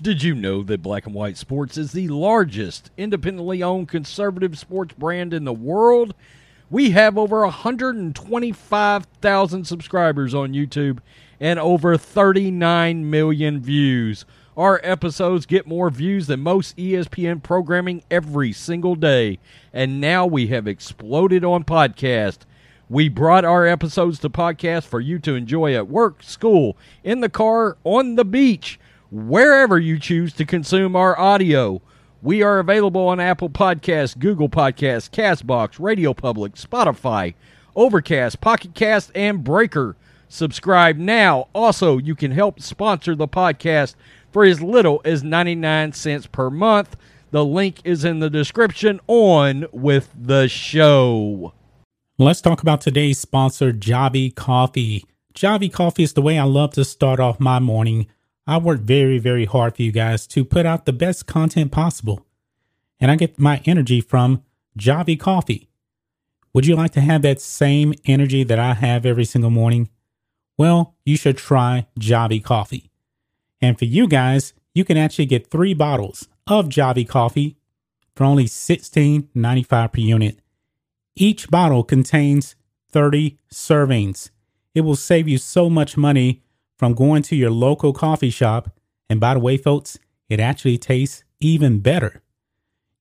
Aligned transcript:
Did 0.00 0.22
you 0.22 0.36
know 0.36 0.62
that 0.62 0.80
Black 0.80 1.06
and 1.06 1.14
White 1.14 1.36
Sports 1.36 1.76
is 1.76 1.90
the 1.90 2.06
largest 2.06 2.92
independently 2.96 3.64
owned 3.64 3.88
conservative 3.88 4.56
sports 4.56 4.94
brand 4.96 5.34
in 5.34 5.44
the 5.44 5.52
world? 5.52 6.14
We 6.70 6.90
have 6.90 7.18
over 7.18 7.40
125,000 7.40 9.64
subscribers 9.64 10.34
on 10.34 10.52
YouTube 10.52 11.00
and 11.40 11.58
over 11.58 11.96
39 11.96 13.10
million 13.10 13.60
views. 13.60 14.24
Our 14.56 14.80
episodes 14.84 15.46
get 15.46 15.66
more 15.66 15.90
views 15.90 16.28
than 16.28 16.38
most 16.40 16.76
ESPN 16.76 17.42
programming 17.42 18.04
every 18.08 18.52
single 18.52 18.94
day. 18.94 19.40
And 19.72 20.00
now 20.00 20.26
we 20.26 20.46
have 20.46 20.68
exploded 20.68 21.44
on 21.44 21.64
podcast. 21.64 22.38
We 22.88 23.08
brought 23.08 23.44
our 23.44 23.66
episodes 23.66 24.20
to 24.20 24.30
podcast 24.30 24.84
for 24.84 25.00
you 25.00 25.18
to 25.18 25.34
enjoy 25.34 25.74
at 25.74 25.88
work, 25.88 26.22
school, 26.22 26.76
in 27.02 27.18
the 27.18 27.28
car, 27.28 27.76
on 27.82 28.14
the 28.14 28.24
beach, 28.24 28.78
wherever 29.10 29.78
you 29.78 29.98
choose 29.98 30.32
to 30.34 30.44
consume 30.44 30.96
our 30.96 31.18
audio. 31.18 31.80
We 32.20 32.42
are 32.42 32.58
available 32.58 33.08
on 33.08 33.20
Apple 33.20 33.48
Podcasts, 33.48 34.18
Google 34.18 34.48
Podcasts, 34.48 35.08
Castbox, 35.08 35.78
Radio 35.78 36.12
Public, 36.12 36.54
Spotify, 36.54 37.34
Overcast, 37.76 38.40
Pocket 38.40 38.74
Cast, 38.74 39.12
and 39.14 39.44
Breaker. 39.44 39.96
Subscribe 40.28 40.96
now. 40.96 41.48
Also, 41.54 41.96
you 41.96 42.14
can 42.14 42.32
help 42.32 42.60
sponsor 42.60 43.14
the 43.14 43.28
podcast 43.28 43.94
for 44.30 44.44
as 44.44 44.60
little 44.60 45.00
as 45.04 45.22
99 45.22 45.92
cents 45.92 46.26
per 46.26 46.50
month. 46.50 46.96
The 47.30 47.44
link 47.44 47.80
is 47.84 48.04
in 48.04 48.18
the 48.18 48.30
description 48.30 49.00
on 49.06 49.66
with 49.72 50.12
the 50.18 50.48
show. 50.48 51.54
Let's 52.18 52.40
talk 52.40 52.62
about 52.62 52.80
today's 52.80 53.18
sponsor, 53.18 53.72
Javy 53.72 54.34
Coffee. 54.34 55.04
Javy 55.34 55.72
Coffee 55.72 56.02
is 56.02 56.14
the 56.14 56.22
way 56.22 56.38
I 56.38 56.44
love 56.44 56.72
to 56.72 56.84
start 56.84 57.20
off 57.20 57.38
my 57.38 57.60
morning. 57.60 58.08
I 58.48 58.56
work 58.56 58.80
very, 58.80 59.18
very 59.18 59.44
hard 59.44 59.76
for 59.76 59.82
you 59.82 59.92
guys 59.92 60.26
to 60.28 60.42
put 60.42 60.64
out 60.64 60.86
the 60.86 60.92
best 60.94 61.26
content 61.26 61.70
possible. 61.70 62.24
And 62.98 63.10
I 63.10 63.16
get 63.16 63.38
my 63.38 63.60
energy 63.66 64.00
from 64.00 64.42
Javy 64.78 65.20
Coffee. 65.20 65.68
Would 66.54 66.64
you 66.64 66.74
like 66.74 66.92
to 66.92 67.02
have 67.02 67.20
that 67.22 67.42
same 67.42 67.92
energy 68.06 68.44
that 68.44 68.58
I 68.58 68.72
have 68.72 69.04
every 69.04 69.26
single 69.26 69.50
morning? 69.50 69.90
Well, 70.56 70.94
you 71.04 71.14
should 71.18 71.36
try 71.36 71.88
Javy 72.00 72.42
Coffee. 72.42 72.90
And 73.60 73.78
for 73.78 73.84
you 73.84 74.08
guys, 74.08 74.54
you 74.74 74.82
can 74.82 74.96
actually 74.96 75.26
get 75.26 75.50
three 75.50 75.74
bottles 75.74 76.26
of 76.46 76.70
Javy 76.70 77.06
Coffee 77.06 77.58
for 78.16 78.24
only 78.24 78.46
$16.95 78.46 79.92
per 79.92 80.00
unit. 80.00 80.38
Each 81.14 81.50
bottle 81.50 81.84
contains 81.84 82.56
30 82.90 83.38
servings. 83.52 84.30
It 84.74 84.80
will 84.80 84.96
save 84.96 85.28
you 85.28 85.36
so 85.36 85.68
much 85.68 85.98
money 85.98 86.42
from 86.78 86.94
going 86.94 87.22
to 87.24 87.36
your 87.36 87.50
local 87.50 87.92
coffee 87.92 88.30
shop. 88.30 88.70
And 89.10 89.18
by 89.18 89.34
the 89.34 89.40
way, 89.40 89.56
folks, 89.56 89.98
it 90.28 90.40
actually 90.40 90.78
tastes 90.78 91.24
even 91.40 91.80
better. 91.80 92.22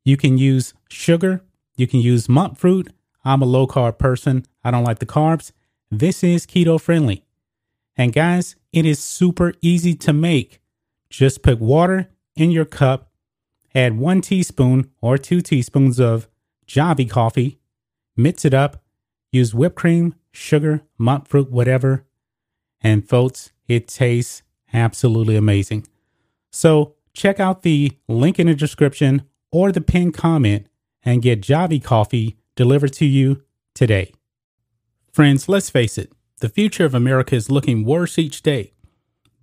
You 0.04 0.18
can 0.18 0.38
use 0.38 0.74
sugar, 0.90 1.44
you 1.76 1.88
can 1.88 2.00
use 2.00 2.28
monk 2.28 2.58
fruit. 2.58 2.92
I'm 3.24 3.42
a 3.42 3.46
low 3.46 3.68
carb 3.68 3.98
person, 3.98 4.46
I 4.64 4.72
don't 4.72 4.86
like 4.86 5.00
the 5.00 5.06
carbs. 5.06 5.52
This 5.92 6.24
is 6.24 6.46
keto 6.46 6.80
friendly. 6.80 7.26
And 7.96 8.14
guys, 8.14 8.56
it 8.72 8.86
is 8.86 9.00
super 9.00 9.54
easy 9.62 9.96
to 9.96 10.14
make. 10.14 10.60
Just 11.10 11.44
put 11.44 11.60
water 11.60 12.10
in 12.36 12.52
your 12.52 12.66
cup, 12.66 13.12
add 13.74 13.98
one 13.98 14.22
teaspoon 14.22 14.92
or 15.02 15.18
two 15.18 15.42
teaspoons 15.42 16.00
of 16.00 16.28
Javy 16.68 17.10
coffee, 17.10 17.60
mix 18.16 18.46
it 18.46 18.54
up, 18.54 18.84
use 19.32 19.54
whipped 19.54 19.76
cream, 19.76 20.16
sugar, 20.32 20.84
monk 20.98 21.28
fruit, 21.28 21.52
whatever. 21.52 22.06
And 22.82 23.08
folks, 23.08 23.52
it 23.68 23.88
tastes 23.88 24.44
absolutely 24.74 25.36
amazing. 25.36 25.88
So 26.52 26.96
check 27.14 27.40
out 27.40 27.64
the 27.64 27.92
link 28.08 28.40
in 28.40 28.48
the 28.48 28.56
description 28.56 29.24
or 29.52 29.72
the 29.72 29.82
pinned 29.82 30.14
comment 30.14 30.68
and 31.04 31.22
get 31.22 31.42
Javy 31.42 31.84
coffee 31.84 32.38
delivered 32.56 32.94
to 32.94 33.06
you 33.06 33.44
today. 33.74 34.14
Friends, 35.12 35.48
let's 35.50 35.70
face 35.70 35.98
it, 35.98 36.12
the 36.40 36.50
future 36.50 36.86
of 36.86 36.94
America 36.94 37.36
is 37.36 37.50
looking 37.50 37.86
worse 37.86 38.20
each 38.20 38.42
day. 38.42 38.74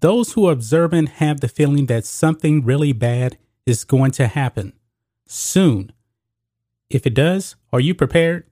Those 0.01 0.33
who 0.33 0.47
are 0.47 0.53
observant 0.53 1.09
have 1.21 1.41
the 1.41 1.49
feeling 1.49 1.87
that 1.87 2.05
something 2.05 2.65
really 2.65 2.93
bad 2.93 3.39
is 3.67 3.85
going 3.85 4.11
to 4.13 4.27
happen 4.27 4.75
soon. 5.27 5.93
If 6.91 7.07
it 7.07 7.15
does, 7.15 7.57
are 7.73 7.81
you 7.81 7.95
prepared? 7.95 8.45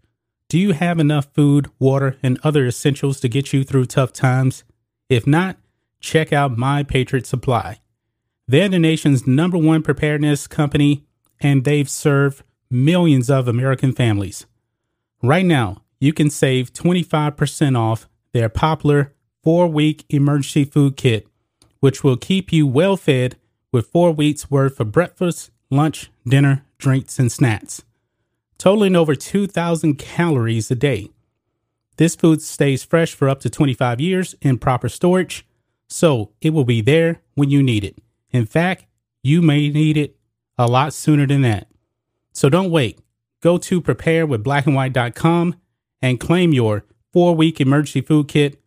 Do 0.48 0.58
you 0.58 0.72
have 0.72 0.98
enough 0.98 1.28
food, 1.32 1.70
water, 1.78 2.16
and 2.22 2.38
other 2.42 2.66
essentials 2.66 3.20
to 3.20 3.28
get 3.28 3.52
you 3.52 3.64
through 3.64 3.86
tough 3.86 4.12
times? 4.12 4.64
If 5.08 5.26
not, 5.26 5.58
check 6.02 6.32
out 6.32 6.58
My 6.58 6.82
Patriot 6.82 7.26
Supply. 7.26 7.80
They're 8.46 8.68
the 8.68 8.78
nation's 8.78 9.26
number 9.26 9.56
one 9.56 9.82
preparedness 9.82 10.46
company, 10.46 11.06
and 11.40 11.64
they've 11.64 11.88
served 11.88 12.42
millions 12.70 13.30
of 13.30 13.48
American 13.48 13.92
families. 13.92 14.44
Right 15.22 15.46
now, 15.46 15.82
you 16.00 16.12
can 16.12 16.28
save 16.28 16.72
25% 16.72 17.78
off 17.78 18.08
their 18.32 18.48
popular 18.48 19.14
four 19.42 19.68
week 19.68 20.04
emergency 20.08 20.64
food 20.64 20.96
kit, 20.96 21.26
which 21.80 22.02
will 22.02 22.16
keep 22.16 22.52
you 22.52 22.66
well 22.66 22.96
fed 22.96 23.36
with 23.70 23.86
four 23.86 24.12
weeks 24.12 24.50
worth 24.50 24.80
of 24.80 24.92
breakfast, 24.92 25.50
lunch, 25.70 26.10
dinner, 26.26 26.64
drinks, 26.78 27.18
and 27.18 27.30
snacks, 27.30 27.82
totaling 28.58 28.96
over 28.96 29.14
2,000 29.14 29.96
calories 29.96 30.70
a 30.70 30.74
day. 30.74 31.10
This 31.96 32.16
food 32.16 32.42
stays 32.42 32.84
fresh 32.84 33.14
for 33.14 33.28
up 33.28 33.40
to 33.40 33.50
25 33.50 34.00
years 34.00 34.34
in 34.42 34.58
proper 34.58 34.88
storage, 34.88 35.46
so 35.92 36.30
it 36.40 36.50
will 36.50 36.64
be 36.64 36.80
there 36.80 37.20
when 37.34 37.50
you 37.50 37.62
need 37.62 37.84
it. 37.84 37.98
In 38.30 38.46
fact, 38.46 38.86
you 39.22 39.42
may 39.42 39.68
need 39.68 39.98
it 39.98 40.16
a 40.56 40.66
lot 40.66 40.94
sooner 40.94 41.26
than 41.26 41.42
that. 41.42 41.68
So 42.32 42.48
don't 42.48 42.70
wait. 42.70 42.98
Go 43.42 43.58
to 43.58 43.82
preparewithblackandwhite.com 43.82 45.56
and 46.00 46.18
claim 46.18 46.52
your 46.52 46.84
four 47.12 47.34
week 47.34 47.60
emergency 47.60 48.00
food 48.00 48.28
kit. 48.28 48.58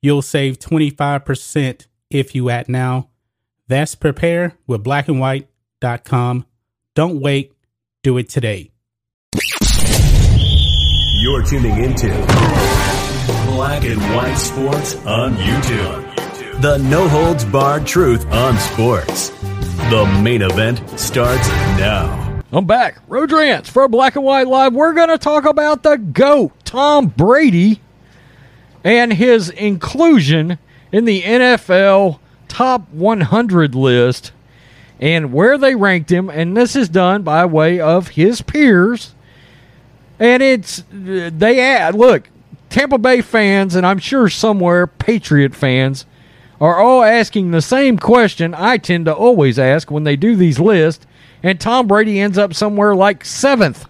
You'll 0.00 0.22
save 0.22 0.60
25% 0.60 1.86
if 2.08 2.32
you 2.34 2.48
act 2.50 2.68
now. 2.68 3.08
That's 3.66 3.96
preparewithblackandwhite.com. 3.96 6.46
Don't 6.94 7.20
wait. 7.20 7.52
Do 8.02 8.16
it 8.16 8.30
today. 8.30 8.70
You're 11.22 11.42
tuning 11.42 11.84
into 11.84 12.08
Black 13.46 13.84
and 13.84 14.00
White 14.14 14.36
Sports 14.36 14.94
on 15.04 15.34
YouTube. 15.34 16.09
The 16.60 16.76
no 16.76 17.08
holds 17.08 17.42
barred 17.46 17.86
truth 17.86 18.30
on 18.30 18.58
sports. 18.58 19.30
The 19.88 20.20
main 20.22 20.42
event 20.42 20.82
starts 21.00 21.48
now. 21.78 22.42
I'm 22.52 22.66
back. 22.66 22.98
Rodrance 23.08 23.70
for 23.70 23.88
Black 23.88 24.14
and 24.14 24.26
White 24.26 24.46
Live. 24.46 24.74
We're 24.74 24.92
going 24.92 25.08
to 25.08 25.16
talk 25.16 25.46
about 25.46 25.82
the 25.82 25.96
GOAT, 25.96 26.52
Tom 26.66 27.06
Brady, 27.06 27.80
and 28.84 29.14
his 29.14 29.48
inclusion 29.48 30.58
in 30.92 31.06
the 31.06 31.22
NFL 31.22 32.18
top 32.46 32.90
100 32.90 33.74
list 33.74 34.32
and 35.00 35.32
where 35.32 35.56
they 35.56 35.74
ranked 35.74 36.12
him. 36.12 36.28
And 36.28 36.54
this 36.54 36.76
is 36.76 36.90
done 36.90 37.22
by 37.22 37.46
way 37.46 37.80
of 37.80 38.08
his 38.08 38.42
peers. 38.42 39.14
And 40.18 40.42
it's, 40.42 40.84
they 40.92 41.58
add, 41.58 41.94
look, 41.94 42.28
Tampa 42.68 42.98
Bay 42.98 43.22
fans, 43.22 43.74
and 43.74 43.86
I'm 43.86 43.98
sure 43.98 44.28
somewhere 44.28 44.86
Patriot 44.86 45.54
fans, 45.54 46.04
are 46.60 46.78
all 46.78 47.02
asking 47.02 47.50
the 47.50 47.62
same 47.62 47.98
question 47.98 48.54
I 48.54 48.76
tend 48.76 49.06
to 49.06 49.14
always 49.14 49.58
ask 49.58 49.90
when 49.90 50.04
they 50.04 50.16
do 50.16 50.36
these 50.36 50.60
lists, 50.60 51.06
and 51.42 51.58
Tom 51.58 51.86
Brady 51.86 52.20
ends 52.20 52.36
up 52.36 52.52
somewhere 52.52 52.94
like 52.94 53.24
seventh. 53.24 53.86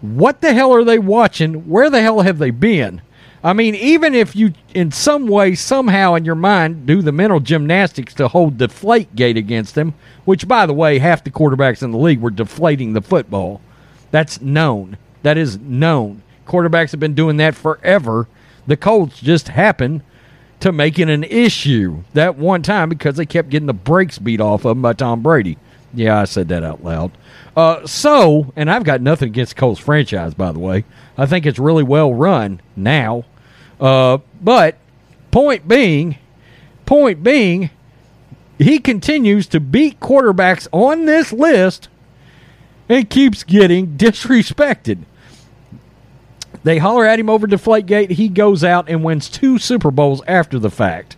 What 0.00 0.40
the 0.40 0.54
hell 0.54 0.72
are 0.72 0.84
they 0.84 0.98
watching? 0.98 1.68
Where 1.68 1.90
the 1.90 2.00
hell 2.00 2.20
have 2.20 2.38
they 2.38 2.50
been? 2.50 3.02
I 3.42 3.52
mean, 3.52 3.74
even 3.74 4.14
if 4.14 4.34
you, 4.34 4.54
in 4.74 4.90
some 4.90 5.26
way, 5.26 5.54
somehow 5.54 6.14
in 6.14 6.24
your 6.24 6.34
mind, 6.34 6.86
do 6.86 7.02
the 7.02 7.12
mental 7.12 7.40
gymnastics 7.40 8.14
to 8.14 8.28
hold 8.28 8.58
the 8.58 8.68
deflate 8.68 9.14
gate 9.14 9.36
against 9.36 9.74
them, 9.74 9.92
which, 10.24 10.48
by 10.48 10.64
the 10.64 10.72
way, 10.72 10.98
half 10.98 11.24
the 11.24 11.30
quarterbacks 11.30 11.82
in 11.82 11.90
the 11.90 11.98
league 11.98 12.20
were 12.20 12.30
deflating 12.30 12.94
the 12.94 13.02
football. 13.02 13.60
That's 14.10 14.40
known. 14.40 14.96
That 15.22 15.36
is 15.36 15.58
known. 15.58 16.22
Quarterbacks 16.46 16.92
have 16.92 17.00
been 17.00 17.14
doing 17.14 17.36
that 17.36 17.54
forever. 17.54 18.28
The 18.66 18.78
Colts 18.78 19.20
just 19.20 19.48
happened 19.48 20.00
to 20.60 20.72
making 20.72 21.10
an 21.10 21.24
issue 21.24 22.02
that 22.14 22.36
one 22.36 22.62
time 22.62 22.88
because 22.88 23.16
they 23.16 23.26
kept 23.26 23.50
getting 23.50 23.66
the 23.66 23.72
brakes 23.72 24.18
beat 24.18 24.40
off 24.40 24.64
of 24.64 24.70
them 24.70 24.82
by 24.82 24.92
Tom 24.92 25.22
Brady. 25.22 25.58
Yeah, 25.92 26.20
I 26.20 26.24
said 26.24 26.48
that 26.48 26.62
out 26.62 26.82
loud. 26.82 27.12
Uh, 27.56 27.86
so, 27.86 28.52
and 28.56 28.70
I've 28.70 28.84
got 28.84 29.00
nothing 29.00 29.28
against 29.28 29.56
Colts 29.56 29.80
franchise, 29.80 30.34
by 30.34 30.52
the 30.52 30.58
way. 30.58 30.84
I 31.16 31.26
think 31.26 31.46
it's 31.46 31.58
really 31.58 31.84
well 31.84 32.12
run 32.12 32.60
now. 32.74 33.24
Uh, 33.78 34.18
but 34.40 34.76
point 35.30 35.68
being, 35.68 36.16
point 36.86 37.22
being, 37.22 37.70
he 38.58 38.78
continues 38.78 39.46
to 39.48 39.60
beat 39.60 40.00
quarterbacks 40.00 40.66
on 40.72 41.04
this 41.04 41.32
list 41.32 41.88
and 42.88 43.08
keeps 43.08 43.44
getting 43.44 43.96
disrespected. 43.96 45.04
They 46.64 46.78
holler 46.78 47.04
at 47.06 47.20
him 47.20 47.30
over 47.30 47.46
Deflategate. 47.46 48.10
He 48.10 48.28
goes 48.28 48.64
out 48.64 48.88
and 48.88 49.04
wins 49.04 49.28
two 49.28 49.58
Super 49.58 49.90
Bowls 49.90 50.22
after 50.26 50.58
the 50.58 50.70
fact. 50.70 51.16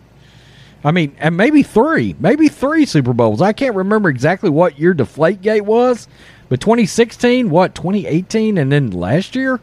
I 0.85 0.91
mean, 0.91 1.17
and 1.19 1.37
maybe 1.37 1.63
three, 1.63 2.15
maybe 2.19 2.49
three 2.49 2.85
Super 2.85 3.13
Bowls. 3.13 3.41
I 3.41 3.53
can't 3.53 3.75
remember 3.75 4.09
exactly 4.09 4.51
what 4.51 4.79
year 4.79 4.95
Deflategate 4.95 5.63
was, 5.63 6.09
but 6.49 6.61
2016, 6.61 7.49
what, 7.49 7.75
2018, 7.75 8.59
and 8.59 8.71
then 8.71 8.91
last 8.91 9.35
year? 9.35 9.61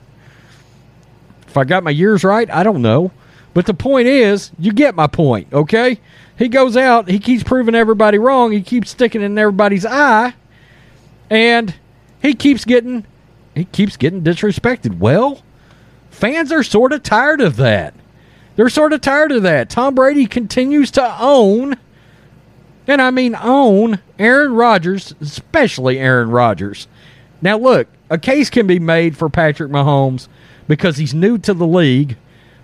If 1.47 1.57
I 1.57 1.65
got 1.65 1.83
my 1.83 1.91
years 1.91 2.24
right, 2.24 2.50
I 2.50 2.63
don't 2.63 2.81
know. 2.81 3.12
But 3.53 3.68
the 3.68 3.74
point 3.74 4.07
is, 4.07 4.51
you 4.57 4.74
get 4.74 4.95
my 4.95 5.07
point, 5.07 5.53
okay? 5.53 6.00
He 6.38 6.47
goes 6.47 6.75
out, 6.75 7.07
he 7.07 7.19
keeps 7.19 7.44
proving 7.44 7.75
everybody 7.75 8.18
wrong, 8.18 8.51
he 8.51 8.62
keeps 8.62 8.89
sticking 8.89 9.21
in 9.21 9.38
everybody's 9.38 9.85
eye, 9.85 10.33
and 11.30 11.75
he 12.21 12.33
keeps 12.33 12.65
getting 12.65 13.06
he 13.53 13.65
keeps 13.65 13.97
getting 13.97 14.24
disrespected. 14.24 14.97
Well, 14.97 15.44
fans 16.23 16.53
are 16.53 16.63
sort 16.63 16.93
of 16.93 17.03
tired 17.03 17.41
of 17.41 17.57
that. 17.57 17.93
They're 18.55 18.69
sort 18.69 18.93
of 18.93 19.01
tired 19.01 19.33
of 19.33 19.43
that. 19.43 19.69
Tom 19.69 19.93
Brady 19.93 20.25
continues 20.25 20.89
to 20.91 21.17
own, 21.19 21.75
and 22.87 23.01
I 23.01 23.11
mean 23.11 23.35
own, 23.35 23.99
Aaron 24.17 24.53
Rodgers, 24.53 25.13
especially 25.19 25.99
Aaron 25.99 26.29
Rodgers. 26.29 26.87
Now, 27.41 27.57
look, 27.57 27.89
a 28.09 28.17
case 28.17 28.49
can 28.49 28.67
be 28.67 28.79
made 28.79 29.17
for 29.17 29.27
Patrick 29.27 29.69
Mahomes 29.69 30.29
because 30.65 30.95
he's 30.95 31.13
new 31.13 31.37
to 31.39 31.53
the 31.53 31.67
league, 31.67 32.15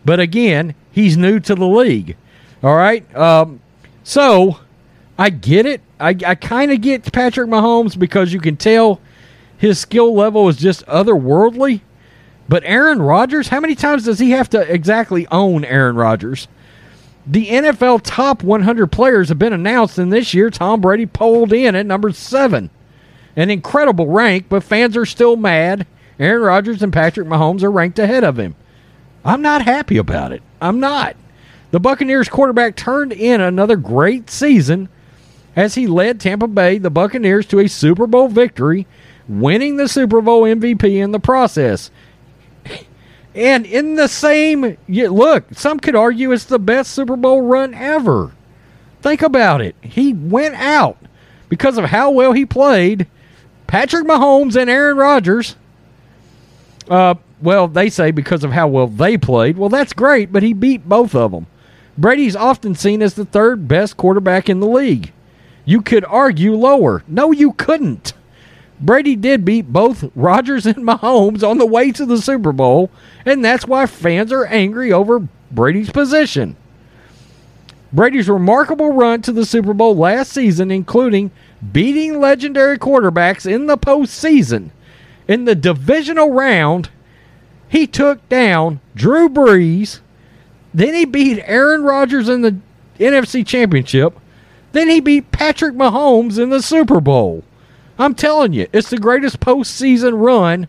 but 0.05 0.21
again, 0.21 0.73
he's 0.89 1.17
new 1.17 1.41
to 1.41 1.53
the 1.53 1.67
league. 1.67 2.15
All 2.63 2.77
right? 2.77 3.13
Um, 3.13 3.59
so, 4.05 4.61
I 5.17 5.31
get 5.31 5.65
it. 5.65 5.81
I, 5.99 6.15
I 6.25 6.35
kind 6.35 6.71
of 6.71 6.79
get 6.79 7.11
Patrick 7.11 7.49
Mahomes 7.49 7.99
because 7.99 8.31
you 8.31 8.39
can 8.39 8.55
tell 8.55 9.01
his 9.57 9.79
skill 9.79 10.15
level 10.15 10.47
is 10.47 10.55
just 10.55 10.85
otherworldly. 10.85 11.81
But 12.49 12.63
Aaron 12.65 12.99
Rodgers, 12.99 13.49
how 13.49 13.59
many 13.59 13.75
times 13.75 14.05
does 14.05 14.17
he 14.17 14.31
have 14.31 14.49
to 14.49 14.61
exactly 14.61 15.27
own 15.27 15.63
Aaron 15.63 15.95
Rodgers? 15.95 16.47
The 17.27 17.45
NFL 17.45 18.01
top 18.03 18.41
100 18.41 18.87
players 18.87 19.29
have 19.29 19.37
been 19.37 19.53
announced, 19.53 19.99
and 19.99 20.11
this 20.11 20.33
year 20.33 20.49
Tom 20.49 20.81
Brady 20.81 21.05
pulled 21.05 21.53
in 21.53 21.75
at 21.75 21.85
number 21.85 22.11
seven. 22.11 22.71
An 23.35 23.51
incredible 23.51 24.07
rank, 24.07 24.47
but 24.49 24.63
fans 24.63 24.97
are 24.97 25.05
still 25.05 25.35
mad. 25.35 25.85
Aaron 26.17 26.41
Rodgers 26.41 26.81
and 26.81 26.91
Patrick 26.91 27.27
Mahomes 27.27 27.61
are 27.61 27.69
ranked 27.69 27.99
ahead 27.99 28.23
of 28.23 28.39
him. 28.39 28.55
I'm 29.23 29.43
not 29.43 29.61
happy 29.61 29.97
about 29.97 30.31
it. 30.31 30.41
I'm 30.59 30.79
not. 30.79 31.15
The 31.69 31.79
Buccaneers 31.79 32.29
quarterback 32.29 32.75
turned 32.75 33.13
in 33.13 33.41
another 33.41 33.75
great 33.75 34.31
season 34.31 34.89
as 35.55 35.75
he 35.75 35.85
led 35.85 36.19
Tampa 36.19 36.47
Bay, 36.47 36.79
the 36.79 36.89
Buccaneers, 36.89 37.45
to 37.47 37.59
a 37.59 37.69
Super 37.69 38.07
Bowl 38.07 38.27
victory, 38.27 38.87
winning 39.27 39.77
the 39.77 39.87
Super 39.87 40.19
Bowl 40.19 40.43
MVP 40.43 40.95
in 40.95 41.11
the 41.11 41.19
process. 41.19 41.91
And 43.35 43.65
in 43.65 43.95
the 43.95 44.07
same 44.07 44.77
look, 44.87 45.45
some 45.53 45.79
could 45.79 45.95
argue 45.95 46.31
it's 46.31 46.45
the 46.45 46.59
best 46.59 46.91
Super 46.91 47.15
Bowl 47.15 47.41
run 47.41 47.73
ever. 47.73 48.31
Think 49.01 49.21
about 49.21 49.61
it. 49.61 49.75
He 49.81 50.13
went 50.13 50.55
out 50.55 50.97
because 51.47 51.77
of 51.77 51.85
how 51.85 52.11
well 52.11 52.33
he 52.33 52.45
played. 52.45 53.07
Patrick 53.67 54.05
Mahomes 54.05 54.55
and 54.55 54.69
Aaron 54.69 54.97
Rodgers. 54.97 55.55
Uh, 56.89 57.15
well, 57.41 57.67
they 57.67 57.89
say 57.89 58.11
because 58.11 58.43
of 58.43 58.51
how 58.51 58.67
well 58.67 58.87
they 58.87 59.17
played. 59.17 59.57
Well, 59.57 59.69
that's 59.69 59.93
great, 59.93 60.31
but 60.31 60.43
he 60.43 60.53
beat 60.53 60.89
both 60.89 61.13
of 61.13 61.31
them. 61.31 61.47
Brady's 61.97 62.35
often 62.35 62.75
seen 62.75 63.01
as 63.01 63.13
the 63.13 63.25
third 63.25 63.67
best 63.67 63.95
quarterback 63.95 64.49
in 64.49 64.59
the 64.59 64.67
league. 64.67 65.11
You 65.65 65.81
could 65.81 66.03
argue 66.05 66.55
lower. 66.55 67.03
No, 67.07 67.31
you 67.31 67.53
couldn't. 67.53 68.13
Brady 68.81 69.15
did 69.15 69.43
beat 69.43 69.73
both 69.73 70.09
Rodgers 70.15 70.65
and 70.65 70.77
Mahomes 70.77 71.47
on 71.47 71.57
the 71.57 71.65
way 71.65 71.91
to 71.91 72.05
the 72.05 72.21
Super 72.21 72.51
Bowl, 72.51 72.89
and 73.25 73.43
that's 73.43 73.67
why 73.67 73.85
fans 73.85 74.31
are 74.31 74.45
angry 74.45 74.91
over 74.93 75.27
Brady's 75.51 75.89
position. 75.89 76.55
Brady's 77.91 78.29
remarkable 78.29 78.93
run 78.93 79.21
to 79.23 79.31
the 79.31 79.45
Super 79.45 79.73
Bowl 79.73 79.95
last 79.95 80.31
season, 80.31 80.71
including 80.71 81.31
beating 81.71 82.19
legendary 82.19 82.77
quarterbacks 82.77 83.51
in 83.51 83.65
the 83.65 83.77
postseason. 83.77 84.69
In 85.27 85.45
the 85.45 85.55
divisional 85.55 86.31
round, 86.31 86.89
he 87.67 87.85
took 87.85 88.27
down 88.29 88.79
Drew 88.95 89.27
Brees. 89.27 89.99
Then 90.73 90.93
he 90.93 91.05
beat 91.05 91.41
Aaron 91.45 91.83
Rodgers 91.83 92.29
in 92.29 92.41
the 92.41 92.57
NFC 92.99 93.45
Championship. 93.45 94.17
Then 94.71 94.87
he 94.87 94.99
beat 94.99 95.31
Patrick 95.31 95.73
Mahomes 95.73 96.37
in 96.41 96.49
the 96.49 96.61
Super 96.61 97.01
Bowl. 97.01 97.43
I'm 97.99 98.15
telling 98.15 98.53
you, 98.53 98.67
it's 98.71 98.89
the 98.89 98.97
greatest 98.97 99.41
postseason 99.41 100.13
run. 100.19 100.67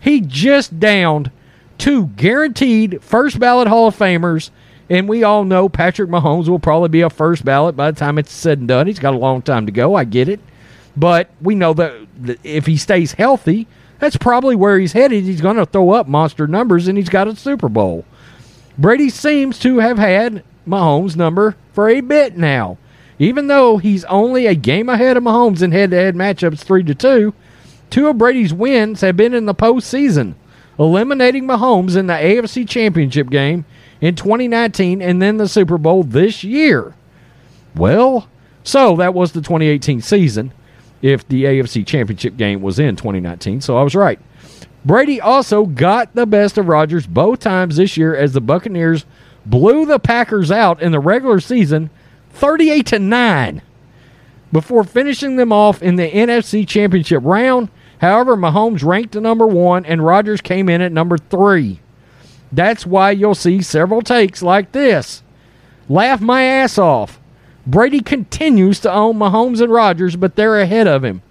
He 0.00 0.20
just 0.20 0.80
downed 0.80 1.30
two 1.78 2.08
guaranteed 2.08 3.02
first 3.02 3.38
ballot 3.38 3.68
Hall 3.68 3.86
of 3.86 3.96
Famers, 3.96 4.50
and 4.90 5.08
we 5.08 5.22
all 5.22 5.44
know 5.44 5.68
Patrick 5.68 6.10
Mahomes 6.10 6.48
will 6.48 6.58
probably 6.58 6.88
be 6.88 7.02
a 7.02 7.10
first 7.10 7.44
ballot 7.44 7.76
by 7.76 7.90
the 7.90 7.98
time 7.98 8.18
it's 8.18 8.32
said 8.32 8.58
and 8.58 8.68
done. 8.68 8.88
He's 8.88 8.98
got 8.98 9.14
a 9.14 9.18
long 9.18 9.42
time 9.42 9.66
to 9.66 9.72
go. 9.72 9.94
I 9.94 10.04
get 10.04 10.28
it. 10.28 10.40
But 10.96 11.30
we 11.40 11.54
know 11.54 11.72
that 11.74 11.94
if 12.42 12.66
he 12.66 12.76
stays 12.76 13.12
healthy, 13.12 13.68
that's 13.98 14.16
probably 14.16 14.56
where 14.56 14.78
he's 14.78 14.92
headed. 14.92 15.24
He's 15.24 15.40
going 15.40 15.56
to 15.56 15.66
throw 15.66 15.90
up 15.90 16.08
monster 16.08 16.46
numbers, 16.46 16.88
and 16.88 16.98
he's 16.98 17.08
got 17.08 17.28
a 17.28 17.36
Super 17.36 17.68
Bowl. 17.68 18.04
Brady 18.76 19.10
seems 19.10 19.58
to 19.60 19.78
have 19.78 19.98
had 19.98 20.42
Mahomes' 20.66 21.16
number 21.16 21.56
for 21.72 21.88
a 21.88 22.00
bit 22.00 22.36
now. 22.36 22.78
Even 23.18 23.46
though 23.46 23.78
he's 23.78 24.04
only 24.04 24.46
a 24.46 24.54
game 24.54 24.88
ahead 24.88 25.16
of 25.16 25.22
Mahomes 25.22 25.62
in 25.62 25.72
head-to-head 25.72 26.14
matchups, 26.14 26.60
three 26.60 26.82
to 26.84 26.94
two, 26.94 27.34
two 27.88 28.08
of 28.08 28.18
Brady's 28.18 28.52
wins 28.52 29.00
have 29.00 29.16
been 29.16 29.34
in 29.34 29.46
the 29.46 29.54
postseason, 29.54 30.34
eliminating 30.78 31.44
Mahomes 31.44 31.96
in 31.96 32.06
the 32.06 32.14
AFC 32.14 32.68
Championship 32.68 33.30
game 33.30 33.64
in 34.00 34.14
2019 34.14 35.00
and 35.00 35.22
then 35.22 35.38
the 35.38 35.48
Super 35.48 35.78
Bowl 35.78 36.02
this 36.02 36.44
year. 36.44 36.94
Well, 37.74 38.28
so 38.62 38.96
that 38.96 39.14
was 39.14 39.32
the 39.32 39.40
2018 39.40 40.02
season. 40.02 40.52
If 41.02 41.28
the 41.28 41.44
AFC 41.44 41.86
Championship 41.86 42.36
game 42.36 42.62
was 42.62 42.78
in 42.78 42.96
2019, 42.96 43.60
so 43.60 43.76
I 43.76 43.82
was 43.82 43.94
right. 43.94 44.18
Brady 44.84 45.20
also 45.20 45.66
got 45.66 46.14
the 46.14 46.26
best 46.26 46.58
of 46.58 46.68
Rodgers 46.68 47.06
both 47.06 47.40
times 47.40 47.76
this 47.76 47.96
year 47.96 48.16
as 48.16 48.32
the 48.32 48.40
Buccaneers 48.40 49.04
blew 49.44 49.84
the 49.84 49.98
Packers 49.98 50.50
out 50.50 50.80
in 50.80 50.92
the 50.92 51.00
regular 51.00 51.38
season 51.40 51.90
38 52.36 52.86
to 52.86 52.98
9 52.98 53.62
before 54.52 54.84
finishing 54.84 55.36
them 55.36 55.52
off 55.52 55.82
in 55.82 55.96
the 55.96 56.10
NFC 56.10 56.66
Championship 56.66 57.22
round. 57.24 57.68
However, 58.00 58.36
Mahomes 58.36 58.84
ranked 58.84 59.16
at 59.16 59.22
number 59.22 59.46
one 59.46 59.84
and 59.86 60.04
Rodgers 60.04 60.40
came 60.40 60.68
in 60.68 60.80
at 60.80 60.92
number 60.92 61.16
three. 61.18 61.80
That's 62.52 62.86
why 62.86 63.10
you'll 63.10 63.34
see 63.34 63.62
several 63.62 64.02
takes 64.02 64.42
like 64.42 64.72
this. 64.72 65.22
Laugh 65.88 66.20
my 66.20 66.42
ass 66.42 66.78
off. 66.78 67.20
Brady 67.66 68.00
continues 68.00 68.80
to 68.80 68.92
own 68.92 69.16
Mahomes 69.16 69.60
and 69.60 69.72
Rodgers, 69.72 70.14
but 70.14 70.36
they're 70.36 70.60
ahead 70.60 70.86
of 70.86 71.04
him. 71.04 71.22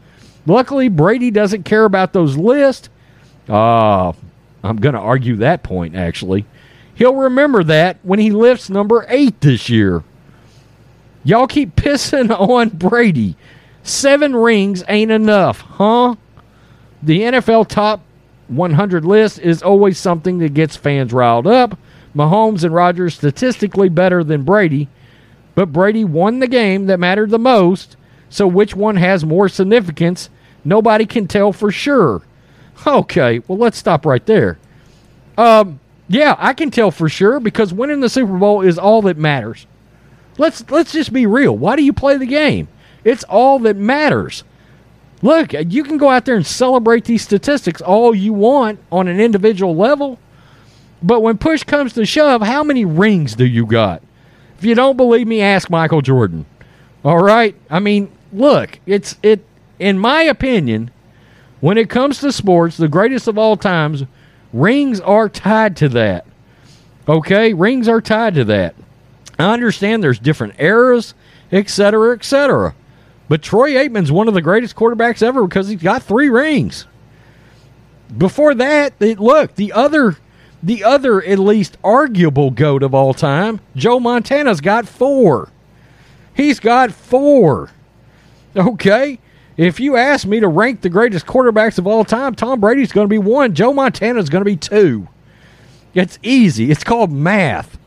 Luckily, 0.45 0.89
Brady 0.89 1.31
doesn't 1.31 1.63
care 1.63 1.85
about 1.85 2.13
those 2.13 2.35
lists. 2.35 2.89
Uh, 3.47 4.11
I'm 4.63 4.77
going 4.77 4.95
to 4.95 5.01
argue 5.01 5.37
that 5.37 5.63
point, 5.63 5.95
actually. 5.95 6.45
He'll 6.93 7.15
remember 7.15 7.63
that 7.63 7.97
when 8.03 8.19
he 8.19 8.31
lifts 8.31 8.69
number 8.69 9.05
eight 9.07 9.39
this 9.41 9.69
year. 9.69 10.03
Y'all 11.25 11.47
keep 11.47 11.75
pissing 11.75 12.29
on 12.39 12.69
Brady. 12.69 13.35
Seven 13.83 14.35
rings 14.35 14.83
ain't 14.87 15.11
enough, 15.11 15.61
huh? 15.61 16.15
The 17.03 17.21
NFL 17.21 17.67
top 17.67 18.01
100 18.47 19.03
list 19.03 19.39
is 19.39 19.61
always 19.61 19.97
something 19.97 20.37
that 20.37 20.53
gets 20.53 20.75
fans 20.75 21.11
riled 21.11 21.47
up. 21.47 21.77
Mahomes 22.15 22.63
and 22.63 22.73
Rodgers 22.73 23.15
statistically 23.15 23.89
better 23.89 24.23
than 24.23 24.43
Brady, 24.43 24.87
but 25.53 25.73
Brady 25.73 26.05
won 26.05 26.39
the 26.39 26.47
game 26.47 26.85
that 26.85 26.99
mattered 26.99 27.29
the 27.29 27.39
most, 27.39 27.97
so 28.29 28.47
which 28.47 28.75
one 28.75 28.95
has 28.95 29.25
more 29.25 29.49
significance? 29.49 30.29
Nobody 30.63 31.05
can 31.05 31.27
tell 31.27 31.51
for 31.51 31.71
sure. 31.71 32.21
Okay, 32.87 33.41
well, 33.47 33.57
let's 33.57 33.77
stop 33.77 34.05
right 34.05 34.25
there. 34.25 34.57
Um, 35.37 35.79
yeah, 36.07 36.35
I 36.37 36.53
can 36.53 36.71
tell 36.71 36.91
for 36.91 37.09
sure 37.09 37.39
because 37.39 37.73
winning 37.73 37.99
the 37.99 38.09
Super 38.09 38.37
Bowl 38.37 38.61
is 38.61 38.77
all 38.77 39.01
that 39.03 39.17
matters. 39.17 39.65
Let's 40.37 40.69
let's 40.69 40.91
just 40.91 41.13
be 41.13 41.25
real. 41.25 41.55
Why 41.57 41.75
do 41.75 41.83
you 41.83 41.93
play 41.93 42.17
the 42.17 42.25
game? 42.25 42.67
It's 43.03 43.23
all 43.25 43.59
that 43.59 43.75
matters. 43.75 44.43
Look, 45.21 45.53
you 45.53 45.83
can 45.83 45.97
go 45.97 46.09
out 46.09 46.25
there 46.25 46.35
and 46.35 46.45
celebrate 46.45 47.05
these 47.05 47.21
statistics 47.21 47.81
all 47.81 48.13
you 48.13 48.33
want 48.33 48.79
on 48.91 49.07
an 49.07 49.19
individual 49.19 49.75
level, 49.75 50.19
but 51.01 51.21
when 51.21 51.37
push 51.37 51.63
comes 51.63 51.93
to 51.93 52.05
shove, 52.05 52.41
how 52.41 52.63
many 52.63 52.83
rings 52.85 53.35
do 53.35 53.45
you 53.45 53.65
got? 53.65 54.03
If 54.57 54.65
you 54.65 54.75
don't 54.75 54.97
believe 54.97 55.27
me, 55.27 55.41
ask 55.41 55.69
Michael 55.69 56.01
Jordan. 56.01 56.45
All 57.03 57.19
right? 57.19 57.55
I 57.69 57.79
mean, 57.79 58.11
look, 58.33 58.79
it's 58.85 59.15
it 59.23 59.45
in 59.79 59.99
my 59.99 60.23
opinion, 60.23 60.91
when 61.59 61.77
it 61.77 61.89
comes 61.89 62.19
to 62.19 62.31
sports, 62.31 62.77
the 62.77 62.87
greatest 62.87 63.27
of 63.27 63.37
all 63.37 63.57
times, 63.57 64.03
rings 64.53 64.99
are 65.01 65.29
tied 65.29 65.75
to 65.77 65.89
that. 65.89 66.25
Okay? 67.07 67.53
Rings 67.53 67.87
are 67.87 68.01
tied 68.01 68.35
to 68.35 68.45
that. 68.45 68.75
I 69.37 69.53
understand 69.53 70.03
there's 70.03 70.19
different 70.19 70.55
eras, 70.59 71.13
et 71.51 71.69
cetera, 71.69 72.15
et 72.15 72.23
cetera. 72.23 72.75
But 73.27 73.41
Troy 73.41 73.73
Aikman's 73.73 74.11
one 74.11 74.27
of 74.27 74.33
the 74.33 74.41
greatest 74.41 74.75
quarterbacks 74.75 75.23
ever 75.23 75.47
because 75.47 75.67
he's 75.67 75.81
got 75.81 76.03
three 76.03 76.29
rings. 76.29 76.85
Before 78.15 78.53
that, 78.53 78.99
look, 79.01 79.55
the 79.55 79.73
other 79.73 80.17
the 80.61 80.83
other 80.83 81.23
at 81.23 81.39
least 81.39 81.77
arguable 81.83 82.49
goat 82.49 82.81
of 82.81 82.93
all 82.93 83.13
time, 83.13 83.59
Joe 83.75 83.99
Montana's 83.99 84.61
got 84.61 84.87
four. 84.87 85.49
He's 86.33 86.59
got 86.59 86.91
four. 86.91 87.69
Okay? 88.55 89.19
If 89.57 89.79
you 89.79 89.95
ask 89.95 90.25
me 90.25 90.39
to 90.39 90.47
rank 90.47 90.81
the 90.81 90.89
greatest 90.89 91.25
quarterbacks 91.25 91.77
of 91.77 91.87
all 91.87 92.03
time, 92.03 92.35
Tom 92.35 92.59
Brady's 92.59 92.91
going 92.91 93.05
to 93.05 93.09
be 93.09 93.17
one. 93.17 93.53
Joe 93.53 93.73
Montana's 93.73 94.29
going 94.29 94.41
to 94.41 94.45
be 94.45 94.57
two. 94.57 95.07
It's 95.93 96.19
easy. 96.23 96.71
It's 96.71 96.83
called 96.83 97.11
math. 97.11 97.77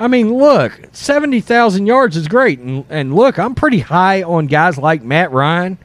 I 0.00 0.06
mean, 0.06 0.34
look, 0.34 0.80
70,000 0.92 1.86
yards 1.86 2.16
is 2.16 2.28
great. 2.28 2.60
And, 2.60 2.84
and 2.88 3.14
look, 3.14 3.38
I'm 3.38 3.54
pretty 3.54 3.80
high 3.80 4.22
on 4.22 4.46
guys 4.46 4.78
like 4.78 5.02
Matt 5.02 5.32
Ryan. 5.32 5.78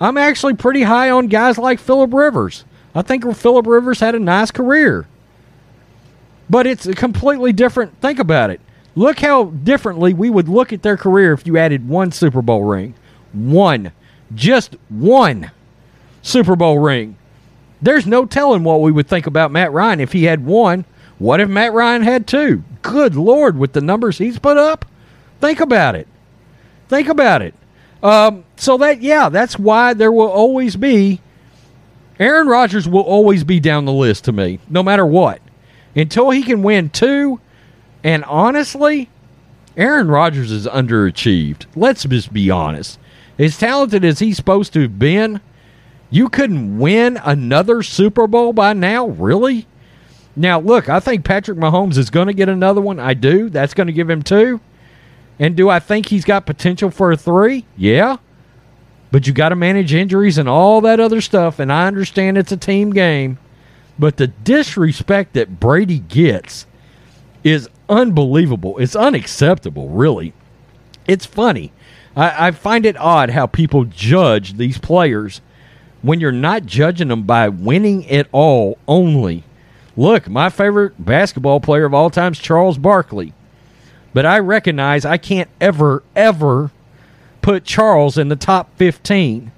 I'm 0.00 0.18
actually 0.18 0.54
pretty 0.54 0.82
high 0.82 1.10
on 1.10 1.28
guys 1.28 1.56
like 1.56 1.78
Philip 1.78 2.12
Rivers. 2.12 2.64
I 2.94 3.02
think 3.02 3.34
Philip 3.36 3.66
Rivers 3.66 4.00
had 4.00 4.14
a 4.14 4.20
nice 4.20 4.50
career. 4.50 5.06
But 6.50 6.66
it's 6.66 6.86
a 6.86 6.94
completely 6.94 7.52
different. 7.52 8.00
Think 8.00 8.18
about 8.18 8.50
it. 8.50 8.60
Look 8.94 9.20
how 9.20 9.44
differently 9.44 10.14
we 10.14 10.30
would 10.30 10.48
look 10.48 10.72
at 10.72 10.82
their 10.82 10.96
career 10.96 11.32
if 11.32 11.46
you 11.46 11.56
added 11.56 11.88
one 11.88 12.12
Super 12.12 12.42
Bowl 12.42 12.62
ring. 12.64 12.94
One. 13.32 13.92
Just 14.34 14.76
one 14.88 15.50
Super 16.22 16.54
Bowl 16.54 16.78
ring. 16.78 17.16
There's 17.82 18.06
no 18.06 18.24
telling 18.24 18.62
what 18.62 18.80
we 18.80 18.92
would 18.92 19.08
think 19.08 19.26
about 19.26 19.50
Matt 19.50 19.72
Ryan 19.72 20.00
if 20.00 20.12
he 20.12 20.24
had 20.24 20.44
one. 20.44 20.84
What 21.18 21.40
if 21.40 21.48
Matt 21.48 21.72
Ryan 21.72 22.02
had 22.02 22.26
two? 22.26 22.64
Good 22.82 23.14
Lord, 23.14 23.58
with 23.58 23.72
the 23.72 23.80
numbers 23.80 24.18
he's 24.18 24.38
put 24.38 24.56
up? 24.56 24.84
Think 25.40 25.60
about 25.60 25.94
it. 25.94 26.08
Think 26.88 27.08
about 27.08 27.42
it. 27.42 27.54
Um, 28.02 28.44
so 28.56 28.76
that, 28.78 29.00
yeah, 29.00 29.28
that's 29.28 29.58
why 29.58 29.94
there 29.94 30.12
will 30.12 30.28
always 30.28 30.76
be. 30.76 31.20
Aaron 32.20 32.46
Rodgers 32.46 32.88
will 32.88 33.02
always 33.02 33.42
be 33.44 33.58
down 33.60 33.86
the 33.86 33.92
list 33.92 34.24
to 34.24 34.32
me, 34.32 34.60
no 34.68 34.82
matter 34.82 35.06
what. 35.06 35.40
Until 35.96 36.30
he 36.30 36.42
can 36.42 36.62
win 36.62 36.90
two, 36.90 37.40
and 38.02 38.24
honestly, 38.24 39.08
Aaron 39.76 40.08
Rodgers 40.08 40.50
is 40.50 40.66
underachieved. 40.66 41.66
Let's 41.74 42.04
just 42.04 42.32
be 42.32 42.50
honest. 42.50 42.98
As 43.38 43.58
talented 43.58 44.04
as 44.04 44.20
he's 44.20 44.36
supposed 44.36 44.72
to 44.74 44.82
have 44.82 44.98
been, 44.98 45.40
you 46.10 46.28
couldn't 46.28 46.78
win 46.78 47.18
another 47.24 47.82
Super 47.82 48.26
Bowl 48.26 48.52
by 48.52 48.72
now? 48.72 49.06
Really? 49.08 49.66
Now, 50.36 50.60
look, 50.60 50.88
I 50.88 51.00
think 51.00 51.24
Patrick 51.24 51.58
Mahomes 51.58 51.96
is 51.96 52.10
going 52.10 52.26
to 52.26 52.32
get 52.32 52.48
another 52.48 52.80
one. 52.80 52.98
I 52.98 53.14
do. 53.14 53.48
That's 53.48 53.74
going 53.74 53.86
to 53.86 53.92
give 53.92 54.10
him 54.10 54.22
two. 54.22 54.60
And 55.38 55.56
do 55.56 55.68
I 55.68 55.78
think 55.78 56.06
he's 56.06 56.24
got 56.24 56.46
potential 56.46 56.90
for 56.90 57.12
a 57.12 57.16
three? 57.16 57.64
Yeah. 57.76 58.16
But 59.10 59.26
you 59.26 59.32
got 59.32 59.50
to 59.50 59.56
manage 59.56 59.94
injuries 59.94 60.38
and 60.38 60.48
all 60.48 60.80
that 60.80 60.98
other 60.98 61.20
stuff. 61.20 61.58
And 61.58 61.72
I 61.72 61.86
understand 61.86 62.36
it's 62.36 62.52
a 62.52 62.56
team 62.56 62.90
game. 62.90 63.38
But 63.98 64.16
the 64.16 64.26
disrespect 64.26 65.34
that 65.34 65.60
Brady 65.60 66.00
gets 66.00 66.66
is 67.44 67.68
unbelievable. 67.88 68.78
It's 68.78 68.96
unacceptable, 68.96 69.88
really. 69.88 70.32
It's 71.06 71.26
funny. 71.26 71.72
I, 72.16 72.48
I 72.48 72.50
find 72.50 72.86
it 72.86 72.96
odd 72.96 73.30
how 73.30 73.46
people 73.46 73.84
judge 73.84 74.54
these 74.56 74.78
players 74.78 75.40
when 76.02 76.20
you're 76.20 76.32
not 76.32 76.66
judging 76.66 77.08
them 77.08 77.22
by 77.22 77.48
winning 77.48 78.02
it 78.04 78.26
all 78.32 78.78
only. 78.88 79.44
Look, 79.96 80.28
my 80.28 80.48
favorite 80.48 80.94
basketball 81.02 81.60
player 81.60 81.84
of 81.84 81.94
all 81.94 82.10
time 82.10 82.32
is 82.32 82.38
Charles 82.38 82.78
Barkley. 82.78 83.32
But 84.12 84.26
I 84.26 84.38
recognize 84.38 85.04
I 85.04 85.18
can't 85.18 85.50
ever, 85.60 86.02
ever 86.14 86.70
put 87.42 87.64
Charles 87.64 88.16
in 88.16 88.28
the 88.28 88.36
top 88.36 88.76
15 88.76 89.52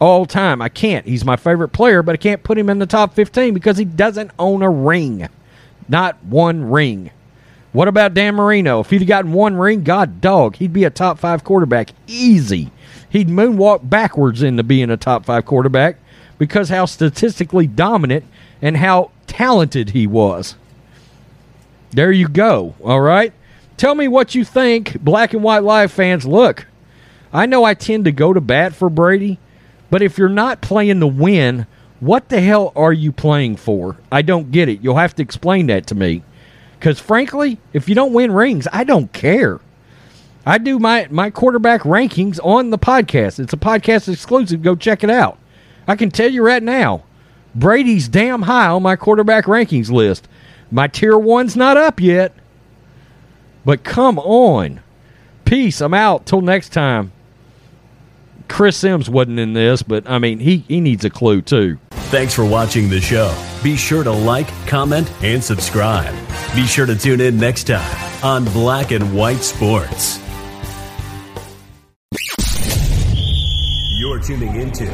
all 0.00 0.26
time. 0.26 0.60
I 0.60 0.68
can't. 0.68 1.06
He's 1.06 1.24
my 1.24 1.36
favorite 1.36 1.68
player, 1.68 2.02
but 2.02 2.14
I 2.14 2.16
can't 2.16 2.42
put 2.42 2.58
him 2.58 2.68
in 2.68 2.78
the 2.78 2.86
top 2.86 3.14
15 3.14 3.54
because 3.54 3.78
he 3.78 3.84
doesn't 3.84 4.30
own 4.38 4.62
a 4.62 4.70
ring. 4.70 5.28
Not 5.88 6.22
one 6.24 6.70
ring. 6.70 7.10
What 7.72 7.88
about 7.88 8.14
Dan 8.14 8.36
Marino? 8.36 8.80
If 8.80 8.90
he'd 8.90 9.06
gotten 9.06 9.32
one 9.32 9.56
ring, 9.56 9.82
God 9.82 10.20
dog, 10.20 10.56
he'd 10.56 10.72
be 10.72 10.84
a 10.84 10.90
top 10.90 11.18
five 11.18 11.42
quarterback. 11.42 11.90
Easy. 12.06 12.70
He'd 13.08 13.28
moonwalk 13.28 13.88
backwards 13.88 14.42
into 14.42 14.62
being 14.62 14.90
a 14.90 14.96
top 14.96 15.24
five 15.26 15.44
quarterback 15.44 15.96
because 16.38 16.68
how 16.68 16.86
statistically 16.86 17.66
dominant 17.66 18.24
and 18.62 18.76
how 18.76 19.10
talented 19.26 19.90
he 19.90 20.06
was. 20.06 20.56
There 21.90 22.12
you 22.12 22.28
go. 22.28 22.74
All 22.82 23.00
right. 23.00 23.32
Tell 23.76 23.94
me 23.94 24.08
what 24.08 24.34
you 24.34 24.44
think, 24.44 25.00
black 25.00 25.32
and 25.32 25.42
white 25.42 25.62
live 25.62 25.92
fans. 25.92 26.26
Look, 26.26 26.66
I 27.32 27.46
know 27.46 27.64
I 27.64 27.74
tend 27.74 28.04
to 28.04 28.12
go 28.12 28.32
to 28.32 28.40
bat 28.40 28.74
for 28.74 28.88
Brady, 28.88 29.38
but 29.90 30.02
if 30.02 30.18
you're 30.18 30.28
not 30.28 30.60
playing 30.60 31.00
to 31.00 31.06
win, 31.06 31.66
what 32.00 32.28
the 32.28 32.40
hell 32.40 32.72
are 32.76 32.92
you 32.92 33.12
playing 33.12 33.56
for? 33.56 33.96
I 34.12 34.22
don't 34.22 34.50
get 34.50 34.68
it. 34.68 34.80
You'll 34.82 34.96
have 34.96 35.14
to 35.16 35.22
explain 35.22 35.66
that 35.68 35.86
to 35.88 35.94
me. 35.94 36.22
Because 36.78 37.00
frankly, 37.00 37.58
if 37.72 37.88
you 37.88 37.94
don't 37.94 38.12
win 38.12 38.32
rings, 38.32 38.68
I 38.72 38.84
don't 38.84 39.12
care. 39.12 39.60
I 40.46 40.58
do 40.58 40.78
my, 40.78 41.08
my 41.10 41.30
quarterback 41.30 41.82
rankings 41.82 42.38
on 42.44 42.70
the 42.70 42.78
podcast. 42.78 43.40
It's 43.40 43.54
a 43.54 43.56
podcast 43.56 44.12
exclusive. 44.12 44.62
Go 44.62 44.76
check 44.76 45.02
it 45.02 45.10
out. 45.10 45.38
I 45.88 45.96
can 45.96 46.10
tell 46.10 46.30
you 46.30 46.44
right 46.44 46.62
now, 46.62 47.04
Brady's 47.54 48.08
damn 48.08 48.42
high 48.42 48.68
on 48.68 48.82
my 48.82 48.96
quarterback 48.96 49.44
rankings 49.44 49.90
list. 49.90 50.28
My 50.70 50.88
tier 50.88 51.16
one's 51.16 51.56
not 51.56 51.76
up 51.76 52.00
yet. 52.00 52.34
But 53.64 53.84
come 53.84 54.18
on. 54.18 54.80
Peace. 55.44 55.80
I'm 55.80 55.94
out. 55.94 56.26
Till 56.26 56.40
next 56.40 56.70
time. 56.70 57.12
Chris 58.48 58.76
Simms 58.76 59.08
wasn't 59.08 59.38
in 59.38 59.54
this, 59.54 59.82
but 59.82 60.08
I 60.08 60.18
mean, 60.18 60.38
he, 60.38 60.58
he 60.58 60.80
needs 60.80 61.04
a 61.04 61.10
clue 61.10 61.40
too. 61.40 61.78
Thanks 61.90 62.34
for 62.34 62.44
watching 62.44 62.90
the 62.90 63.00
show. 63.00 63.34
Be 63.62 63.76
sure 63.76 64.04
to 64.04 64.12
like, 64.12 64.48
comment, 64.66 65.10
and 65.22 65.42
subscribe. 65.42 66.14
Be 66.54 66.66
sure 66.66 66.86
to 66.86 66.94
tune 66.94 67.20
in 67.20 67.38
next 67.38 67.64
time 67.64 68.24
on 68.24 68.44
Black 68.52 68.90
and 68.90 69.16
White 69.16 69.40
Sports. 69.40 70.20
You're 73.98 74.20
tuning 74.20 74.54
into 74.56 74.84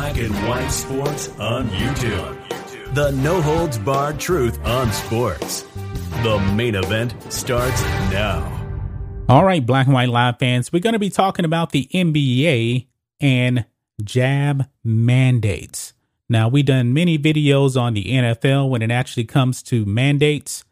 Black 0.00 0.16
and 0.16 0.34
White 0.48 0.70
Sports 0.70 1.28
on 1.38 1.68
YouTube. 1.68 2.94
The 2.94 3.10
no 3.10 3.42
holds 3.42 3.76
barred 3.76 4.18
truth 4.18 4.58
on 4.64 4.90
sports. 4.92 5.66
The 6.22 6.38
main 6.56 6.74
event 6.74 7.14
starts 7.30 7.82
now. 8.10 8.40
All 9.28 9.44
right, 9.44 9.64
Black 9.64 9.86
and 9.86 9.92
White 9.92 10.08
Live 10.08 10.38
fans, 10.38 10.72
we're 10.72 10.80
going 10.80 10.94
to 10.94 10.98
be 10.98 11.10
talking 11.10 11.44
about 11.44 11.72
the 11.72 11.86
NBA 11.92 12.86
and 13.20 13.66
jab 14.02 14.70
mandates. 14.82 15.92
Now, 16.30 16.48
we've 16.48 16.64
done 16.64 16.94
many 16.94 17.18
videos 17.18 17.78
on 17.78 17.92
the 17.92 18.04
NFL 18.04 18.70
when 18.70 18.80
it 18.80 18.90
actually 18.90 19.24
comes 19.24 19.62
to 19.64 19.84
mandates. 19.84 20.64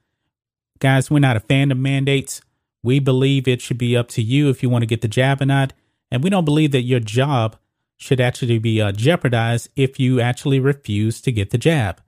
Guys, 0.78 1.10
we're 1.10 1.18
not 1.18 1.36
a 1.36 1.40
fan 1.40 1.70
of 1.70 1.76
mandates. 1.76 2.40
We 2.82 2.98
believe 2.98 3.46
it 3.46 3.60
should 3.60 3.76
be 3.76 3.94
up 3.94 4.08
to 4.08 4.22
you 4.22 4.48
if 4.48 4.62
you 4.62 4.70
want 4.70 4.80
to 4.82 4.86
get 4.86 5.02
the 5.02 5.06
jab 5.06 5.42
or 5.42 5.46
not. 5.46 5.74
And 6.10 6.24
we 6.24 6.30
don't 6.30 6.46
believe 6.46 6.70
that 6.70 6.84
your 6.84 7.00
job 7.00 7.56
should 7.98 8.20
actually 8.20 8.58
be 8.58 8.80
uh, 8.80 8.92
jeopardized 8.92 9.68
if 9.76 10.00
you 10.00 10.20
actually 10.20 10.60
refuse 10.60 11.20
to 11.20 11.32
get 11.32 11.50
the 11.50 11.58
jab. 11.58 12.00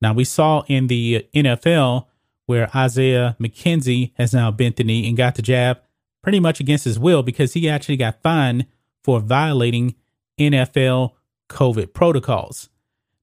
Now, 0.00 0.12
we 0.12 0.24
saw 0.24 0.62
in 0.68 0.86
the 0.86 1.26
NFL 1.34 2.06
where 2.46 2.70
Isaiah 2.74 3.36
McKenzie 3.40 4.12
has 4.16 4.32
now 4.32 4.50
bent 4.50 4.76
the 4.76 4.84
knee 4.84 5.08
and 5.08 5.16
got 5.16 5.34
the 5.34 5.42
jab 5.42 5.80
pretty 6.22 6.38
much 6.38 6.60
against 6.60 6.84
his 6.84 6.98
will 6.98 7.22
because 7.22 7.54
he 7.54 7.68
actually 7.68 7.96
got 7.96 8.22
fined 8.22 8.66
for 9.02 9.20
violating 9.20 9.94
NFL 10.38 11.12
COVID 11.48 11.92
protocols. 11.92 12.68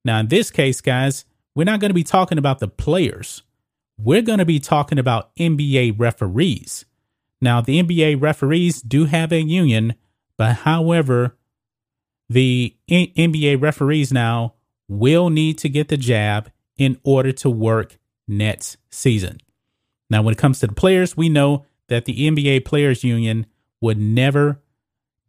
Now, 0.04 0.20
in 0.20 0.28
this 0.28 0.52
case, 0.52 0.82
guys, 0.82 1.26
we're 1.56 1.64
not 1.64 1.80
going 1.80 1.90
to 1.90 1.96
be 1.96 2.04
talking 2.04 2.38
about 2.38 2.60
the 2.60 2.68
players. 2.68 3.44
We're 3.98 4.22
going 4.22 4.40
to 4.40 4.46
be 4.46 4.60
talking 4.60 5.00
about 5.00 5.36
NBA 5.36 5.96
referees. 5.98 6.86
Now, 7.42 7.62
the 7.62 7.82
NBA 7.82 8.22
referees 8.22 8.82
do 8.82 9.06
have 9.06 9.32
a 9.32 9.42
union, 9.42 9.96
but 10.38 10.58
however, 10.58 11.38
the 12.30 12.76
NBA 12.90 13.62
referees 13.62 14.12
now 14.12 14.56
will 14.88 15.30
need 15.30 15.58
to 15.60 15.70
get 15.70 15.88
the 15.88 15.98
jab 15.98 16.52
in 16.78 16.98
order 17.04 17.32
to 17.32 17.50
work 17.50 17.98
next 18.28 18.78
season. 18.90 19.40
Now, 20.10 20.22
when 20.22 20.34
it 20.34 20.38
comes 20.38 20.60
to 20.60 20.68
the 20.68 20.74
players, 20.74 21.18
we 21.18 21.30
know 21.30 21.66
that 21.88 22.06
the 22.06 22.30
NBA 22.30 22.66
Players 22.66 23.04
Union 23.04 23.46
would 23.82 24.00
never 24.00 24.62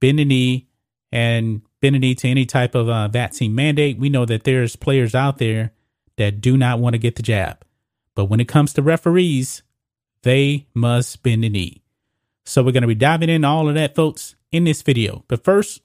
bend 0.00 0.20
a 0.20 0.24
knee 0.24 0.68
and 1.12 1.62
bend 1.80 1.96
a 1.96 1.98
knee 1.98 2.14
to 2.16 2.28
any 2.28 2.46
type 2.46 2.74
of 2.74 2.88
uh, 2.88 3.08
vaccine 3.08 3.54
mandate. 3.54 3.98
We 3.98 4.08
know 4.08 4.24
that 4.26 4.44
there's 4.44 4.76
players 4.76 5.14
out 5.14 5.38
there 5.38 5.72
that 6.16 6.40
do 6.40 6.56
not 6.56 6.80
want 6.80 6.94
to 6.94 6.98
get 6.98 7.16
the 7.16 7.22
jab. 7.22 7.64
But 8.14 8.26
when 8.26 8.40
it 8.40 8.48
comes 8.48 8.72
to 8.74 8.82
referees, 8.82 9.62
they 10.22 10.66
must 10.74 11.22
bend 11.22 11.44
the 11.44 11.48
knee. 11.48 11.82
So 12.44 12.62
we're 12.62 12.72
going 12.72 12.82
to 12.82 12.88
be 12.88 12.94
diving 12.94 13.28
into 13.28 13.46
all 13.46 13.68
of 13.68 13.74
that, 13.74 13.94
folks, 13.94 14.36
in 14.52 14.64
this 14.64 14.82
video. 14.82 15.24
But 15.28 15.44
first, 15.44 15.82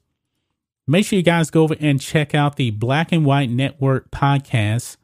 make 0.86 1.06
sure 1.06 1.16
you 1.16 1.22
guys 1.22 1.50
go 1.50 1.62
over 1.62 1.76
and 1.80 2.00
check 2.00 2.34
out 2.34 2.56
the 2.56 2.70
Black 2.70 3.12
and 3.12 3.24
White 3.24 3.50
Network 3.50 4.10
podcast. 4.10 4.96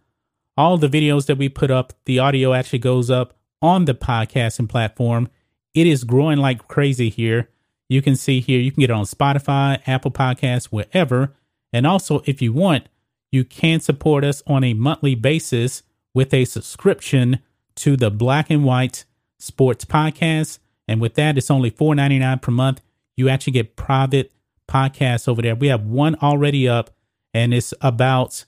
All 0.56 0.76
the 0.76 0.88
videos 0.88 1.26
that 1.26 1.38
we 1.38 1.49
put 1.49 1.70
up, 1.70 1.92
the 2.04 2.18
audio 2.18 2.52
actually 2.52 2.80
goes 2.80 3.11
up 3.11 3.35
on 3.62 3.85
the 3.85 3.94
podcasting 3.94 4.68
platform. 4.68 5.28
It 5.75 5.87
is 5.87 6.04
growing 6.04 6.38
like 6.38 6.66
crazy 6.68 7.08
here. 7.11 7.49
You 7.88 8.02
can 8.02 8.16
see 8.16 8.40
here, 8.40 8.61
you 8.61 8.70
can 8.70 8.80
get 8.80 8.90
it 8.90 8.92
on 8.92 9.04
Spotify, 9.04 9.80
Apple 9.87 10.11
Podcasts, 10.11 10.66
wherever. 10.66 11.35
And 11.73 11.87
also, 11.87 12.23
if 12.26 12.42
you 12.42 12.52
want, 12.52 12.88
you 13.30 13.44
can 13.44 13.80
support 13.80 14.25
us 14.25 14.42
on 14.47 14.64
a 14.64 14.75
monthly 14.75 15.14
basis 15.14 15.82
with 16.14 16.35
a 16.35 16.44
subscription 16.44 17.40
to 17.76 17.97
the 17.97 18.11
Black 18.11 18.50
and 18.50 18.64
White 18.64 19.04
Sports 19.38 19.85
Podcast. 19.85 20.58
And 20.87 21.00
with 21.00 21.14
that, 21.14 21.38
it's 21.38 21.50
only 21.50 21.70
$4.99 21.70 22.42
per 22.42 22.50
month. 22.50 22.80
You 23.16 23.28
actually 23.28 23.52
get 23.52 23.76
private 23.76 24.32
podcasts 24.68 25.26
over 25.26 25.42
there. 25.42 25.56
We 25.56 25.68
have 25.68 25.84
one 25.84 26.14
already 26.16 26.68
up, 26.68 26.90
and 27.34 27.52
it's 27.52 27.75
about 27.80 28.44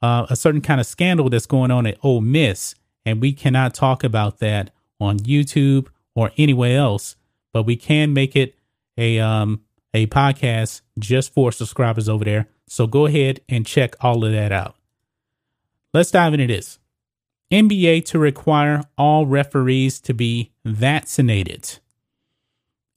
uh, 0.00 0.26
a 0.30 0.36
certain 0.36 0.60
kind 0.60 0.80
of 0.80 0.86
scandal 0.86 1.28
that's 1.28 1.46
going 1.46 1.70
on 1.70 1.86
at 1.86 1.98
Ole 2.02 2.20
Miss. 2.20 2.74
And 3.04 3.20
we 3.20 3.32
cannot 3.32 3.74
talk 3.74 4.02
about 4.02 4.38
that 4.38 4.70
on 5.00 5.18
YouTube 5.18 5.88
or 6.14 6.30
anywhere 6.38 6.78
else, 6.78 7.16
but 7.52 7.64
we 7.64 7.76
can 7.76 8.12
make 8.12 8.34
it 8.36 8.54
a 8.96 9.18
um 9.18 9.60
a 9.92 10.06
podcast 10.06 10.82
just 10.98 11.32
for 11.32 11.52
subscribers 11.52 12.08
over 12.08 12.24
there. 12.24 12.48
So 12.66 12.86
go 12.86 13.06
ahead 13.06 13.40
and 13.48 13.66
check 13.66 13.94
all 14.00 14.24
of 14.24 14.32
that 14.32 14.52
out. 14.52 14.76
Let's 15.92 16.10
dive 16.10 16.34
into 16.34 16.48
this. 16.48 16.78
NBA 17.52 18.04
to 18.06 18.18
require 18.18 18.82
all 18.98 19.26
referees 19.26 20.00
to 20.00 20.14
be 20.14 20.50
vaccinated. 20.64 21.78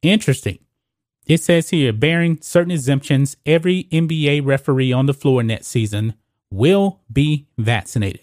Interesting. 0.01 0.59
It 1.27 1.41
says 1.41 1.71
here, 1.71 1.91
bearing 1.91 2.39
certain 2.41 2.71
exemptions, 2.71 3.35
every 3.45 3.83
NBA 3.91 4.45
referee 4.45 4.93
on 4.93 5.07
the 5.07 5.13
floor 5.13 5.43
next 5.43 5.67
season 5.67 6.13
will 6.49 7.01
be 7.11 7.47
vaccinated. 7.57 8.21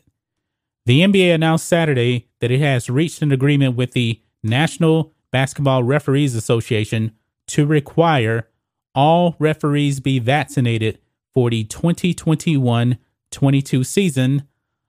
The 0.86 1.00
NBA 1.00 1.34
announced 1.34 1.66
Saturday 1.66 2.28
that 2.40 2.50
it 2.50 2.60
has 2.60 2.88
reached 2.88 3.20
an 3.20 3.30
agreement 3.30 3.76
with 3.76 3.92
the 3.92 4.22
National 4.42 5.12
Basketball 5.30 5.82
Referees 5.82 6.34
Association 6.34 7.12
to 7.48 7.66
require 7.66 8.48
all 8.94 9.36
referees 9.38 10.00
be 10.00 10.18
vaccinated 10.18 10.98
for 11.32 11.50
the 11.50 11.64
2021 11.64 12.98
22 13.30 13.84
season 13.84 14.46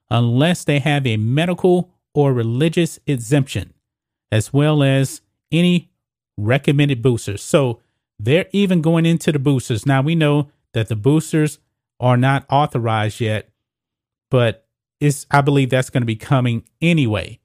unless 0.08 0.64
they 0.64 0.78
have 0.78 1.06
a 1.06 1.16
medical 1.16 1.90
or 2.14 2.32
religious 2.32 2.98
exemption, 3.06 3.74
as 4.30 4.52
well 4.52 4.82
as 4.82 5.20
any 5.50 5.90
recommended 6.36 7.02
boosters. 7.02 7.42
So 7.42 7.80
they're 8.18 8.46
even 8.52 8.80
going 8.80 9.06
into 9.06 9.32
the 9.32 9.38
boosters. 9.38 9.86
Now 9.86 10.02
we 10.02 10.14
know 10.14 10.50
that 10.72 10.88
the 10.88 10.96
boosters 10.96 11.58
are 12.00 12.16
not 12.16 12.46
authorized 12.50 13.20
yet, 13.20 13.50
but 14.30 14.66
it's 15.00 15.26
I 15.30 15.40
believe 15.40 15.70
that's 15.70 15.90
going 15.90 16.02
to 16.02 16.06
be 16.06 16.16
coming 16.16 16.64
anyway. 16.80 17.38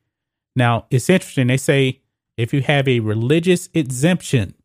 Now 0.56 0.86
it's 0.90 1.10
interesting. 1.10 1.48
They 1.48 1.58
say 1.58 2.02
if 2.38 2.54
you 2.54 2.62
have 2.62 2.88
a 2.88 3.00
religious 3.00 3.70
exemption, 3.74 4.56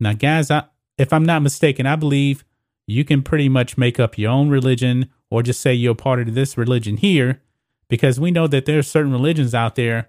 now 0.00 0.12
guys, 0.12 0.50
I, 0.50 0.64
if 0.96 1.12
I'm 1.12 1.24
not 1.24 1.42
mistaken, 1.42 1.86
I 1.86 1.96
believe 1.96 2.44
you 2.86 3.04
can 3.04 3.22
pretty 3.22 3.48
much 3.48 3.76
make 3.76 4.00
up 4.00 4.16
your 4.16 4.30
own 4.30 4.48
religion 4.48 5.10
or 5.30 5.42
just 5.42 5.60
say 5.60 5.74
you're 5.74 5.94
part 5.94 6.20
of 6.20 6.34
this 6.34 6.56
religion 6.56 6.96
here, 6.96 7.42
because 7.88 8.18
we 8.18 8.30
know 8.30 8.46
that 8.46 8.64
there 8.64 8.78
are 8.78 8.82
certain 8.82 9.12
religions 9.12 9.54
out 9.54 9.74
there 9.74 10.08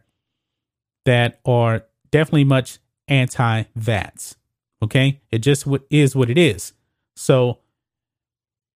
that 1.06 1.40
are 1.46 1.84
definitely 2.12 2.46
much 2.46 2.80
anti 3.08 3.64
vats. 3.76 4.38
Okay. 4.82 5.22
It 5.32 5.40
just 5.40 5.68
is 5.90 6.16
what 6.16 6.30
it 6.30 6.38
is. 6.38 6.74
So, 7.16 7.60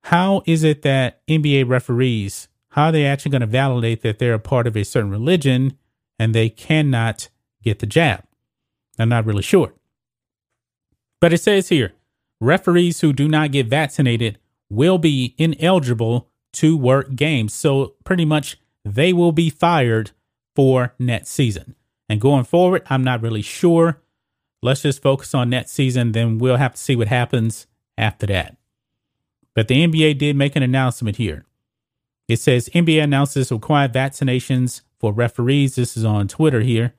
how 0.04 0.44
is 0.46 0.64
it 0.64 0.82
that 0.82 1.26
NBA 1.28 1.68
referees, 1.68 2.50
how 2.70 2.86
are 2.86 2.92
they 2.92 3.06
actually 3.06 3.32
going 3.32 3.42
to 3.42 3.48
validate 3.48 4.02
that 4.02 4.20
they're 4.20 4.34
a 4.34 4.40
part 4.40 4.68
of 4.68 4.76
a 4.76 4.84
certain 4.84 5.10
religion 5.10 5.78
and 6.20 6.36
they 6.36 6.50
cannot 6.50 7.30
get 7.62 7.80
the 7.80 7.86
jab? 7.86 8.26
I'm 9.00 9.08
not 9.08 9.26
really 9.26 9.44
sure. 9.44 9.74
But 11.22 11.32
it 11.32 11.38
says 11.38 11.70
here 11.70 11.94
referees 12.42 13.00
who 13.00 13.14
do 13.14 13.30
not 13.30 13.52
get 13.52 13.68
vaccinated 13.68 14.40
will 14.70 14.98
be 14.98 15.36
ineligible 15.38 16.30
to 16.54 16.76
work 16.76 17.16
games. 17.16 17.54
So, 17.54 17.96
pretty 18.04 18.26
much, 18.26 18.58
they 18.84 19.14
will 19.14 19.32
be 19.32 19.50
fired 19.50 20.12
for 20.56 20.94
next 21.00 21.30
season. 21.30 21.76
And 22.10 22.20
going 22.20 22.44
forward, 22.44 22.84
I'm 22.90 23.04
not 23.04 23.22
really 23.22 23.42
sure 23.42 24.02
Let's 24.64 24.82
just 24.82 25.02
focus 25.02 25.36
on 25.36 25.50
that 25.50 25.70
season. 25.70 26.14
Then 26.14 26.38
we'll 26.38 26.56
have 26.56 26.74
to 26.74 26.82
see 26.82 26.96
what 26.96 27.10
happens 27.10 27.68
after 27.98 28.26
that. 28.28 28.56
But 29.54 29.68
the 29.68 29.86
NBA 29.86 30.18
did 30.18 30.36
make 30.36 30.56
an 30.56 30.64
announcement 30.64 31.18
here. 31.18 31.46
It 32.28 32.38
says 32.40 32.70
NBA 32.74 33.04
announces 33.04 33.52
required 33.52 33.94
vaccinations 33.94 34.82
for 35.00 35.12
referees. 35.12 35.76
This 35.76 35.98
is 35.98 36.06
on 36.06 36.28
Twitter 36.28 36.62
here. 36.62 36.94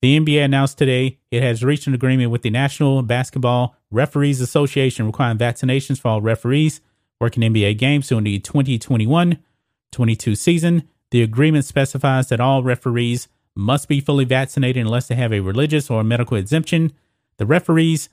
The 0.00 0.18
NBA 0.18 0.44
announced 0.44 0.78
today 0.78 1.18
it 1.30 1.42
has 1.42 1.62
reached 1.62 1.86
an 1.86 1.94
agreement 1.94 2.30
with 2.30 2.42
the 2.42 2.50
National 2.50 3.02
Basketball 3.02 3.76
Referees 3.90 4.40
Association 4.40 5.06
requiring 5.06 5.38
vaccinations 5.38 6.00
for 6.00 6.08
all 6.08 6.22
referees 6.22 6.80
working 7.20 7.42
NBA 7.42 7.78
games 7.78 8.08
during 8.08 8.24
the 8.24 8.38
2021 8.38 9.38
22 9.92 10.34
season. 10.34 10.88
The 11.10 11.22
agreement 11.22 11.64
specifies 11.64 12.28
that 12.28 12.40
all 12.40 12.62
referees 12.62 13.28
must 13.56 13.88
be 13.88 14.00
fully 14.00 14.24
vaccinated 14.24 14.84
unless 14.84 15.08
they 15.08 15.14
have 15.14 15.32
a 15.32 15.40
religious 15.40 15.90
or 15.90 16.02
medical 16.02 16.36
exemption. 16.36 16.92
The 17.36 17.46
referees 17.46 18.08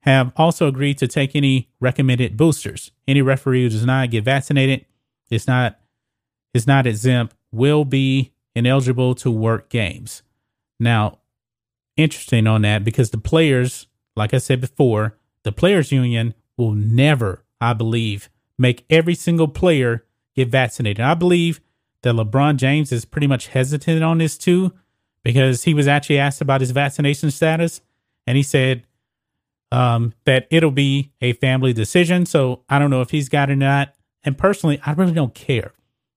have 0.00 0.32
also 0.36 0.66
agreed 0.66 0.98
to 0.98 1.08
take 1.08 1.36
any 1.36 1.68
recommended 1.80 2.36
boosters. 2.36 2.90
Any 3.06 3.22
referee 3.22 3.64
who 3.64 3.68
does 3.68 3.84
not 3.84 4.10
get 4.10 4.24
vaccinated 4.24 4.86
is 5.30 5.46
not 5.46 5.78
is 6.54 6.66
not 6.66 6.86
exempt 6.86 7.34
will 7.52 7.84
be 7.84 8.32
ineligible 8.54 9.14
to 9.14 9.30
work 9.30 9.68
games. 9.68 10.22
Now, 10.80 11.18
interesting 11.96 12.46
on 12.46 12.62
that 12.62 12.82
because 12.82 13.10
the 13.10 13.18
players, 13.18 13.86
like 14.16 14.34
I 14.34 14.38
said 14.38 14.60
before, 14.60 15.16
the 15.44 15.52
players 15.52 15.92
union 15.92 16.34
will 16.56 16.72
never, 16.72 17.44
I 17.60 17.72
believe, 17.74 18.28
make 18.58 18.84
every 18.90 19.14
single 19.14 19.48
player 19.48 20.04
get 20.34 20.48
vaccinated. 20.48 21.04
I 21.04 21.14
believe 21.14 21.60
that 22.02 22.14
LeBron 22.14 22.56
James 22.56 22.92
is 22.92 23.04
pretty 23.04 23.26
much 23.26 23.48
hesitant 23.48 24.02
on 24.02 24.18
this 24.18 24.38
too, 24.38 24.72
because 25.22 25.64
he 25.64 25.74
was 25.74 25.86
actually 25.86 26.18
asked 26.18 26.40
about 26.40 26.60
his 26.60 26.70
vaccination 26.70 27.30
status, 27.30 27.80
and 28.26 28.36
he 28.36 28.42
said 28.42 28.84
um, 29.72 30.14
that 30.24 30.46
it'll 30.50 30.70
be 30.70 31.12
a 31.20 31.32
family 31.34 31.72
decision. 31.72 32.26
So 32.26 32.62
I 32.68 32.78
don't 32.78 32.90
know 32.90 33.02
if 33.02 33.10
he's 33.10 33.28
got 33.28 33.50
it 33.50 33.54
or 33.54 33.56
not. 33.56 33.94
And 34.24 34.36
personally, 34.36 34.80
I 34.84 34.92
really 34.92 35.12
don't 35.12 35.34
care. 35.34 35.72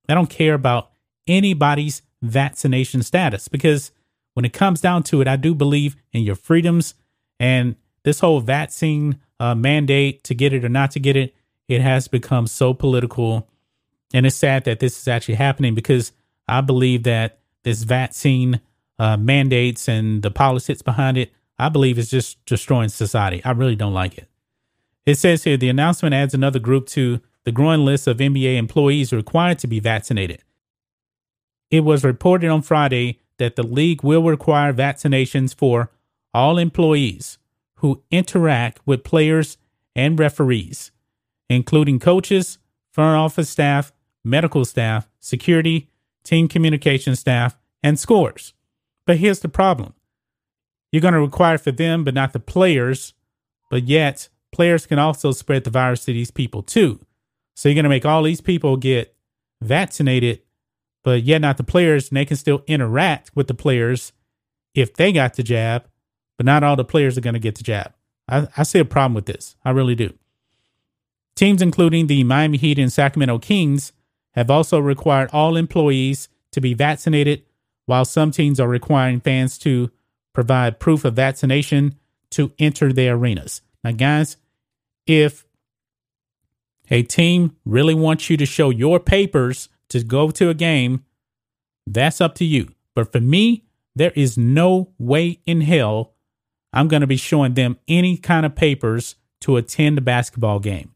I 0.10 0.14
don't 0.14 0.30
care 0.30 0.54
about 0.54 0.92
anybody's 1.28 2.02
vaccination 2.22 3.04
status 3.04 3.48
because 3.48 3.92
when 4.34 4.46
it 4.46 4.54
comes 4.54 4.82
down 4.82 5.04
to 5.04 5.22
it, 5.22 5.28
I 5.28 5.36
do 5.36 5.54
believe 5.54 5.96
in 6.12 6.24
your 6.24 6.36
freedoms 6.36 6.96
and 7.40 7.76
this 8.04 8.20
whole 8.20 8.40
vaccine 8.40 9.20
uh, 9.40 9.56
mandate 9.56 10.24
to 10.26 10.36
get 10.36 10.54
it 10.54 10.66
or 10.66 10.70
not 10.70 10.92
to 10.92 11.00
get 11.00 11.16
it. 11.16 11.36
It 11.68 11.82
has 11.82 12.08
become 12.08 12.48
so 12.48 12.74
political 12.74 13.48
and 14.14 14.26
it's 14.26 14.36
sad 14.36 14.64
that 14.66 14.80
this 14.80 15.00
is 15.00 15.08
actually 15.08 15.36
happening 15.36 15.74
because 15.74 16.12
I 16.48 16.62
believe 16.62 17.04
that 17.04 17.40
this 17.64 17.84
vaccine 17.84 18.62
uh, 19.00 19.18
mandates 19.18 19.88
and 19.88 20.22
the 20.22 20.32
politics 20.32 20.82
behind 20.82 21.18
it, 21.18 21.34
I 21.58 21.70
believe 21.70 21.98
is 21.98 22.12
just 22.12 22.44
destroying 22.46 22.90
society. 22.90 23.44
I 23.44 23.52
really 23.52 23.76
don't 23.76 23.94
like 23.94 24.18
it. 24.18 24.30
It 25.06 25.16
says 25.16 25.44
here 25.44 25.58
the 25.58 25.70
announcement 25.70 26.14
adds 26.14 26.34
another 26.34 26.60
group 26.60 26.88
to 26.90 27.20
the 27.44 27.52
growing 27.52 27.84
list 27.84 28.08
of 28.08 28.18
NBA 28.18 28.56
employees 28.56 29.12
required 29.12 29.60
to 29.60 29.68
be 29.68 29.80
vaccinated. 29.80 30.44
It 31.70 31.82
was 31.82 32.04
reported 32.04 32.50
on 32.50 32.62
Friday 32.62 33.20
that 33.38 33.56
the 33.56 33.64
league 33.64 34.04
will 34.04 34.24
require 34.24 34.74
vaccinations 34.74 35.56
for 35.56 35.92
all 36.34 36.58
employees 36.58 37.38
who 37.78 38.04
interact 38.12 38.80
with 38.86 39.04
players 39.04 39.58
and 39.96 40.18
referees, 40.18 40.92
including 41.50 42.00
coaches, 42.00 42.60
front 42.92 43.18
office 43.18 43.50
staff, 43.50 43.92
medical 44.24 44.66
staff, 44.66 45.10
security, 45.20 45.90
team 46.24 46.48
communication 46.48 47.16
staff, 47.16 47.58
and 47.82 48.00
scores. 48.00 48.54
But 49.06 49.18
here's 49.18 49.40
the 49.40 49.50
problem 49.50 49.94
you're 50.92 51.02
going 51.02 51.16
to 51.16 51.20
require 51.20 51.58
for 51.58 51.72
them, 51.72 52.04
but 52.04 52.14
not 52.14 52.34
the 52.34 52.40
players. 52.40 53.14
But 53.70 53.84
yet, 53.84 54.30
players 54.52 54.86
can 54.86 55.00
also 55.00 55.32
spread 55.32 55.64
the 55.64 55.72
virus 55.72 56.06
to 56.06 56.14
these 56.14 56.32
people 56.32 56.62
too. 56.62 57.00
So 57.56 57.68
you're 57.68 57.76
going 57.76 57.84
to 57.84 57.90
make 57.90 58.06
all 58.06 58.24
these 58.24 58.42
people 58.42 58.78
get 58.78 59.16
vaccinated, 59.62 60.42
but 61.04 61.24
yet 61.24 61.42
not 61.42 61.58
the 61.58 61.64
players, 61.64 62.10
and 62.10 62.18
they 62.18 62.26
can 62.26 62.38
still 62.38 62.64
interact 62.68 63.32
with 63.36 63.48
the 63.48 63.54
players 63.54 64.14
if 64.76 64.94
they 64.94 65.12
got 65.12 65.34
the 65.34 65.44
jab, 65.44 65.88
but 66.38 66.46
not 66.46 66.64
all 66.64 66.76
the 66.76 66.86
players 66.86 67.18
are 67.18 67.22
going 67.22 67.34
to 67.34 67.40
get 67.40 67.56
the 67.56 67.64
jab. 67.64 67.94
I, 68.28 68.48
I 68.56 68.64
see 68.64 68.80
a 68.80 68.86
problem 68.86 69.14
with 69.14 69.26
this. 69.26 69.56
I 69.66 69.72
really 69.72 69.96
do. 69.96 70.14
Teams 71.36 71.62
including 71.62 72.08
the 72.08 72.24
Miami 72.24 72.58
Heat 72.58 72.78
and 72.80 72.94
Sacramento 72.94 73.40
Kings 73.40 73.92
have 74.34 74.50
also 74.50 74.80
required 74.80 75.30
all 75.32 75.56
employees 75.56 76.30
to 76.52 76.62
be 76.62 76.74
vaccinated, 76.74 77.44
while 77.86 78.06
some 78.06 78.32
teams 78.32 78.60
are 78.60 78.68
requiring 78.68 79.20
fans 79.20 79.58
to 79.60 79.92
provide 80.34 80.80
proof 80.80 81.06
of 81.06 81.16
vaccination 81.16 81.96
to 82.32 82.52
enter 82.58 82.92
their 82.92 83.16
arenas. 83.16 83.62
Now, 83.84 83.92
guys, 83.92 84.38
if 85.06 85.46
a 86.90 87.04
team 87.04 87.56
really 87.66 87.94
wants 87.94 88.30
you 88.30 88.38
to 88.38 88.46
show 88.46 88.70
your 88.70 89.00
papers 89.00 89.70
to 89.90 90.04
go 90.04 90.32
to 90.32 90.50
a 90.50 90.54
game, 90.54 91.04
that's 91.86 92.22
up 92.22 92.36
to 92.36 92.46
you. 92.46 92.74
But 92.96 93.12
for 93.12 93.20
me, 93.20 93.66
there 93.96 94.14
is 94.16 94.38
no 94.38 94.90
way 94.98 95.40
in 95.46 95.62
hell 95.62 96.14
I'm 96.72 96.88
going 96.88 97.02
to 97.02 97.08
be 97.08 97.18
showing 97.18 97.54
them 97.54 97.78
any 97.88 98.18
kind 98.18 98.46
of 98.46 98.56
papers 98.56 99.16
to 99.42 99.58
attend 99.58 99.98
a 99.98 100.02
basketball 100.02 100.60
game 100.60 100.94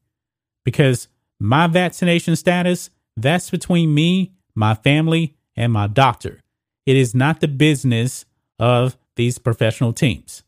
because 0.64 1.08
my 1.40 1.68
vaccination 1.68 2.36
status, 2.36 2.90
that's 3.18 3.50
between 3.50 3.94
me, 3.94 4.32
my 4.56 4.76
family, 4.76 5.36
and 5.56 5.74
my 5.74 5.88
doctor. 5.88 6.40
It 6.86 6.96
is 6.96 7.14
not 7.14 7.42
the 7.42 7.48
business 7.48 8.26
of 8.60 8.98
these 9.16 9.40
professional 9.40 9.92
teams. 9.92 10.44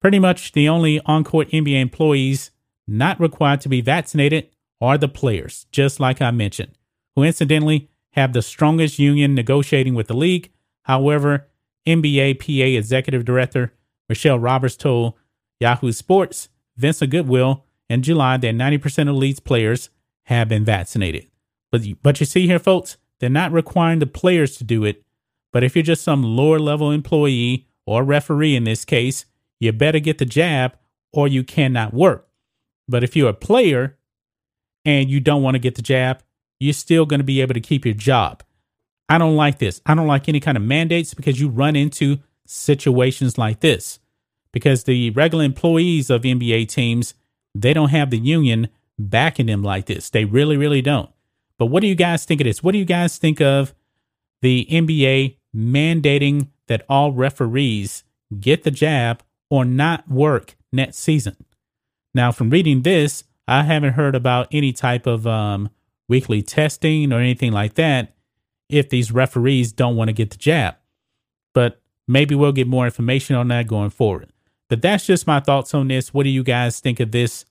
Pretty 0.00 0.18
much 0.18 0.52
the 0.52 0.68
only 0.68 1.00
on 1.06 1.24
court 1.24 1.50
NBA 1.50 1.80
employees 1.80 2.50
not 2.86 3.20
required 3.20 3.60
to 3.60 3.68
be 3.68 3.80
vaccinated 3.80 4.48
are 4.80 4.96
the 4.96 5.08
players, 5.08 5.66
just 5.70 6.00
like 6.00 6.22
I 6.22 6.30
mentioned, 6.30 6.78
who 7.14 7.22
incidentally 7.22 7.90
have 8.12 8.32
the 8.32 8.42
strongest 8.42 8.98
union 8.98 9.34
negotiating 9.34 9.94
with 9.94 10.06
the 10.06 10.16
league. 10.16 10.50
However, 10.82 11.48
NBA 11.86 12.38
PA 12.40 12.78
Executive 12.78 13.24
Director 13.24 13.72
Michelle 14.08 14.38
Roberts 14.38 14.76
told 14.76 15.14
Yahoo 15.60 15.92
Sports 15.92 16.48
Vincent 16.76 17.10
Goodwill 17.10 17.64
in 17.90 18.02
July 18.02 18.36
that 18.38 18.54
90% 18.54 19.10
of 19.10 19.16
league's 19.16 19.40
players 19.40 19.90
have 20.28 20.46
been 20.46 20.62
vaccinated. 20.62 21.26
But, 21.72 21.82
but 22.02 22.20
you 22.20 22.26
see 22.26 22.46
here, 22.46 22.58
folks, 22.58 22.98
they're 23.18 23.30
not 23.30 23.50
requiring 23.50 23.98
the 23.98 24.06
players 24.06 24.58
to 24.58 24.64
do 24.64 24.84
it. 24.84 25.02
But 25.54 25.64
if 25.64 25.74
you're 25.74 25.82
just 25.82 26.02
some 26.02 26.22
lower 26.22 26.58
level 26.58 26.90
employee 26.90 27.66
or 27.86 28.04
referee 28.04 28.54
in 28.54 28.64
this 28.64 28.84
case, 28.84 29.24
you 29.58 29.72
better 29.72 29.98
get 29.98 30.18
the 30.18 30.26
jab 30.26 30.76
or 31.14 31.28
you 31.28 31.42
cannot 31.42 31.94
work. 31.94 32.28
But 32.86 33.02
if 33.02 33.16
you're 33.16 33.30
a 33.30 33.34
player 33.34 33.96
and 34.84 35.08
you 35.08 35.18
don't 35.18 35.42
want 35.42 35.54
to 35.54 35.58
get 35.58 35.76
the 35.76 35.82
jab, 35.82 36.22
you're 36.60 36.74
still 36.74 37.06
going 37.06 37.20
to 37.20 37.24
be 37.24 37.40
able 37.40 37.54
to 37.54 37.60
keep 37.60 37.86
your 37.86 37.94
job. 37.94 38.42
I 39.08 39.16
don't 39.16 39.36
like 39.36 39.58
this. 39.58 39.80
I 39.86 39.94
don't 39.94 40.06
like 40.06 40.28
any 40.28 40.40
kind 40.40 40.58
of 40.58 40.62
mandates 40.62 41.14
because 41.14 41.40
you 41.40 41.48
run 41.48 41.74
into 41.74 42.18
situations 42.44 43.38
like 43.38 43.60
this. 43.60 43.98
Because 44.52 44.84
the 44.84 45.08
regular 45.10 45.44
employees 45.44 46.10
of 46.10 46.22
NBA 46.22 46.68
teams, 46.68 47.14
they 47.54 47.72
don't 47.72 47.88
have 47.88 48.10
the 48.10 48.18
union 48.18 48.68
backing 48.98 49.46
them 49.46 49.62
like 49.62 49.86
this. 49.86 50.10
They 50.10 50.24
really, 50.24 50.56
really 50.56 50.82
don't. 50.82 51.10
But 51.58 51.66
what 51.66 51.80
do 51.80 51.86
you 51.86 51.94
guys 51.94 52.24
think 52.24 52.40
of 52.40 52.46
this? 52.46 52.62
What 52.62 52.72
do 52.72 52.78
you 52.78 52.84
guys 52.84 53.18
think 53.18 53.40
of 53.40 53.74
the 54.42 54.66
NBA 54.70 55.36
mandating 55.54 56.48
that 56.66 56.84
all 56.88 57.12
referees 57.12 58.04
get 58.38 58.62
the 58.62 58.70
jab 58.70 59.22
or 59.50 59.64
not 59.64 60.08
work 60.08 60.56
next 60.72 60.98
season? 60.98 61.36
Now, 62.14 62.32
from 62.32 62.50
reading 62.50 62.82
this, 62.82 63.24
I 63.46 63.62
haven't 63.62 63.94
heard 63.94 64.14
about 64.14 64.48
any 64.52 64.72
type 64.72 65.06
of 65.06 65.26
um, 65.26 65.70
weekly 66.08 66.42
testing 66.42 67.12
or 67.12 67.18
anything 67.18 67.52
like 67.52 67.74
that 67.74 68.14
if 68.68 68.88
these 68.88 69.10
referees 69.10 69.72
don't 69.72 69.96
want 69.96 70.08
to 70.08 70.12
get 70.12 70.30
the 70.30 70.36
jab. 70.36 70.76
But 71.54 71.80
maybe 72.06 72.34
we'll 72.34 72.52
get 72.52 72.66
more 72.66 72.84
information 72.84 73.36
on 73.36 73.48
that 73.48 73.66
going 73.66 73.90
forward. 73.90 74.30
But 74.68 74.82
that's 74.82 75.06
just 75.06 75.26
my 75.26 75.40
thoughts 75.40 75.72
on 75.74 75.88
this. 75.88 76.12
What 76.12 76.24
do 76.24 76.30
you 76.30 76.42
guys 76.42 76.80
think 76.80 77.00
of 77.00 77.10
this? 77.10 77.44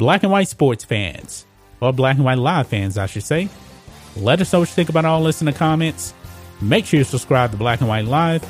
Black 0.00 0.22
and 0.22 0.32
white 0.32 0.48
sports 0.48 0.82
fans, 0.82 1.44
or 1.78 1.92
black 1.92 2.16
and 2.16 2.24
white 2.24 2.38
live 2.38 2.66
fans, 2.68 2.96
I 2.96 3.04
should 3.04 3.22
say. 3.22 3.50
Let 4.16 4.40
us 4.40 4.50
know 4.50 4.60
what 4.60 4.70
you 4.70 4.74
think 4.74 4.88
about 4.88 5.04
all 5.04 5.22
this 5.22 5.42
in 5.42 5.44
the 5.44 5.52
comments. 5.52 6.14
Make 6.62 6.86
sure 6.86 6.96
you 6.96 7.04
subscribe 7.04 7.50
to 7.50 7.58
Black 7.58 7.80
and 7.80 7.88
White 7.88 8.06
Live, 8.06 8.42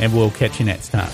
and 0.00 0.12
we'll 0.12 0.32
catch 0.32 0.58
you 0.58 0.66
next 0.66 0.88
time. 0.88 1.12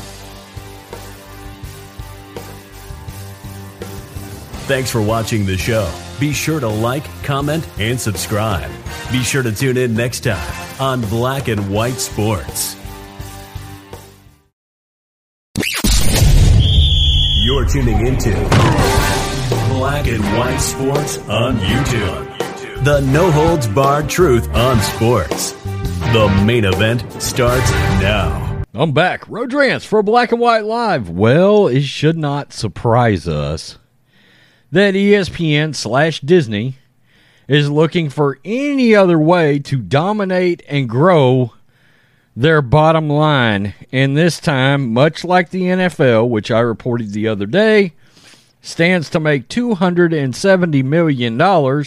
Thanks 4.67 4.91
for 4.91 5.03
watching 5.03 5.45
the 5.45 5.59
show. 5.59 5.93
Be 6.19 6.33
sure 6.33 6.59
to 6.61 6.69
like, 6.69 7.05
comment, 7.23 7.69
and 7.79 8.01
subscribe. 8.01 8.71
Be 9.13 9.23
sure 9.23 9.43
to 9.43 9.53
tune 9.53 9.77
in 9.77 9.95
next 9.95 10.21
time 10.21 10.81
on 10.81 11.03
Black 11.03 11.49
and 11.49 11.71
White 11.71 12.01
Sports. 12.01 12.77
You're 17.45 17.67
tuning 17.69 18.07
into 18.07 19.20
Black 19.51 20.07
and 20.07 20.23
White 20.39 20.59
Sports 20.59 21.19
on 21.29 21.57
YouTube. 21.59 22.85
The 22.85 23.01
no 23.01 23.33
holds 23.33 23.67
barred 23.67 24.09
truth 24.09 24.49
on 24.55 24.81
sports. 24.81 25.53
The 26.13 26.43
main 26.47 26.65
event 26.65 27.01
starts 27.21 27.69
now. 28.01 28.63
I'm 28.73 28.93
back. 28.93 29.29
Rodrance 29.29 29.85
for 29.85 30.05
Black 30.05 30.31
and 30.31 30.41
White 30.41 30.65
Live. 30.65 31.11
Well, 31.11 31.67
it 31.67 31.83
should 31.83 32.17
not 32.17 32.53
surprise 32.53 33.27
us 33.27 33.77
that 34.71 34.95
ESPN 34.95 35.75
slash 35.75 36.21
Disney 36.21 36.77
is 37.49 37.69
looking 37.69 38.09
for 38.09 38.39
any 38.45 38.95
other 38.95 39.19
way 39.19 39.59
to 39.59 39.79
dominate 39.79 40.63
and 40.69 40.89
grow 40.89 41.55
their 42.37 42.63
bottom 42.63 43.09
line. 43.09 43.75
And 43.91 44.17
this 44.17 44.39
time, 44.39 44.93
much 44.93 45.25
like 45.25 45.51
the 45.51 45.63
NFL, 45.63 46.29
which 46.29 46.53
I 46.53 46.61
reported 46.61 47.11
the 47.13 47.27
other 47.27 47.47
day, 47.47 47.95
stands 48.61 49.11
to 49.11 49.21
make 49.21 49.49
$270 49.49 50.85
million 50.85 51.85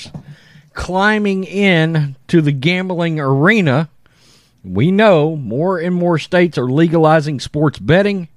climbing 0.74 1.44
in 1.44 2.16
to 2.28 2.42
the 2.42 2.52
gambling 2.52 3.20
arena. 3.20 3.90
We 4.64 4.92
know 4.92 5.36
more 5.36 5.78
and 5.80 5.96
more 5.96 6.18
states 6.18 6.58
are 6.58 6.72
legalizing 6.72 7.40
sports 7.40 7.80
betting. 7.80 8.28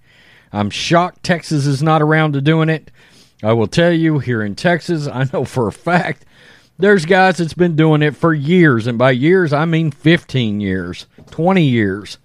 I'm 0.53 0.71
shocked 0.71 1.23
Texas 1.23 1.67
is 1.67 1.83
not 1.83 2.03
around 2.03 2.33
to 2.35 2.41
doing 2.41 2.69
it. 2.69 2.91
I 3.43 3.53
will 3.53 3.67
tell 3.67 3.93
you, 3.93 4.19
here 4.19 4.43
in 4.43 4.55
Texas, 4.55 5.07
I 5.07 5.29
know 5.33 5.45
for 5.45 5.69
a 5.69 5.73
fact 5.73 6.25
there's 6.79 7.05
guys 7.05 7.39
that's 7.39 7.55
been 7.55 7.77
doing 7.77 8.03
it 8.03 8.17
for 8.17 8.35
years, 8.35 8.87
and 8.87 8.99
by 8.99 9.11
years 9.13 9.53
I 9.53 9.65
mean 9.65 9.91
15 9.91 10.61
years, 10.61 11.07
20 11.31 11.63
years, 11.63 12.19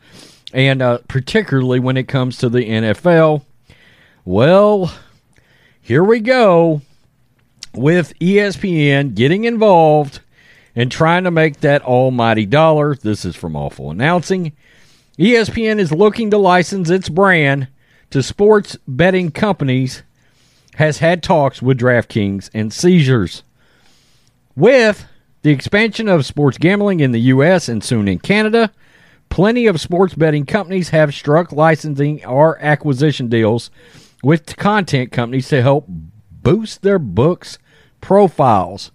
and 0.54 0.82
uh, 0.82 1.00
particularly 1.08 1.80
when 1.80 1.98
it 1.98 2.08
comes 2.08 2.38
to 2.38 2.50
the 2.50 2.68
NFL. 2.68 3.44
Well, 4.26 4.94
here 5.82 6.04
we 6.04 6.20
go 6.20 6.82
with 7.74 8.18
ESPN 8.20 9.16
getting 9.16 9.46
involved 9.46 10.20
and 10.76 10.92
trying 10.92 11.24
to 11.24 11.32
make 11.32 11.62
that 11.62 11.84
almighty 11.84 12.46
dollar. 12.46 12.96
This 12.96 13.26
is 13.26 13.36
from 13.36 13.56
Awful 13.56 13.90
Announcing. 13.90 14.54
ESPN 15.18 15.80
is 15.80 15.92
looking 15.92 16.32
to 16.32 16.38
license 16.38 16.90
its 16.90 17.10
brand 17.10 17.68
to 18.12 18.22
sports 18.22 18.78
betting 18.88 19.32
companies, 19.32 20.04
has 20.76 21.00
had 21.00 21.24
talks 21.24 21.62
with 21.62 21.80
DraftKings 21.80 22.50
and 22.54 22.72
Caesars. 22.72 23.44
With 24.56 25.06
the 25.42 25.52
expansion 25.52 26.08
of 26.08 26.26
sports 26.26 26.58
gambling 26.58 27.00
in 27.00 27.12
the 27.12 27.22
U.S. 27.22 27.68
and 27.68 27.84
soon 27.84 28.08
in 28.08 28.20
Canada, 28.20 28.72
plenty 29.30 29.66
of 29.66 29.82
sports 29.82 30.14
betting 30.14 30.46
companies 30.46 30.90
have 30.90 31.14
struck 31.14 31.52
licensing 31.52 32.24
or 32.26 32.60
acquisition 32.60 33.28
deals 33.28 33.72
with 34.24 34.58
content 34.58 35.12
companies 35.12 35.50
to 35.50 35.62
help 35.62 35.86
boost 35.88 36.82
their 36.82 37.00
books' 37.00 37.58
profiles. 38.00 38.92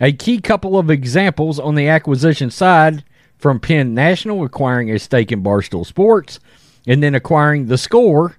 A 0.00 0.12
key 0.12 0.40
couple 0.40 0.78
of 0.78 0.90
examples 0.90 1.58
on 1.58 1.74
the 1.74 1.88
acquisition 1.88 2.50
side 2.50 3.04
from 3.36 3.60
Penn 3.60 3.94
National 3.94 4.44
acquiring 4.44 4.90
a 4.90 4.98
stake 4.98 5.32
in 5.32 5.42
Barstool 5.42 5.86
Sports 5.86 6.40
and 6.86 7.02
then 7.02 7.14
acquiring 7.14 7.66
The 7.66 7.78
Score 7.78 8.36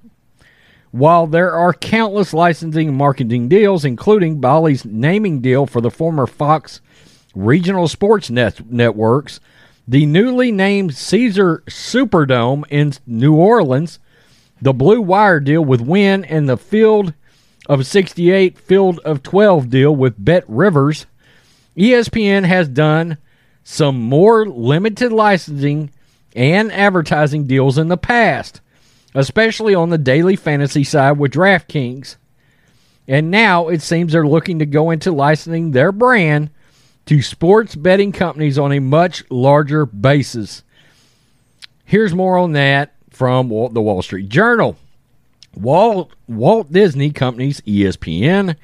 while 0.91 1.28
there 1.28 1.52
are 1.52 1.74
countless 1.74 2.34
licensing 2.34 2.88
and 2.89 2.98
marketing 2.98 3.48
deals, 3.48 3.86
including 3.86 4.39
Bally's 4.39 4.86
naming 4.86 5.39
deal 5.39 5.65
for 5.65 5.82
the 5.82 5.91
former 5.91 6.26
Fox 6.26 6.82
regional 7.36 7.88
sports 7.88 8.30
net- 8.30 8.72
networks, 8.72 9.39
the 9.88 10.06
newly 10.06 10.52
named 10.52 10.95
Caesar 10.95 11.63
Superdome 11.67 12.63
in 12.69 12.93
New 13.06 13.36
Orleans, 13.36 14.00
the 14.62 14.74
Blue 14.74 15.02
Wire 15.02 15.39
deal 15.39 15.63
with 15.63 15.82
Wynn, 15.82 16.26
and 16.26 16.48
the 16.48 16.58
Field 16.58 17.13
of 17.67 17.86
68, 17.86 18.58
Field 18.58 19.00
of 19.00 19.24
12 19.24 19.69
deal 19.69 19.95
with 19.95 20.24
Bet 20.24 20.43
Rivers, 20.48 21.06
ESPN 21.78 22.45
has 22.45 22.67
done 22.67 23.17
some 23.63 24.02
more 24.02 24.48
limited 24.48 25.12
licensing 25.12 25.91
and 26.36 26.72
advertising 26.72 27.48
deals 27.48 27.78
in 27.78 27.88
the 27.88 27.98
past 27.98 28.62
especially 29.15 29.74
on 29.74 29.89
the 29.89 29.98
daily 29.98 30.36
fantasy 30.36 30.84
side 30.84 31.17
with 31.17 31.34
DraftKings. 31.34 32.17
And 33.08 33.32
now 33.32 33.69
it 33.69 33.82
seems 33.82 34.12
they're 34.12 34.28
looking 34.28 34.60
to 34.60 34.65
go 34.65 34.91
into 34.91 35.12
licensing 35.12 35.72
their 35.72 35.91
brand 35.91 36.52
to 37.08 37.22
sports 37.22 37.76
betting 37.76 38.12
companies 38.12 38.60
on 38.60 38.72
a 38.72 38.80
much 38.80 39.24
larger 39.32 39.86
basis. 39.86 40.63
Here's 41.86 42.13
more 42.13 42.38
on 42.38 42.52
that 42.52 42.93
from 43.19 43.49
the 43.49 43.82
Wall 43.82 44.01
Street 44.01 44.29
Journal. 44.29 44.77
Walt, 45.53 46.13
Walt 46.29 46.71
Disney 46.71 47.12
Company's 47.12 47.60
ESPN 47.62 48.55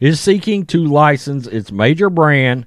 is 0.00 0.20
seeking 0.20 0.66
to 0.66 0.84
license 0.84 1.46
its 1.46 1.72
major 1.72 2.10
brand 2.10 2.66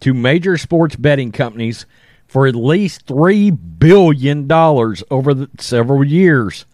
to 0.00 0.12
major 0.12 0.58
sports 0.58 0.94
betting 0.94 1.32
companies 1.32 1.86
for 2.26 2.46
at 2.46 2.54
least 2.54 3.06
$3 3.06 3.58
billion 3.78 4.52
over 4.52 5.48
several 5.58 6.04
years. 6.04 6.66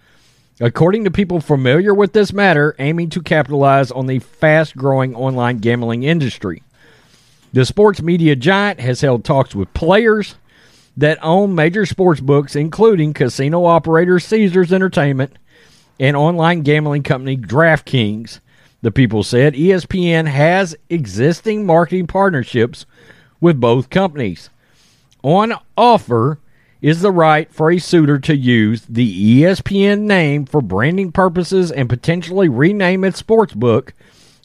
According 0.60 1.04
to 1.04 1.12
people 1.12 1.40
familiar 1.40 1.94
with 1.94 2.12
this 2.12 2.32
matter, 2.32 2.74
aiming 2.80 3.10
to 3.10 3.22
capitalize 3.22 3.92
on 3.92 4.06
the 4.06 4.18
fast 4.18 4.76
growing 4.76 5.14
online 5.14 5.58
gambling 5.58 6.02
industry. 6.02 6.64
The 7.52 7.64
sports 7.64 8.02
media 8.02 8.34
giant 8.34 8.80
has 8.80 9.00
held 9.00 9.24
talks 9.24 9.54
with 9.54 9.72
players 9.74 10.34
that 10.98 11.18
own 11.22 11.54
major 11.54 11.86
sports 11.86 12.20
books, 12.20 12.56
including 12.56 13.14
casino 13.14 13.64
operator 13.64 14.18
Caesars 14.18 14.72
Entertainment 14.72 15.38
and 16.00 16.16
online 16.16 16.62
gambling 16.62 17.04
company 17.04 17.36
DraftKings. 17.36 18.40
The 18.82 18.90
people 18.90 19.22
said 19.22 19.54
ESPN 19.54 20.26
has 20.26 20.76
existing 20.90 21.64
marketing 21.64 22.08
partnerships 22.08 22.84
with 23.40 23.60
both 23.60 23.90
companies. 23.90 24.50
On 25.22 25.54
offer 25.76 26.40
is 26.82 27.00
the 27.00 27.12
right 27.12 27.52
for 27.52 27.70
a 27.70 27.78
suitor 27.78 28.18
to 28.18 28.36
use 28.36 28.82
the 28.88 29.42
ESPN 29.42 30.00
name 30.00 30.46
for 30.46 30.60
branding 30.60 31.12
purposes 31.12 31.70
and 31.70 31.88
potentially 31.88 32.48
rename 32.48 33.04
its 33.04 33.18
sports 33.18 33.54
book 33.54 33.94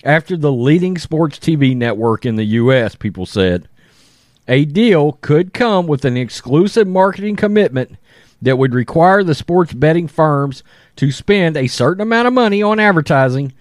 after 0.04 0.38
the 0.38 0.52
leading 0.52 1.00
sports 1.00 1.40
TV 1.40 1.76
network 1.76 2.28
in 2.28 2.36
the 2.36 2.44
U.S., 2.44 2.94
people 2.94 3.26
said. 3.26 3.68
A 4.48 4.66
deal 4.66 5.14
could 5.22 5.54
come 5.54 5.88
with 5.88 6.04
an 6.04 6.18
exclusive 6.18 6.88
marketing 6.88 7.36
commitment 7.36 7.98
that 8.42 8.58
would 8.58 8.74
require 8.74 9.24
the 9.24 9.36
sports 9.36 9.74
betting 9.74 10.08
firms 10.08 10.64
to 10.98 11.12
spend 11.12 11.56
a 11.56 11.68
certain 11.68 12.02
amount 12.02 12.28
of 12.28 12.34
money 12.34 12.62
on 12.62 12.80
advertising 12.80 13.54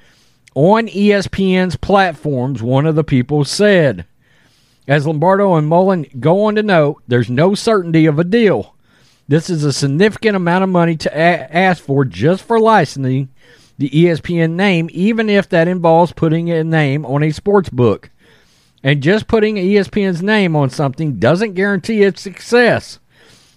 on 0.54 0.88
ESPN's 0.88 1.76
platforms, 1.76 2.62
one 2.62 2.84
of 2.84 2.96
the 2.96 3.04
people 3.04 3.44
said. 3.44 4.04
As 4.88 5.06
Lombardo 5.06 5.54
and 5.54 5.68
Mullen 5.68 6.06
go 6.18 6.44
on 6.44 6.56
to 6.56 6.62
note, 6.62 7.02
there's 7.06 7.30
no 7.30 7.54
certainty 7.54 8.06
of 8.06 8.18
a 8.18 8.24
deal. 8.24 8.74
This 9.28 9.48
is 9.48 9.62
a 9.62 9.72
significant 9.72 10.34
amount 10.36 10.64
of 10.64 10.70
money 10.70 10.96
to 10.96 11.10
a- 11.10 11.56
ask 11.56 11.82
for 11.82 12.04
just 12.04 12.42
for 12.42 12.58
licensing 12.58 13.28
the 13.78 13.88
ESPN 13.88 14.56
name, 14.56 14.90
even 14.92 15.30
if 15.30 15.48
that 15.48 15.68
involves 15.68 16.12
putting 16.12 16.50
a 16.50 16.64
name 16.64 17.06
on 17.06 17.22
a 17.22 17.30
sports 17.30 17.70
book. 17.70 18.10
And 18.82 19.02
just 19.02 19.28
putting 19.28 19.56
ESPN's 19.56 20.22
name 20.22 20.56
on 20.56 20.70
something 20.70 21.18
doesn't 21.18 21.54
guarantee 21.54 22.02
its 22.02 22.20
success. 22.20 22.98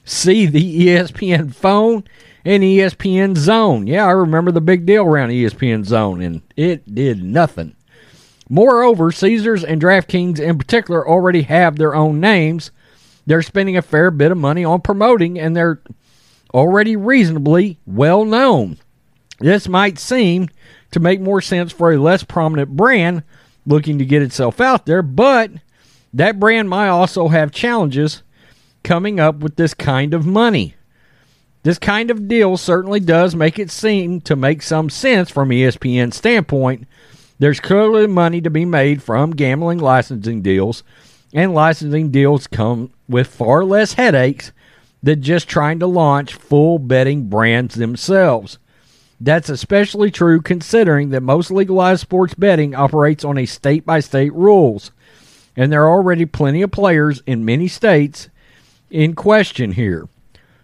See 0.04 0.46
the 0.46 0.88
ESPN 0.88 1.54
phone 1.54 2.04
and 2.44 2.62
ESPN 2.62 3.36
Zone. 3.36 3.88
Yeah, 3.88 4.06
I 4.06 4.12
remember 4.12 4.52
the 4.52 4.62
big 4.62 4.86
deal 4.86 5.04
around 5.04 5.30
ESPN 5.30 5.84
Zone, 5.84 6.22
and 6.22 6.44
it 6.56 6.94
did 6.94 7.24
nothing. 7.24 7.76
Moreover, 8.48 9.12
Caesars 9.12 9.64
and 9.64 9.82
DraftKings 9.82 10.40
in 10.40 10.60
particular 10.60 11.08
already 11.08 11.42
have 11.42 11.78
their 11.78 11.96
own 11.96 12.20
names. 12.20 12.70
They're 13.26 13.42
spending 13.42 13.76
a 13.76 13.82
fair 13.82 14.12
bit 14.12 14.32
of 14.32 14.38
money 14.38 14.64
on 14.64 14.82
promoting, 14.82 15.40
and 15.40 15.56
they're 15.56 15.82
already 16.54 16.96
reasonably 16.96 17.80
well 17.88 18.24
known. 18.24 18.78
This 19.40 19.68
might 19.68 19.98
seem 19.98 20.50
to 20.92 21.00
make 21.00 21.20
more 21.20 21.42
sense 21.42 21.72
for 21.72 21.92
a 21.92 21.98
less 21.98 22.24
prominent 22.24 22.70
brand 22.70 23.24
looking 23.66 23.98
to 24.00 24.06
get 24.06 24.22
itself 24.22 24.62
out 24.62 24.86
there, 24.86 25.02
but 25.02 25.52
that 26.14 26.40
brand 26.40 26.70
might 26.70 26.88
also 26.88 27.28
have 27.28 27.52
challenges 27.52 28.24
coming 28.84 29.20
up 29.20 29.38
with 29.38 29.56
this 29.56 29.74
kind 29.74 30.14
of 30.14 30.26
money. 30.26 30.76
This 31.64 31.80
kind 31.80 32.12
of 32.12 32.28
deal 32.28 32.58
certainly 32.58 33.00
does 33.00 33.36
make 33.36 33.58
it 33.58 33.72
seem 33.72 34.22
to 34.22 34.36
make 34.36 34.62
some 34.62 34.90
sense 34.90 35.32
from 35.32 35.50
ESPN's 35.50 36.16
standpoint. 36.16 36.88
There's 37.40 37.60
clearly 37.60 38.08
money 38.08 38.40
to 38.42 38.50
be 38.52 38.66
made 38.66 39.02
from 39.02 39.32
gambling 39.32 39.80
licensing 39.80 40.42
deals, 40.42 40.84
and 41.34 41.54
licensing 41.54 42.12
deals 42.12 42.48
come 42.48 42.92
with 43.10 43.28
far 43.28 43.66
less 43.66 43.94
headaches 43.94 44.52
than 45.02 45.22
just 45.22 45.48
trying 45.48 45.80
to 45.80 45.88
launch 45.88 46.36
full 46.36 46.80
betting 46.80 47.30
brands 47.30 47.76
themselves. 47.76 48.60
That's 49.26 49.50
especially 49.50 50.12
true 50.12 50.40
considering 50.40 51.10
that 51.10 51.24
most 51.24 51.50
legalized 51.50 52.02
sports 52.02 52.36
betting 52.36 52.76
operates 52.76 53.26
on 53.26 53.40
a 53.40 53.48
state 53.48 53.84
by 53.84 54.00
state 54.00 54.32
rules, 54.34 54.92
and 55.56 55.72
there 55.72 55.82
are 55.86 55.90
already 55.90 56.28
plenty 56.28 56.62
of 56.62 56.70
players 56.70 57.24
in 57.26 57.44
many 57.44 57.68
states 57.68 58.30
in 58.92 59.16
question 59.16 59.72
here. 59.72 60.08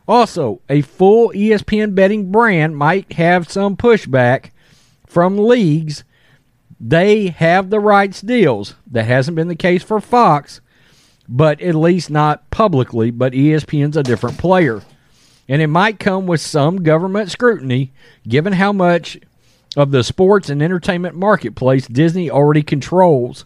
Also, 0.08 0.62
a 0.70 0.82
full 0.82 1.30
ESPN 1.30 1.96
betting 1.96 2.32
brand 2.32 2.78
might 2.78 3.14
have 3.14 3.50
some 3.50 3.76
pushback 3.76 4.52
from 5.08 5.40
leagues. 5.40 6.04
They 6.80 7.30
have 7.30 7.72
the 7.72 7.80
rights 7.80 8.22
deals. 8.22 8.76
That 8.86 9.06
hasn't 9.06 9.38
been 9.38 9.48
the 9.48 9.56
case 9.56 9.82
for 9.82 10.00
Fox, 10.00 10.62
but 11.28 11.60
at 11.62 11.74
least 11.74 12.12
not 12.12 12.48
publicly. 12.52 13.10
But 13.10 13.34
ESPN's 13.34 13.98
a 13.98 14.04
different 14.04 14.38
player 14.38 14.84
and 15.52 15.62
it 15.62 15.68
might 15.68 16.00
come 16.00 16.28
with 16.28 16.40
some 16.40 16.82
government 16.82 17.30
scrutiny 17.30 17.92
given 18.26 18.54
how 18.54 18.72
much 18.72 19.20
of 19.76 19.92
the 19.92 20.02
sports 20.02 20.50
and 20.50 20.64
entertainment 20.64 21.14
marketplace 21.14 21.86
Disney 21.88 22.30
already 22.32 22.64
controls. 22.64 23.44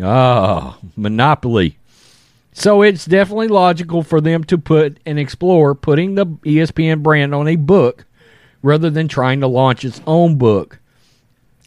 Ah, 0.00 0.78
monopoly. 0.94 1.76
So 2.52 2.82
it's 2.82 3.04
definitely 3.04 3.48
logical 3.48 4.04
for 4.04 4.20
them 4.20 4.44
to 4.44 4.56
put 4.56 5.00
and 5.04 5.18
explore 5.18 5.74
putting 5.74 6.14
the 6.14 6.24
ESPN 6.24 7.02
brand 7.02 7.34
on 7.34 7.48
a 7.48 7.56
book 7.56 8.04
rather 8.62 8.88
than 8.88 9.08
trying 9.08 9.40
to 9.40 9.48
launch 9.48 9.84
its 9.84 10.00
own 10.06 10.36
book. 10.38 10.78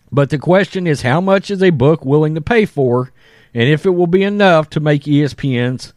But 0.10 0.30
the 0.30 0.38
question 0.38 0.88
is 0.88 1.02
how 1.02 1.20
much 1.20 1.52
is 1.52 1.62
a 1.62 1.72
book 1.72 2.06
willing 2.06 2.36
to 2.36 2.42
pay 2.42 2.64
for 2.64 3.12
and 3.54 3.64
if 3.64 3.86
it 3.86 3.90
will 3.90 4.08
be 4.08 4.24
enough 4.24 4.70
to 4.70 4.80
make 4.80 5.04
ESPN's 5.04 5.94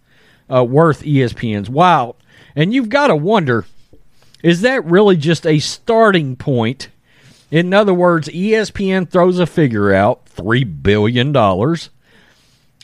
uh, 0.53 0.65
worth 0.65 1.05
ESPN's 1.05 1.71
while 1.71 2.17
and 2.55 2.73
you've 2.73 2.89
got 2.89 3.09
to 3.09 3.17
wonder 3.17 3.65
is 4.43 4.63
that 4.63 4.85
really 4.85 5.17
just 5.17 5.47
a 5.47 5.59
starting 5.59 6.37
point? 6.37 6.89
In 7.51 7.75
other 7.75 7.93
words, 7.93 8.29
ESPN 8.29 9.11
throws 9.11 9.39
a 9.39 9.47
figure 9.47 9.93
out, 9.93 10.25
$3 10.27 10.83
billion, 10.83 11.35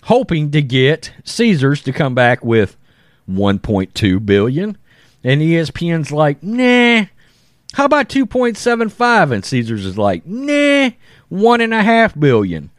hoping 0.03 0.51
to 0.51 0.63
get 0.63 1.13
Caesars 1.25 1.83
to 1.83 1.93
come 1.93 2.15
back 2.15 2.45
with 2.45 2.77
1.2 3.31 4.27
billion. 4.27 4.77
And 5.25 5.41
ESPN's 5.41 6.13
like, 6.13 6.43
nah, 6.43 7.07
how 7.73 7.85
about 7.85 8.09
2.75? 8.09 9.33
And 9.33 9.45
Caesars 9.45 9.87
is 9.87 9.97
like, 9.97 10.27
nah, 10.27 10.91
one 11.29 11.61
and 11.61 11.75
a 11.75 11.83
half 11.83 12.19
billion. 12.19 12.71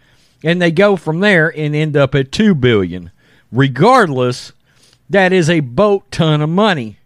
And 0.44 0.62
they 0.62 0.72
go 0.72 0.96
from 0.96 1.20
there 1.20 1.56
and 1.58 1.76
end 1.76 1.98
up 1.98 2.14
at 2.16 2.32
two 2.32 2.54
billion. 2.54 3.12
Regardless, 3.52 4.52
that 5.10 5.34
is 5.34 5.50
a 5.50 5.62
boat 5.62 6.12
ton 6.12 6.42
of 6.42 6.50
money. 6.50 7.00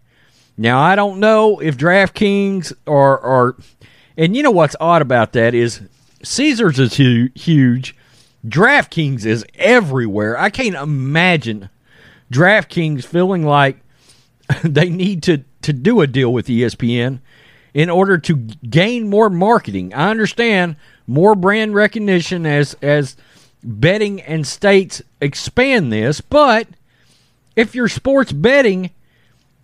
Now 0.56 0.80
I 0.80 0.94
don't 0.94 1.20
know 1.20 1.58
if 1.60 1.76
DraftKings 1.76 2.72
or 2.86 3.18
or 3.18 3.56
and 4.16 4.36
you 4.36 4.42
know 4.42 4.50
what's 4.50 4.76
odd 4.80 5.02
about 5.02 5.32
that 5.32 5.54
is 5.54 5.80
Caesars 6.22 6.78
is 6.78 6.96
hu- 6.96 7.30
huge. 7.34 7.96
DraftKings 8.46 9.24
is 9.24 9.44
everywhere. 9.54 10.38
I 10.38 10.50
can't 10.50 10.74
imagine 10.74 11.70
DraftKings 12.32 13.04
feeling 13.04 13.44
like 13.44 13.78
they 14.62 14.88
need 14.88 15.22
to 15.24 15.44
to 15.62 15.72
do 15.72 16.00
a 16.00 16.06
deal 16.06 16.32
with 16.32 16.46
ESPN 16.46 17.20
in 17.72 17.88
order 17.88 18.18
to 18.18 18.36
gain 18.36 19.08
more 19.08 19.30
marketing. 19.30 19.94
I 19.94 20.10
understand 20.10 20.76
more 21.06 21.34
brand 21.34 21.74
recognition 21.74 22.46
as 22.46 22.74
as 22.82 23.16
betting 23.62 24.20
and 24.22 24.46
states 24.46 25.02
expand 25.20 25.92
this, 25.92 26.20
but 26.20 26.66
if 27.56 27.74
you're 27.74 27.88
sports 27.88 28.32
betting, 28.32 28.90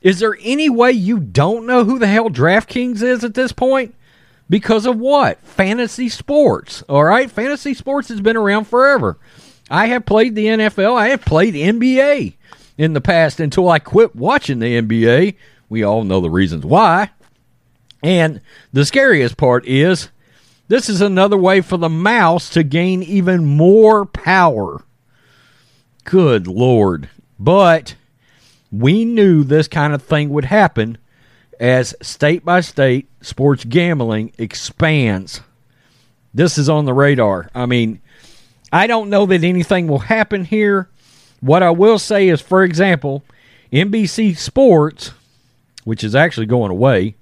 is 0.01 0.21
there 0.21 0.37
any 0.41 0.69
way 0.69 0.93
you 0.93 1.19
don't 1.19 1.67
know 1.67 1.85
who 1.85 1.99
the 1.99 2.07
hell 2.07 2.31
DraftKings 2.31 3.03
is 3.03 3.25
at 3.25 3.35
this 3.35 3.53
point? 3.53 3.95
Because 4.51 4.87
of 4.87 4.99
what? 4.99 5.41
Fantasy 5.43 6.09
sports. 6.09 6.83
All 6.83 7.05
right? 7.05 7.31
Fantasy 7.31 7.75
sports 7.75 8.09
has 8.09 8.21
been 8.21 8.37
around 8.37 8.67
forever. 8.67 9.19
I 9.71 9.87
have 9.87 10.07
played 10.07 10.35
the 10.35 10.47
NFL, 10.47 10.97
I 10.97 11.09
have 11.09 11.25
played 11.25 11.55
NBA 11.55 12.35
in 12.79 12.93
the 12.95 13.01
past 13.01 13.39
until 13.41 13.69
I 13.69 13.79
quit 13.79 14.17
watching 14.17 14.61
the 14.61 14.81
NBA. 14.81 15.35
We 15.69 15.83
all 15.83 16.05
know 16.05 16.21
the 16.21 16.31
reasons 16.31 16.65
why. 16.65 17.11
And 18.03 18.41
the 18.73 18.87
scariest 18.87 19.37
part 19.37 19.67
is 19.67 20.09
this 20.69 20.89
is 20.89 21.01
another 21.01 21.37
way 21.37 21.61
for 21.61 21.77
the 21.77 21.89
mouse 21.89 22.49
to 22.51 22.63
gain 22.63 23.03
even 23.03 23.45
more 23.45 24.07
power. 24.07 24.85
Good 26.05 26.47
Lord. 26.47 27.11
But 27.39 27.95
we 28.71 29.05
knew 29.05 29.45
this 29.45 29.69
kind 29.69 29.93
of 29.93 30.03
thing 30.03 30.31
would 30.31 30.47
happen 30.47 30.99
as 31.61 31.95
state 32.03 32.45
by 32.45 32.61
state 32.61 33.09
sports 33.21 33.65
gambling 33.65 34.33
expands. 34.39 35.41
This 36.35 36.59
is 36.59 36.69
on 36.69 36.85
the 36.85 36.93
radar. 36.93 37.51
I 37.55 37.67
mean, 37.67 38.01
I 38.73 38.87
don't 38.87 39.11
know 39.11 39.27
that 39.27 39.45
anything 39.45 39.89
will 39.89 40.01
happen 40.01 40.45
here. 40.45 40.89
What 41.41 41.63
I 41.63 41.71
will 41.71 41.99
say 41.99 42.29
is, 42.29 42.41
for 42.41 42.63
example, 42.63 43.25
NBC 43.73 44.37
Sports, 44.37 45.13
which 45.85 46.05
is 46.05 46.15
actually 46.15 46.47
going 46.47 46.71
away, 46.71 47.15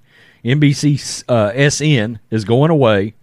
NBC 0.43 1.23
uh, 1.29 1.69
SN 1.69 2.19
is 2.29 2.45
going 2.45 2.71
away, 2.71 3.13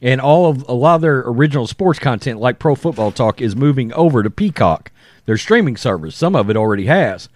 and 0.00 0.20
all 0.20 0.50
of 0.50 0.68
a 0.68 0.72
lot 0.72 0.96
of 0.96 1.00
their 1.00 1.20
original 1.20 1.66
sports 1.66 1.98
content, 1.98 2.40
like 2.40 2.58
Pro 2.58 2.74
Football 2.74 3.12
Talk, 3.12 3.40
is 3.40 3.56
moving 3.56 3.92
over 3.92 4.22
to 4.22 4.30
Peacock 4.30 4.90
their 5.26 5.36
streaming 5.36 5.76
service. 5.76 6.16
Some 6.16 6.34
of 6.34 6.48
it 6.48 6.56
already 6.56 6.86
has. 6.86 7.28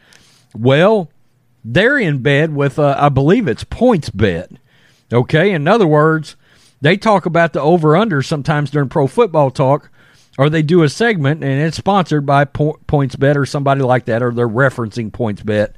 Well, 0.55 1.11
they're 1.65 1.99
in 1.99 2.23
bed 2.23 2.55
with, 2.55 2.79
uh, 2.79 2.97
I 2.99 3.09
believe 3.11 3.47
it's 3.47 3.65
PointsBet. 3.65 4.57
Okay, 5.13 5.53
in 5.53 5.69
other 5.69 5.87
words, 5.87 6.37
they 6.81 6.97
talk 6.97 7.27
about 7.27 7.53
the 7.53 7.61
over 7.61 7.97
under 7.97 8.23
sometimes 8.23 8.71
during 8.71 8.89
pro 8.89 9.07
football 9.07 9.51
talk, 9.51 9.91
or 10.39 10.49
they 10.49 10.63
do 10.63 10.83
a 10.83 10.89
segment 10.89 11.45
and 11.45 11.61
it's 11.61 11.77
sponsored 11.77 12.25
by 12.25 12.45
po- 12.45 12.79
PointsBet 12.87 13.37
or 13.37 13.45
somebody 13.45 13.83
like 13.83 14.07
that, 14.07 14.23
or 14.23 14.33
they're 14.33 14.49
referencing 14.49 15.11
PointsBet 15.11 15.75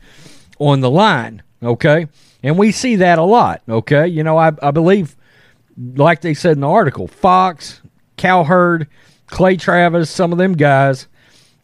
on 0.59 0.81
the 0.81 0.91
line. 0.91 1.43
Okay, 1.63 2.09
and 2.43 2.59
we 2.59 2.73
see 2.73 2.97
that 2.97 3.19
a 3.19 3.25
lot. 3.25 3.63
Okay, 3.69 4.07
you 4.07 4.23
know, 4.23 4.37
I, 4.37 4.53
I 4.63 4.71
believe, 4.71 5.17
like 5.95 6.21
they 6.21 6.35
said 6.35 6.57
in 6.57 6.61
the 6.61 6.69
article, 6.69 7.09
Fox, 7.09 7.81
Cowherd, 8.17 8.87
Clay 9.27 9.57
Travis, 9.57 10.11
some 10.11 10.31
of 10.33 10.39
them 10.39 10.53
guys, 10.53 11.09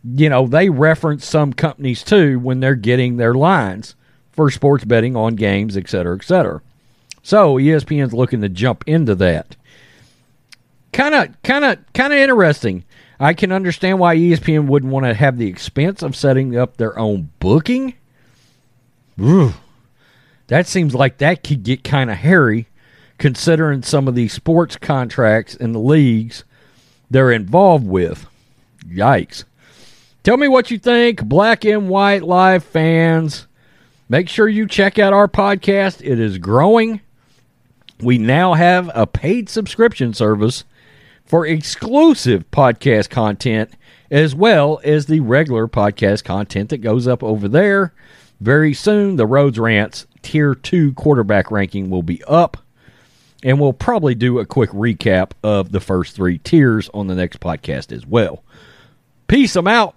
you 0.05 0.29
know, 0.29 0.47
they 0.47 0.69
reference 0.69 1.27
some 1.27 1.53
companies 1.53 2.03
too 2.03 2.39
when 2.39 2.61
they're 2.61 2.75
getting 2.75 3.17
their 3.17 3.35
lines 3.35 3.95
for 4.33 4.51
sports 4.51 4.85
betting 4.85 5.17
on 5.17 5.35
games, 5.35 5.77
et 5.77 5.89
cetera, 5.89 6.17
et 6.17 6.25
cetera. 6.25 6.63
So 7.23 7.57
ESPN's 7.57 8.15
looking 8.15 8.41
to 8.43 8.49
jump 8.49 8.85
into 8.87 9.15
that. 9.17 9.57
Kind 10.93 11.15
of, 11.15 11.43
kind 11.43 11.65
of, 11.65 11.79
kind 11.93 12.13
of 12.13 12.19
interesting. 12.19 12.85
I 13.21 13.35
can 13.35 13.51
understand 13.51 13.99
why 13.99 14.17
ESPN 14.17 14.69
wouldn't 14.69 14.93
want 14.93 15.07
to 15.07 15.15
have 15.15 15.37
the 15.37 15.49
expense 15.49 16.03
of 16.03 16.15
setting 16.15 16.57
up 16.57 16.77
their 16.77 16.97
own 16.99 17.31
booking. 17.41 17.95
Ooh, 19.21 19.55
that 20.47 20.67
seems 20.67 20.95
like 20.95 21.19
that 21.19 21.43
could 21.43 21.65
get 21.65 21.83
kind 21.83 22.11
of 22.11 22.19
hairy, 22.19 22.69
considering 23.19 23.83
some 23.83 24.07
of 24.07 24.15
these 24.15 24.33
sports 24.33 24.77
contracts 24.77 25.57
and 25.57 25.75
the 25.75 25.81
leagues 25.81 26.45
they're 27.11 27.33
involved 27.33 27.87
with. 27.87 28.27
Yikes. 28.87 29.45
Tell 30.23 30.37
me 30.37 30.49
what 30.49 30.71
you 30.71 30.79
think, 30.79 31.25
Black 31.25 31.65
and 31.65 31.89
White 31.89 32.23
Live 32.23 32.65
fans. 32.65 33.47
Make 34.09 34.29
sure 34.29 34.49
you 34.49 34.67
check 34.67 34.99
out 34.99 35.13
our 35.13 35.29
podcast. 35.29 36.01
It 36.03 36.19
is 36.19 36.39
growing. 36.39 37.01
We 38.01 38.19
now 38.19 38.55
have 38.55 38.91
a 38.95 39.07
paid 39.07 39.49
subscription 39.49 40.15
service 40.15 40.65
for 41.25 41.47
exclusive 41.47 42.51
podcast 42.51 43.11
content 43.11 43.71
as 44.11 44.35
well 44.35 44.81
as 44.85 45.07
the 45.07 45.21
regular 45.21 45.69
podcast 45.69 46.25
content 46.25 46.71
that 46.71 46.79
goes 46.79 47.07
up 47.07 47.23
over 47.23 47.49
there. 47.49 47.93
Very 48.41 48.73
soon, 48.73 49.17
the 49.17 49.27
Rhodes 49.27 49.59
Rants 49.59 50.07
Tier 50.23 50.55
2 50.55 50.95
quarterback 50.95 51.51
ranking 51.51 51.91
will 51.91 52.03
be 52.03 52.23
up, 52.25 52.57
and 53.43 53.61
we'll 53.61 53.73
probably 53.73 54.15
do 54.15 54.39
a 54.39 54.47
quick 54.47 54.71
recap 54.71 55.33
of 55.43 55.73
the 55.73 55.81
first 55.81 56.15
three 56.15 56.39
tiers 56.39 56.89
on 56.95 57.09
the 57.09 57.15
next 57.15 57.41
podcast 57.41 57.93
as 57.93 58.07
well. 58.07 58.43
Peace, 59.27 59.57
I'm 59.57 59.69
out. 59.69 59.97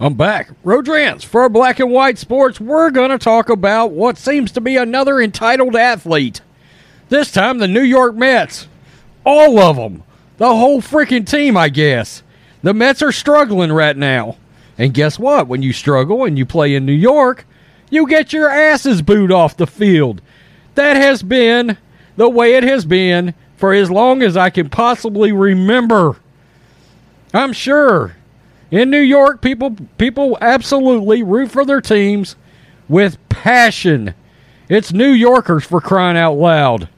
I'm 0.00 0.14
back. 0.14 0.50
Road 0.62 0.86
Rants 0.86 1.24
for 1.24 1.48
Black 1.48 1.80
and 1.80 1.90
White 1.90 2.18
Sports. 2.18 2.60
We're 2.60 2.90
going 2.90 3.10
to 3.10 3.18
talk 3.18 3.48
about 3.48 3.90
what 3.90 4.16
seems 4.16 4.52
to 4.52 4.60
be 4.60 4.76
another 4.76 5.20
entitled 5.20 5.74
athlete. 5.74 6.40
This 7.08 7.32
time, 7.32 7.58
the 7.58 7.66
New 7.66 7.82
York 7.82 8.14
Mets. 8.14 8.68
All 9.24 9.58
of 9.58 9.74
them. 9.74 10.04
The 10.36 10.46
whole 10.46 10.80
freaking 10.80 11.26
team, 11.26 11.56
I 11.56 11.68
guess. 11.68 12.22
The 12.62 12.72
Mets 12.72 13.02
are 13.02 13.10
struggling 13.10 13.72
right 13.72 13.96
now. 13.96 14.36
And 14.76 14.94
guess 14.94 15.18
what? 15.18 15.48
When 15.48 15.62
you 15.62 15.72
struggle 15.72 16.24
and 16.24 16.38
you 16.38 16.46
play 16.46 16.76
in 16.76 16.86
New 16.86 16.92
York, 16.92 17.44
you 17.90 18.06
get 18.06 18.32
your 18.32 18.48
asses 18.48 19.02
booed 19.02 19.32
off 19.32 19.56
the 19.56 19.66
field. 19.66 20.22
That 20.76 20.94
has 20.94 21.24
been 21.24 21.76
the 22.16 22.28
way 22.28 22.54
it 22.54 22.62
has 22.62 22.84
been 22.84 23.34
for 23.56 23.72
as 23.72 23.90
long 23.90 24.22
as 24.22 24.36
I 24.36 24.50
can 24.50 24.70
possibly 24.70 25.32
remember. 25.32 26.18
I'm 27.34 27.52
sure 27.52 28.14
in 28.70 28.90
New 28.90 29.00
York, 29.00 29.40
people 29.40 29.76
people 29.96 30.36
absolutely 30.40 31.22
root 31.22 31.50
for 31.50 31.64
their 31.64 31.80
teams 31.80 32.36
with 32.88 33.18
passion. 33.28 34.14
It's 34.68 34.92
New 34.92 35.10
Yorkers 35.10 35.64
for 35.64 35.80
crying 35.80 36.16
out 36.16 36.34
loud. 36.34 36.88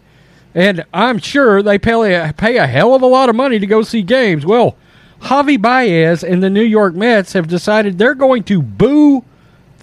And 0.55 0.85
I'm 0.93 1.19
sure 1.19 1.63
they 1.63 1.79
pay 1.79 2.15
a, 2.15 2.33
pay 2.33 2.57
a 2.57 2.67
hell 2.67 2.95
of 2.95 3.03
a 3.03 3.07
lot 3.07 3.29
of 3.29 3.37
money 3.37 3.61
to 3.61 3.67
go 3.67 3.83
see 3.83 4.03
games. 4.03 4.45
Well, 4.45 4.77
Javy 5.23 5.61
Baez 5.61 6.25
and 6.25 6.43
the 6.43 6.51
New 6.51 6.63
York 6.65 6.95
Mets 6.95 7.35
have 7.35 7.47
decided 7.47 7.99
they're 7.99 8.15
going 8.15 8.43
to 8.45 8.61
boo 8.61 9.25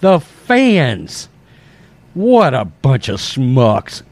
the 0.00 0.20
fans. 0.20 1.28
What 2.12 2.52
a 2.52 2.66
bunch 2.66 3.08
of 3.08 3.20
smucks. 3.20 4.02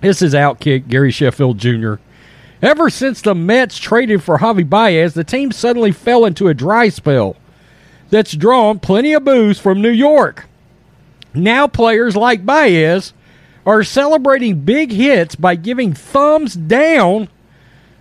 This 0.00 0.20
is 0.20 0.34
Outkick 0.34 0.88
Gary 0.88 1.10
Sheffield 1.10 1.58
Jr. 1.58 1.94
Ever 2.60 2.90
since 2.90 3.22
the 3.22 3.34
Mets 3.34 3.78
traded 3.78 4.22
for 4.22 4.38
Javy 4.38 4.68
Baez, 4.68 5.14
the 5.14 5.22
team 5.24 5.52
suddenly 5.52 5.92
fell 5.92 6.24
into 6.24 6.48
a 6.48 6.54
dry 6.54 6.88
spell 6.88 7.36
that's 8.10 8.32
drawn 8.32 8.80
plenty 8.80 9.12
of 9.12 9.24
boos 9.24 9.60
from 9.60 9.80
New 9.80 9.90
York. 9.90 10.46
Now, 11.34 11.68
players 11.68 12.16
like 12.16 12.44
Baez 12.44 13.12
are 13.64 13.84
celebrating 13.84 14.62
big 14.62 14.90
hits 14.90 15.36
by 15.36 15.54
giving 15.54 15.92
thumbs 15.92 16.54
down 16.54 17.28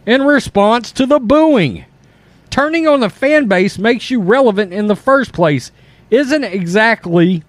in 0.05 0.23
response 0.23 0.91
to 0.93 1.05
the 1.05 1.19
booing. 1.19 1.85
Turning 2.49 2.87
on 2.87 3.01
the 3.01 3.09
fan 3.09 3.47
base 3.47 3.77
makes 3.77 4.09
you 4.09 4.21
relevant 4.21 4.73
in 4.73 4.87
the 4.87 4.95
first 4.95 5.33
place 5.33 5.71
isn't 6.09 6.45
exactly 6.45 7.43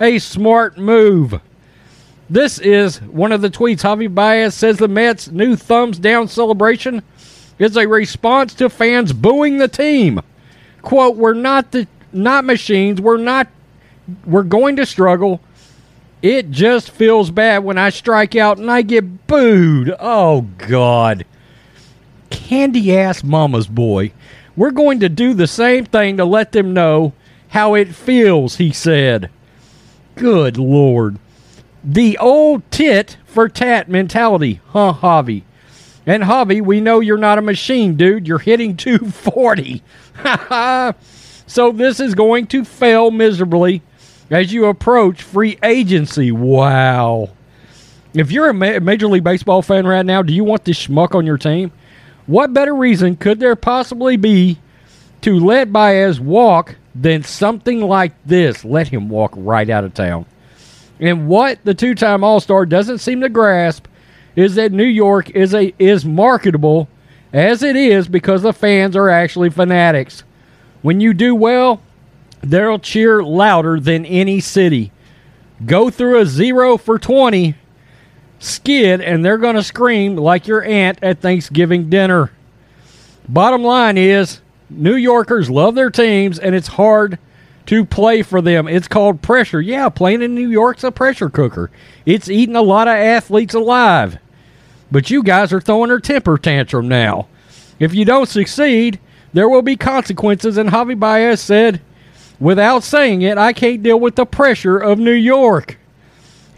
a 0.00 0.18
smart 0.18 0.76
move. 0.76 1.40
This 2.30 2.60
is 2.60 3.02
one 3.02 3.32
of 3.32 3.40
the 3.40 3.50
tweets. 3.50 3.82
Javy 3.82 4.12
Baez 4.12 4.54
says 4.54 4.78
the 4.78 4.86
Mets' 4.86 5.32
new 5.32 5.56
thumbs 5.56 5.98
down 5.98 6.28
celebration 6.28 7.02
is 7.58 7.76
a 7.76 7.88
response 7.88 8.54
to 8.54 8.70
fans 8.70 9.12
booing 9.12 9.58
the 9.58 9.66
team. 9.66 10.20
Quote, 10.80 11.16
we're 11.16 11.34
not 11.34 11.72
the 11.72 11.88
not 12.12 12.44
machines. 12.44 13.00
We're 13.00 13.16
not 13.16 13.48
we're 14.24 14.44
going 14.44 14.76
to 14.76 14.86
struggle. 14.86 15.40
It 16.22 16.52
just 16.52 16.90
feels 16.92 17.32
bad 17.32 17.64
when 17.64 17.78
I 17.78 17.90
strike 17.90 18.36
out 18.36 18.58
and 18.58 18.70
I 18.70 18.82
get 18.82 19.26
booed. 19.26 19.92
Oh 19.98 20.42
God. 20.58 21.26
Candy 22.30 22.96
ass 22.96 23.24
mama's 23.24 23.66
boy. 23.66 24.12
We're 24.54 24.70
going 24.70 25.00
to 25.00 25.08
do 25.08 25.34
the 25.34 25.48
same 25.48 25.84
thing 25.84 26.16
to 26.18 26.24
let 26.24 26.52
them 26.52 26.74
know 26.74 27.12
how 27.48 27.74
it 27.74 27.92
feels, 27.92 28.56
he 28.56 28.70
said. 28.70 29.30
Good 30.14 30.58
Lord. 30.58 31.18
The 31.82 32.18
old 32.18 32.68
tit 32.70 33.16
for 33.24 33.48
tat 33.48 33.88
mentality, 33.88 34.60
huh, 34.68 34.94
Javy? 35.00 35.44
And 36.06 36.24
Javy, 36.24 36.60
we 36.62 36.80
know 36.80 37.00
you're 37.00 37.16
not 37.16 37.38
a 37.38 37.42
machine, 37.42 37.96
dude. 37.96 38.26
You're 38.28 38.38
hitting 38.38 38.76
240. 38.76 39.82
so 41.46 41.72
this 41.72 42.00
is 42.00 42.14
going 42.14 42.46
to 42.48 42.64
fail 42.64 43.10
miserably 43.10 43.82
as 44.30 44.52
you 44.52 44.66
approach 44.66 45.22
free 45.22 45.58
agency. 45.62 46.32
Wow. 46.32 47.30
If 48.12 48.30
you're 48.32 48.48
a 48.48 48.54
ma- 48.54 48.80
Major 48.80 49.06
League 49.06 49.24
Baseball 49.24 49.62
fan 49.62 49.86
right 49.86 50.04
now, 50.04 50.22
do 50.22 50.32
you 50.32 50.44
want 50.44 50.64
this 50.64 50.86
schmuck 50.86 51.14
on 51.14 51.26
your 51.26 51.38
team? 51.38 51.72
What 52.26 52.52
better 52.52 52.74
reason 52.74 53.16
could 53.16 53.40
there 53.40 53.56
possibly 53.56 54.16
be 54.16 54.58
to 55.22 55.38
let 55.38 55.72
Baez 55.72 56.20
walk 56.20 56.76
than 56.94 57.22
something 57.22 57.80
like 57.80 58.12
this? 58.24 58.64
Let 58.64 58.88
him 58.88 59.08
walk 59.08 59.32
right 59.36 59.68
out 59.68 59.84
of 59.84 59.94
town. 59.94 60.26
And 61.00 61.26
what 61.26 61.58
the 61.64 61.74
two-time 61.74 62.22
All-Star 62.22 62.66
doesn't 62.66 62.98
seem 62.98 63.22
to 63.22 63.28
grasp 63.30 63.86
is 64.36 64.54
that 64.54 64.70
New 64.70 64.84
York 64.84 65.30
is 65.30 65.54
a 65.54 65.74
is 65.78 66.04
marketable 66.04 66.88
as 67.32 67.62
it 67.62 67.74
is 67.74 68.06
because 68.06 68.42
the 68.42 68.52
fans 68.52 68.94
are 68.94 69.08
actually 69.08 69.50
fanatics. 69.50 70.24
When 70.82 71.00
you 71.00 71.14
do 71.14 71.34
well, 71.34 71.80
they'll 72.42 72.78
cheer 72.78 73.22
louder 73.22 73.80
than 73.80 74.04
any 74.04 74.40
city. 74.40 74.92
Go 75.64 75.90
through 75.90 76.20
a 76.20 76.26
0 76.26 76.76
for 76.76 76.98
20 76.98 77.54
skid 78.38 79.00
and 79.00 79.24
they're 79.24 79.38
going 79.38 79.56
to 79.56 79.62
scream 79.62 80.16
like 80.16 80.46
your 80.46 80.62
aunt 80.64 80.98
at 81.02 81.20
Thanksgiving 81.20 81.90
dinner. 81.90 82.30
Bottom 83.28 83.62
line 83.62 83.98
is 83.98 84.40
New 84.68 84.96
Yorkers 84.96 85.50
love 85.50 85.74
their 85.74 85.90
teams 85.90 86.38
and 86.38 86.54
it's 86.54 86.68
hard 86.68 87.18
to 87.66 87.84
play 87.84 88.22
for 88.22 88.40
them. 88.40 88.66
It's 88.66 88.88
called 88.88 89.22
pressure. 89.22 89.60
Yeah, 89.60 89.88
playing 89.88 90.22
in 90.22 90.34
New 90.34 90.48
York's 90.48 90.84
a 90.84 90.90
pressure 90.90 91.30
cooker. 91.30 91.70
It's 92.06 92.28
eating 92.28 92.56
a 92.56 92.62
lot 92.62 92.88
of 92.88 92.94
athletes 92.94 93.54
alive. 93.54 94.18
But 94.90 95.10
you 95.10 95.22
guys 95.22 95.52
are 95.52 95.60
throwing 95.60 95.90
a 95.90 96.00
temper 96.00 96.36
tantrum 96.36 96.88
now. 96.88 97.28
If 97.78 97.94
you 97.94 98.04
don't 98.04 98.28
succeed, 98.28 98.98
there 99.32 99.48
will 99.48 99.62
be 99.62 99.76
consequences. 99.76 100.56
And 100.56 100.70
Javy 100.70 100.98
Baez 100.98 101.40
said, 101.40 101.80
without 102.40 102.82
saying 102.82 103.22
it, 103.22 103.38
I 103.38 103.52
can't 103.52 103.82
deal 103.82 104.00
with 104.00 104.16
the 104.16 104.26
pressure 104.26 104.78
of 104.78 104.98
New 104.98 105.12
York. 105.12 105.78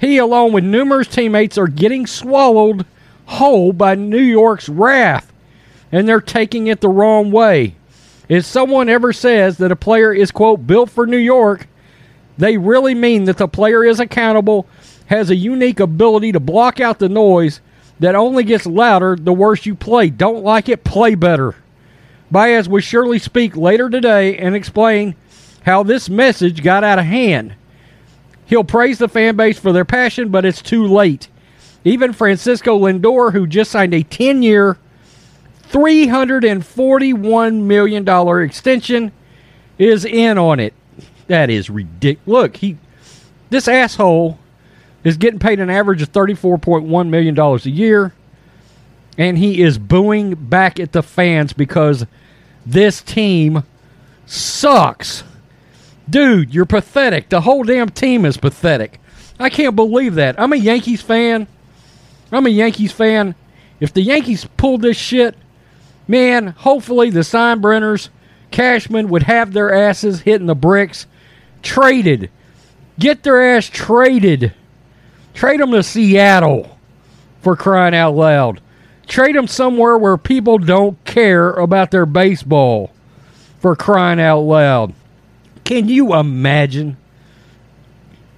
He, 0.01 0.17
along 0.17 0.53
with 0.53 0.65
numerous 0.65 1.09
teammates, 1.09 1.59
are 1.59 1.69
getting 1.69 2.07
swallowed 2.07 2.87
whole 3.27 3.73
by 3.73 3.95
New 3.95 4.21
York's 4.21 4.69
wrath, 4.69 5.33
and 5.93 6.09
they're 6.09 6.21
taking 6.21 6.67
it 6.67 6.81
the 6.81 6.89
wrong 6.89 7.31
way. 7.31 7.77
If 8.29 8.45
someone 8.45 8.89
ever 8.89 9.13
says 9.13 9.59
that 9.59 9.73
a 9.73 9.77
player 9.77 10.13
is, 10.13 10.31
quote, 10.31 10.67
built 10.67 10.91
for 10.91 11.07
New 11.07 11.19
York, 11.19 11.67
they 12.39 12.57
really 12.57 12.95
mean 12.95 13.25
that 13.25 13.37
the 13.37 13.49
player 13.49 13.85
is 13.85 14.01
accountable, 14.01 14.67
has 15.07 15.31
a 15.31 15.37
unique 15.37 15.81
ability 15.81 16.33
to 16.33 16.41
block 16.41 16.81
out 16.81 16.99
the 16.99 17.09
noise 17.09 17.61
that 18.01 18.15
only 18.15 18.45
gets 18.45 18.67
louder 18.67 19.17
the 19.17 19.33
worse 19.33 19.67
you 19.67 19.75
play. 19.75 20.11
Don't 20.11 20.43
like 20.43 20.69
it, 20.69 20.85
play 20.85 21.15
better. 21.15 21.55
Baez 22.31 22.69
will 22.69 22.81
surely 22.81 23.19
speak 23.19 23.57
later 23.57 23.91
today 23.91 24.39
and 24.39 24.57
explain 24.57 25.15
how 25.65 25.83
this 25.83 26.09
message 26.09 26.63
got 26.63 26.83
out 26.83 26.99
of 26.99 27.05
hand. 27.05 27.55
He'll 28.47 28.65
praise 28.65 28.99
the 28.99 29.09
fan 29.09 29.37
base 29.37 29.59
for 29.59 29.73
their 29.73 29.85
passion, 29.85 30.31
but 30.31 30.45
it's 30.45 30.63
too 30.63 30.87
late. 30.87 31.29
Even 31.85 32.13
Francisco 32.13 32.79
Lindor, 32.79 33.33
who 33.33 33.47
just 33.47 33.71
signed 33.71 33.95
a 33.95 34.03
10 34.03 34.43
year, 34.43 34.79
$341 35.73 37.63
million 37.63 38.45
extension, 38.45 39.13
is 39.79 40.05
in 40.05 40.39
on 40.39 40.61
it. 40.61 40.75
That 41.29 41.51
is 41.51 41.71
ridiculous. 41.71 42.27
Look, 42.27 42.57
he, 42.57 42.77
this 43.51 43.67
asshole 43.67 44.39
is 45.03 45.17
getting 45.17 45.39
paid 45.39 45.61
an 45.61 45.71
average 45.71 46.03
of 46.03 46.13
$34.1 46.13 47.09
million 47.09 47.39
a 47.39 47.57
year, 47.69 48.13
and 49.19 49.39
he 49.39 49.63
is 49.63 49.79
booing 49.79 50.35
back 50.35 50.79
at 50.79 50.93
the 50.93 51.03
fans 51.03 51.53
because 51.53 52.07
this 52.65 53.03
team 53.03 53.65
sucks. 54.27 55.25
Dude, 56.09 56.55
you're 56.55 56.67
pathetic. 56.67 57.29
The 57.29 57.41
whole 57.41 57.65
damn 57.65 57.89
team 57.89 58.25
is 58.25 58.37
pathetic. 58.37 59.01
I 59.41 59.51
can't 59.51 59.75
believe 59.75 60.15
that. 60.17 60.39
I'm 60.39 60.53
a 60.53 60.57
Yankees 60.57 61.03
fan. 61.03 61.47
I'm 62.31 62.47
a 62.47 62.51
Yankees 62.51 62.93
fan. 62.93 63.35
If 63.81 63.93
the 63.93 64.03
Yankees 64.03 64.47
pulled 64.57 64.83
this 64.83 64.97
shit, 64.97 65.35
man, 66.09 66.49
hopefully 66.49 67.11
the 67.11 67.21
Steinbrenners, 67.21 68.09
Cashman 68.51 69.09
would 69.09 69.25
have 69.25 69.53
their 69.53 69.75
asses 69.75 70.21
hitting 70.21 70.47
the 70.47 70.55
bricks. 70.55 71.07
Traded. 71.63 72.31
Get 72.99 73.23
their 73.23 73.57
ass 73.57 73.67
traded. 73.67 74.53
Trade 75.35 75.61
them 75.61 75.73
to 75.73 75.83
Seattle 75.83 76.79
for 77.41 77.57
crying 77.57 77.95
out 77.95 78.15
loud. 78.15 78.61
Trade 79.07 79.35
them 79.35 79.47
somewhere 79.47 79.99
where 79.99 80.17
people 80.17 80.59
don't 80.59 81.03
care 81.05 81.51
about 81.51 81.91
their 81.91 82.07
baseball 82.07 82.93
for 83.59 83.75
crying 83.75 84.21
out 84.21 84.41
loud. 84.41 84.95
Can 85.65 85.89
you 85.89 86.15
imagine? 86.15 86.97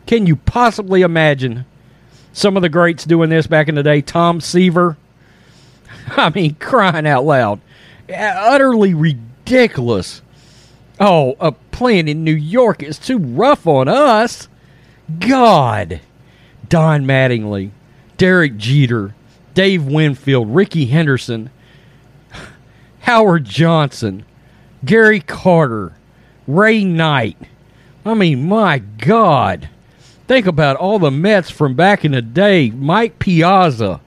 Can 0.07 0.27
you 0.27 0.37
possibly 0.37 1.03
imagine 1.03 1.65
some 2.33 2.57
of 2.57 2.62
the 2.62 2.69
greats 2.69 3.05
doing 3.05 3.31
this 3.31 3.47
back 3.47 3.69
in 3.69 3.75
the 3.75 3.83
day? 3.83 4.01
Tom 4.01 4.41
Seaver. 4.41 4.97
I 6.17 6.31
mean, 6.31 6.55
crying 6.57 7.07
out 7.07 7.25
loud. 7.25 7.61
Utterly 8.09 8.95
ridiculous. 8.95 10.23
Oh, 11.01 11.37
a 11.41 11.53
playing 11.53 12.09
in 12.09 12.23
New 12.25 12.35
York 12.35 12.83
is 12.83 12.99
too 12.99 13.19
rough 13.19 13.67
on 13.67 13.89
us. 13.89 14.49
God. 15.19 16.01
Don 16.69 17.05
Mattingly, 17.05 17.71
Derek 18.17 18.57
Jeter, 18.57 19.15
Dave 19.55 19.85
Winfield, 19.85 20.55
Rickey 20.55 20.87
Henderson, 20.87 21.51
Howard 23.01 23.45
Johnson, 23.45 24.25
Gary 24.85 25.21
Carter, 25.21 25.93
Ray 26.47 26.85
Knight. 26.85 27.37
I 28.05 28.15
mean, 28.15 28.49
my 28.49 28.79
God. 28.79 29.69
Think 30.27 30.47
about 30.47 30.77
all 30.77 30.99
the 30.99 31.11
Mets 31.11 31.51
from 31.51 31.75
back 31.75 32.05
in 32.05 32.13
the 32.13 32.23
day. 32.23 32.71
Mike 32.71 33.19
Piazza. 33.19 34.01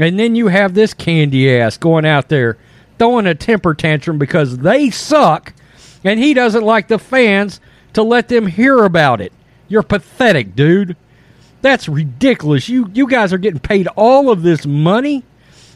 And 0.00 0.18
then 0.18 0.34
you 0.34 0.48
have 0.48 0.74
this 0.74 0.94
candy 0.94 1.54
ass 1.54 1.76
going 1.76 2.06
out 2.06 2.28
there 2.28 2.56
throwing 2.98 3.26
a 3.26 3.34
temper 3.34 3.74
tantrum 3.74 4.18
because 4.18 4.58
they 4.58 4.90
suck 4.90 5.52
and 6.02 6.18
he 6.18 6.34
doesn't 6.34 6.64
like 6.64 6.88
the 6.88 6.98
fans 6.98 7.60
to 7.92 8.02
let 8.02 8.28
them 8.28 8.46
hear 8.46 8.84
about 8.84 9.20
it. 9.20 9.32
You're 9.68 9.82
pathetic, 9.82 10.56
dude. 10.56 10.96
That's 11.62 11.88
ridiculous. 11.88 12.68
You 12.68 12.90
you 12.94 13.06
guys 13.06 13.32
are 13.32 13.38
getting 13.38 13.60
paid 13.60 13.86
all 13.88 14.30
of 14.30 14.42
this 14.42 14.66
money, 14.66 15.22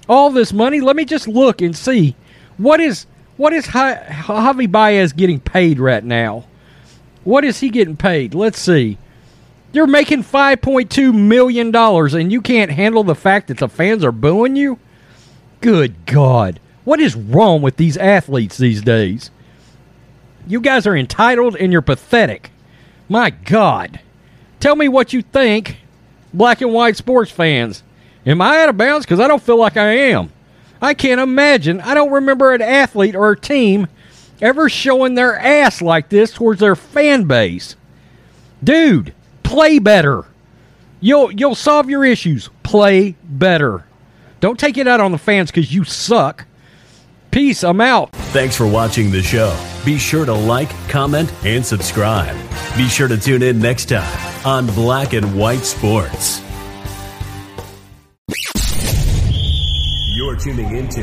all 0.09 0.31
this 0.31 0.53
money. 0.53 0.81
Let 0.81 0.97
me 0.97 1.05
just 1.05 1.29
look 1.29 1.61
and 1.61 1.77
see 1.77 2.17
what 2.57 2.81
is 2.81 3.07
what 3.37 3.53
is 3.53 3.67
Javy 3.67 4.71
Baez 4.71 5.13
getting 5.13 5.41
paid 5.41 5.79
right 5.79 6.03
now. 6.03 6.45
What 7.25 7.45
is 7.45 7.61
he 7.61 7.69
getting 7.69 7.97
paid? 7.97 8.35
Let's 8.35 8.59
see. 8.59 8.99
You're 9.75 9.89
making 9.89 10.23
five 10.23 10.63
point 10.63 10.89
two 10.89 11.13
million 11.13 11.73
dollars, 11.73 12.15
and 12.15 12.31
you 12.31 12.41
can't 12.41 12.71
handle 12.71 13.03
the 13.03 13.17
fact 13.17 13.49
that 13.49 13.59
the 13.59 13.69
fans 13.69 14.05
are 14.05 14.13
booing 14.13 14.55
you. 14.55 14.79
Good 15.61 16.07
God, 16.07 16.61
what 16.85 17.01
is 17.01 17.17
wrong 17.17 17.61
with 17.61 17.77
these 17.77 17.97
athletes 17.97 18.57
these 18.57 18.83
days? 18.83 19.33
You 20.47 20.61
guys 20.61 20.87
are 20.87 20.97
entitled 20.97 21.57
and 21.57 21.73
you're 21.73 21.83
pathetic. 21.83 22.53
My 23.09 23.31
God. 23.31 23.99
Tell 24.61 24.77
me 24.77 24.87
what 24.89 25.13
you 25.13 25.23
think, 25.23 25.79
black 26.33 26.61
and 26.61 26.73
white 26.73 26.97
sports 26.97 27.33
fans. 27.33 27.83
Am 28.25 28.41
I 28.41 28.63
out 28.63 28.69
of 28.69 28.77
bounds? 28.77 29.05
Because 29.05 29.21
I 29.21 29.27
don't 29.27 29.43
feel 29.43 29.59
like 29.59 29.77
I 29.77 29.93
am. 29.93 30.31
I 30.81 30.95
can't 30.95 31.21
imagine. 31.21 31.81
I 31.81 31.95
don't 31.95 32.13
remember 32.13 32.55
an 32.55 32.63
athlete 32.63 33.17
or 33.17 33.33
a 33.33 33.39
team 33.39 33.89
ever 34.41 34.69
showing 34.69 35.15
their 35.15 35.37
ass 35.37 35.83
like 35.83 36.11
this 36.11 36.33
towards 36.33 36.61
their 36.61 36.77
fan 36.77 37.25
base. 37.25 37.75
Dude, 38.63 39.13
play 39.55 39.79
better. 39.79 40.25
You'll 41.01 41.31
you'll 41.31 41.55
solve 41.55 41.89
your 41.89 42.05
issues. 42.05 42.51
Play 42.65 43.15
better. 43.23 43.85
Don't 44.41 44.59
take 44.59 44.77
it 44.77 44.89
out 44.89 45.01
on 45.01 45.13
the 45.13 45.19
fans 45.19 45.51
because 45.51 45.73
you 45.73 45.85
suck. 45.85 46.45
Peace. 47.31 47.63
I'm 47.63 47.81
out. 47.81 48.11
Thanks 48.35 48.57
for 48.57 48.67
watching 48.67 49.13
the 49.13 49.23
show. 49.23 49.57
Be 49.85 49.97
sure 49.97 50.27
to 50.27 50.33
like, 50.33 50.71
comment, 50.89 51.33
and 51.45 51.65
subscribe. 51.65 52.37
Be 52.77 52.89
sure 52.89 53.07
to 53.07 53.17
tune 53.17 53.43
in 53.45 53.61
next 53.61 53.89
time 53.89 54.47
on 54.47 54.67
Black 54.67 55.13
and 55.13 55.39
White 55.39 55.65
Sports. 55.65 56.43
You're 60.17 60.37
tuning 60.37 60.77
into 60.77 61.03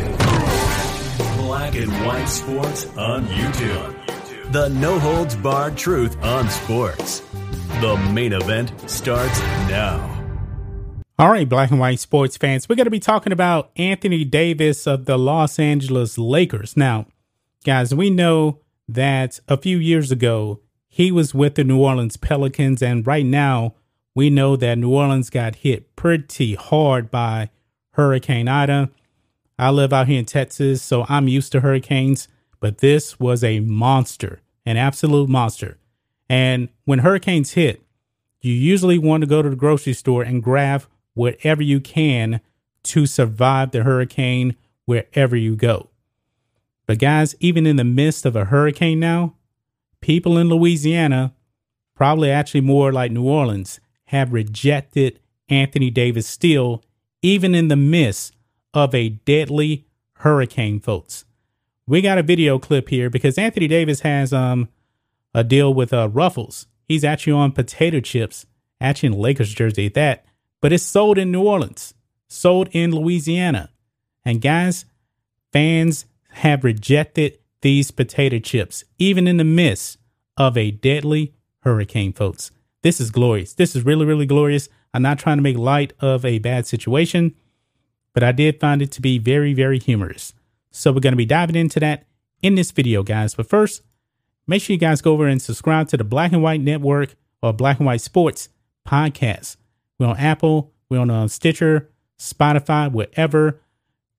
Black 1.38 1.76
and 1.76 1.92
White 2.06 2.26
Sports 2.26 2.86
on 2.98 3.26
YouTube. 3.28 4.52
The 4.52 4.68
no 4.68 5.00
holds 5.00 5.38
barred 5.38 5.78
truth 5.78 6.22
on 6.22 6.50
sports. 6.50 7.22
The 7.82 7.98
main 8.14 8.34
event 8.34 8.72
starts 8.90 9.40
now. 9.70 10.08
All 11.20 11.30
right, 11.30 11.48
black 11.48 11.72
and 11.72 11.80
white 11.80 12.00
sports 12.00 12.38
fans, 12.38 12.68
we're 12.68 12.76
going 12.76 12.86
to 12.86 12.92
be 12.92 13.00
talking 13.00 13.32
about 13.32 13.72
Anthony 13.76 14.24
Davis 14.26 14.88
of 14.88 15.06
the 15.06 15.18
Los 15.18 15.60
Angeles 15.60 16.18
Lakers. 16.18 16.76
Now, 16.76 17.06
guys, 17.64 17.94
we 17.94 18.10
know 18.10 18.60
that 18.88 19.40
a 19.48 19.58
few 19.58 19.78
years 19.78 20.12
ago, 20.12 20.60
he 20.88 21.12
was 21.12 21.34
with 21.34 21.56
the 21.56 21.64
New 21.64 21.80
Orleans 21.80 22.18
Pelicans. 22.18 22.82
And 22.82 23.06
right 23.06 23.26
now, 23.26 23.76
we 24.14 24.30
know 24.30 24.56
that 24.56 24.78
New 24.78 24.94
Orleans 24.94 25.30
got 25.30 25.58
hit 25.58 25.96
pretty 25.96 26.56
hard 26.56 27.10
by 27.10 27.50
Hurricane 27.92 28.48
Ida. 28.48 28.90
I 29.58 29.70
live 29.70 29.94
out 29.94 30.08
here 30.08 30.20
in 30.20 30.26
Texas, 30.26 30.82
so 30.82 31.06
I'm 31.08 31.28
used 31.28 31.52
to 31.52 31.62
hurricanes, 31.62 32.28
but 32.60 32.80
this 32.80 33.20
was 33.20 33.44
a 33.44 33.60
monster, 33.60 34.42
an 34.66 34.76
absolute 34.76 35.30
monster. 35.30 35.78
And 36.28 36.70
when 36.92 37.00
hurricanes 37.00 37.54
hit, 37.54 37.82
you 38.42 38.52
usually 38.52 38.98
want 38.98 39.22
to 39.22 39.26
go 39.26 39.42
to 39.42 39.50
the 39.50 39.56
grocery 39.56 39.94
store 39.94 40.24
and 40.24 40.44
grab 40.44 40.84
whatever 41.14 41.64
you 41.64 41.80
can 41.80 42.42
to 42.84 43.06
survive 43.06 43.72
the 43.72 43.84
hurricane 43.84 44.58
wherever 44.84 45.38
you 45.38 45.56
go. 45.56 45.88
But 46.88 47.00
guys, 47.00 47.34
even 47.40 47.66
in 47.66 47.78
the 47.78 47.86
midst 47.86 48.26
of 48.26 48.36
a 48.36 48.44
hurricane 48.44 49.00
now, 49.00 49.36
people 50.02 50.38
in 50.38 50.50
Louisiana, 50.50 51.34
probably 51.96 52.30
actually 52.30 52.60
more 52.60 52.92
like 52.92 53.10
New 53.10 53.24
Orleans, 53.24 53.80
have 54.08 54.34
rejected 54.34 55.18
Anthony 55.48 55.92
Davis 55.92 56.28
still, 56.28 56.84
even 57.22 57.56
in 57.56 57.70
the 57.70 57.78
midst 57.78 58.36
of 58.74 58.94
a 58.94 59.08
deadly 59.08 59.86
hurricane, 60.16 60.82
folks. 60.82 61.24
We 61.88 62.02
got 62.02 62.18
a 62.18 62.24
video 62.24 62.60
clip 62.60 62.90
here 62.90 63.10
because 63.10 63.38
Anthony 63.38 63.70
Davis 63.70 64.02
has 64.02 64.34
um 64.34 64.68
a 65.34 65.46
deal 65.46 65.74
with 65.74 65.94
uh 65.94 66.10
Ruffles. 66.10 66.68
He's 66.92 67.06
actually 67.06 67.32
on 67.32 67.54
potato 67.54 68.02
chips, 68.02 68.46
actually 68.82 69.08
in 69.08 69.20
Lakers 69.20 69.54
jersey 69.54 69.86
at 69.86 69.94
that, 69.94 70.26
but 70.60 70.74
it's 70.74 70.84
sold 70.84 71.18
in 71.18 71.32
New 71.32 71.42
Orleans, 71.42 71.94
sold 72.28 72.68
in 72.74 72.92
Louisiana. 72.92 73.70
And 74.26 74.42
guys, 74.42 74.84
fans 75.54 76.06
have 76.32 76.66
rejected 76.66 77.38
these 77.62 77.92
potato 77.92 78.40
chips, 78.40 78.84
even 79.00 79.26
in 79.26 79.38
the 79.38 79.46
midst 79.46 80.00
of 80.36 80.58
a 80.58 80.72
deadly 80.72 81.34
hurricane, 81.60 82.12
folks. 82.12 82.52
This 82.82 83.00
is 83.00 83.10
glorious. 83.10 83.54
This 83.54 83.74
is 83.74 83.86
really, 83.86 84.06
really 84.06 84.26
glorious. 84.26 84.68
I'm 84.94 85.02
not 85.02 85.18
trying 85.18 85.38
to 85.38 85.44
make 85.44 85.58
light 85.58 85.94
of 86.02 86.26
a 86.26 86.40
bad 86.40 86.68
situation, 86.68 87.36
but 88.14 88.22
I 88.22 88.34
did 88.34 88.60
find 88.60 88.82
it 88.82 88.92
to 88.92 89.02
be 89.02 89.18
very, 89.18 89.54
very 89.54 89.80
humorous. 89.80 90.34
So 90.72 90.92
we're 90.92 91.00
going 91.00 91.14
to 91.14 91.16
be 91.18 91.26
diving 91.26 91.56
into 91.56 91.80
that 91.80 92.06
in 92.42 92.56
this 92.56 92.72
video, 92.72 93.02
guys. 93.02 93.34
But 93.34 93.48
first, 93.48 93.82
make 94.52 94.62
sure 94.62 94.74
you 94.74 94.78
guys 94.78 95.02
go 95.02 95.14
over 95.14 95.28
and 95.28 95.42
subscribe 95.42 95.88
to 95.88 95.96
the 95.96 96.04
Black 96.04 96.34
and 96.34 96.44
White 96.44 96.60
Network 96.60 97.16
or 97.42 97.54
Black 97.54 97.80
and 97.80 97.86
White 97.86 98.02
Sports 98.02 98.50
podcast. 98.86 99.56
We're 99.98 100.08
on 100.08 100.18
Apple, 100.18 100.74
we're 100.90 101.00
on 101.00 101.10
uh, 101.10 101.30
Stitcher, 101.30 101.90
Spotify, 102.20 102.92
wherever. 102.92 103.62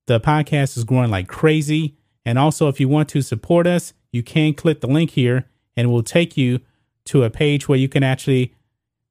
The 0.07 0.19
podcast 0.21 0.79
is 0.79 0.85
growing 0.85 1.11
like 1.11 1.29
crazy. 1.29 1.99
And 2.25 2.39
also, 2.39 2.69
if 2.69 2.81
you 2.81 2.89
want 2.89 3.11
to 3.11 3.21
support 3.21 3.67
us, 3.67 3.93
you 4.11 4.23
can 4.23 4.55
click 4.55 4.81
the 4.81 4.87
link 4.87 5.11
here 5.11 5.51
and 5.77 5.89
it 5.89 5.91
will 5.91 6.03
take 6.03 6.35
you 6.37 6.61
to 7.07 7.25
a 7.25 7.31
page 7.31 7.69
where 7.69 7.79
you 7.79 7.89
can 7.89 8.03
actually 8.03 8.55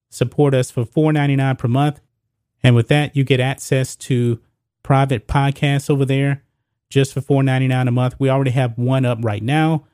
support 0.09 0.55
us 0.55 0.71
for 0.71 0.85
$4.99 0.85 1.57
per 1.59 1.67
month. 1.67 2.01
And 2.63 2.75
with 2.75 2.87
that, 2.87 3.15
you 3.15 3.23
get 3.23 3.39
access 3.39 3.95
to 3.97 4.39
private 4.81 5.27
podcasts 5.27 5.87
over 5.87 6.03
there 6.03 6.43
just 6.89 7.13
for 7.13 7.21
$4.99 7.21 7.87
a 7.87 7.91
month. 7.91 8.15
We 8.17 8.29
already 8.29 8.51
have 8.51 8.75
one 8.75 9.05
up 9.05 9.19
right 9.21 9.43
now. 9.43 9.85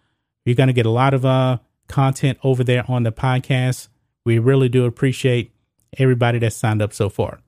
You're 0.47 0.55
going 0.55 0.67
to 0.67 0.73
get 0.73 0.85
a 0.85 0.89
lot 0.89 1.13
of 1.13 1.25
uh, 1.25 1.57
content 1.89 2.37
over 2.41 2.63
there 2.63 2.89
on 2.89 3.03
the 3.03 3.11
podcast. 3.11 3.89
We 4.23 4.39
really 4.39 4.69
do 4.69 4.85
appreciate 4.85 5.51
everybody 5.97 6.39
that 6.39 6.53
signed 6.53 6.81
up 6.81 6.93
so 6.93 7.09
far. 7.09 7.39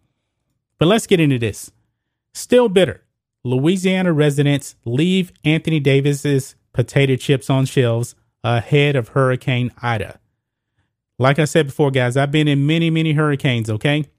But 0.78 0.88
let's 0.88 1.08
get 1.08 1.22
into 1.22 1.40
this. 1.40 1.72
Still 2.34 2.68
bitter. 2.68 3.06
Louisiana 3.46 4.12
residents 4.12 4.76
leave 4.84 5.32
Anthony 5.46 5.80
Davis's 5.80 6.56
potato 6.74 7.16
chips 7.16 7.50
on 7.50 7.66
shelves 7.66 8.16
ahead 8.44 8.98
of 8.98 9.10
Hurricane 9.10 9.72
Ida. 9.82 10.20
Like 11.18 11.40
I 11.40 11.46
said 11.46 11.68
before, 11.68 11.92
guys, 11.92 12.18
I've 12.18 12.32
been 12.32 12.50
in 12.50 12.68
many, 12.68 12.90
many 12.90 13.14
hurricanes, 13.14 13.70
okay? 13.70 14.10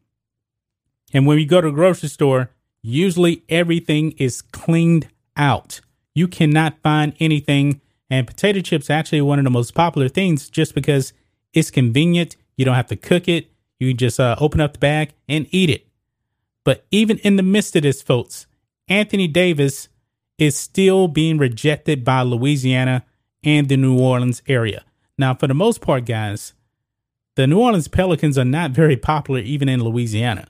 And 1.12 1.26
when 1.26 1.39
you 1.39 1.45
go 1.45 1.61
to 1.61 1.68
a 1.68 1.72
grocery 1.72 2.09
store, 2.09 2.51
usually 2.81 3.43
everything 3.51 4.12
is 4.12 4.41
cleaned 4.41 5.09
out. 5.37 5.83
You 6.14 6.28
cannot 6.28 6.78
find 6.83 7.12
anything. 7.20 7.83
And 8.11 8.27
potato 8.27 8.61
chips 8.61 8.91
actually 8.91 9.21
one 9.21 9.39
of 9.39 9.45
the 9.45 9.51
most 9.51 9.75
popular 9.75 10.09
things 10.09 10.51
just 10.51 10.75
because 10.75 11.13
it's 11.53 11.71
convenient. 11.71 12.37
You 12.57 12.65
don't 12.65 12.75
have 12.75 12.89
to 12.89 12.97
cook 12.97 13.29
it. 13.29 13.51
You 13.79 13.95
just 13.95 14.21
uh, 14.21 14.37
open 14.39 14.61
up 14.61 14.75
the 14.75 14.79
bag 14.79 15.13
and 15.29 15.47
eat 15.51 15.71
it. 15.71 15.87
But 16.65 16.85
even 16.91 17.19
in 17.19 17.37
the 17.37 17.43
midst 17.43 17.77
of 17.77 17.83
this, 17.83 18.03
folks, 18.03 18.47
Anthony 18.89 19.29
Davis 19.29 19.89
is 20.39 20.57
still 20.57 21.09
being 21.09 21.39
rejected 21.39 22.05
by 22.05 22.23
Louisiana 22.23 23.05
and 23.45 23.69
the 23.69 23.77
New 23.77 23.99
Orleans 23.99 24.43
area. 24.47 24.85
Now, 25.17 25.35
for 25.35 25.47
the 25.47 25.55
most 25.55 25.81
part, 25.81 26.05
guys, 26.05 26.55
the 27.37 27.47
New 27.47 27.61
Orleans 27.61 27.89
Pelicans 27.89 28.37
are 28.37 28.45
not 28.45 28.73
very 28.73 28.97
popular 28.97 29.41
even 29.41 29.69
in 29.69 29.83
Louisiana. 29.83 30.49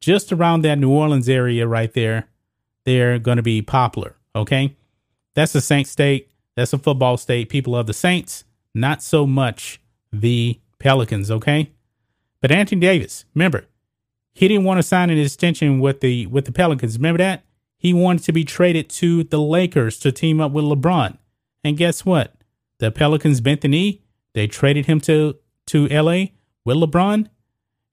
Just 0.00 0.32
around 0.32 0.62
that 0.62 0.78
New 0.78 0.90
Orleans 0.90 1.28
area 1.28 1.66
right 1.66 1.92
there, 1.94 2.28
they're 2.84 3.18
going 3.18 3.38
to 3.38 3.42
be 3.42 3.62
popular. 3.62 4.16
Okay. 4.36 4.76
That's 5.34 5.52
the 5.52 5.60
Saint 5.60 5.88
state. 5.88 6.30
That's 6.58 6.72
a 6.72 6.78
football 6.78 7.16
state. 7.16 7.50
People 7.50 7.74
love 7.74 7.86
the 7.86 7.92
Saints, 7.92 8.42
not 8.74 9.00
so 9.00 9.28
much 9.28 9.80
the 10.12 10.58
Pelicans. 10.80 11.30
Okay. 11.30 11.70
But 12.40 12.50
Anthony 12.50 12.80
Davis, 12.80 13.24
remember, 13.32 13.66
he 14.34 14.48
didn't 14.48 14.64
want 14.64 14.78
to 14.78 14.82
sign 14.82 15.08
an 15.08 15.18
extension 15.18 15.78
with 15.78 16.00
the 16.00 16.26
with 16.26 16.46
the 16.46 16.52
Pelicans. 16.52 16.98
Remember 16.98 17.18
that? 17.18 17.44
He 17.76 17.92
wanted 17.92 18.24
to 18.24 18.32
be 18.32 18.42
traded 18.42 18.88
to 18.90 19.22
the 19.22 19.40
Lakers 19.40 20.00
to 20.00 20.10
team 20.10 20.40
up 20.40 20.50
with 20.50 20.64
LeBron. 20.64 21.16
And 21.62 21.76
guess 21.76 22.04
what? 22.04 22.34
The 22.78 22.90
Pelicans 22.90 23.40
bent 23.40 23.60
the 23.60 23.68
knee. 23.68 24.02
They 24.32 24.48
traded 24.48 24.86
him 24.86 25.00
to 25.02 25.36
to 25.68 25.86
LA 25.86 26.24
with 26.64 26.76
LeBron. 26.76 27.28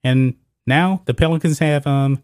And 0.03 0.37
now 0.65 1.03
the 1.05 1.13
Pelicans 1.13 1.59
have 1.59 1.85
um 1.85 2.23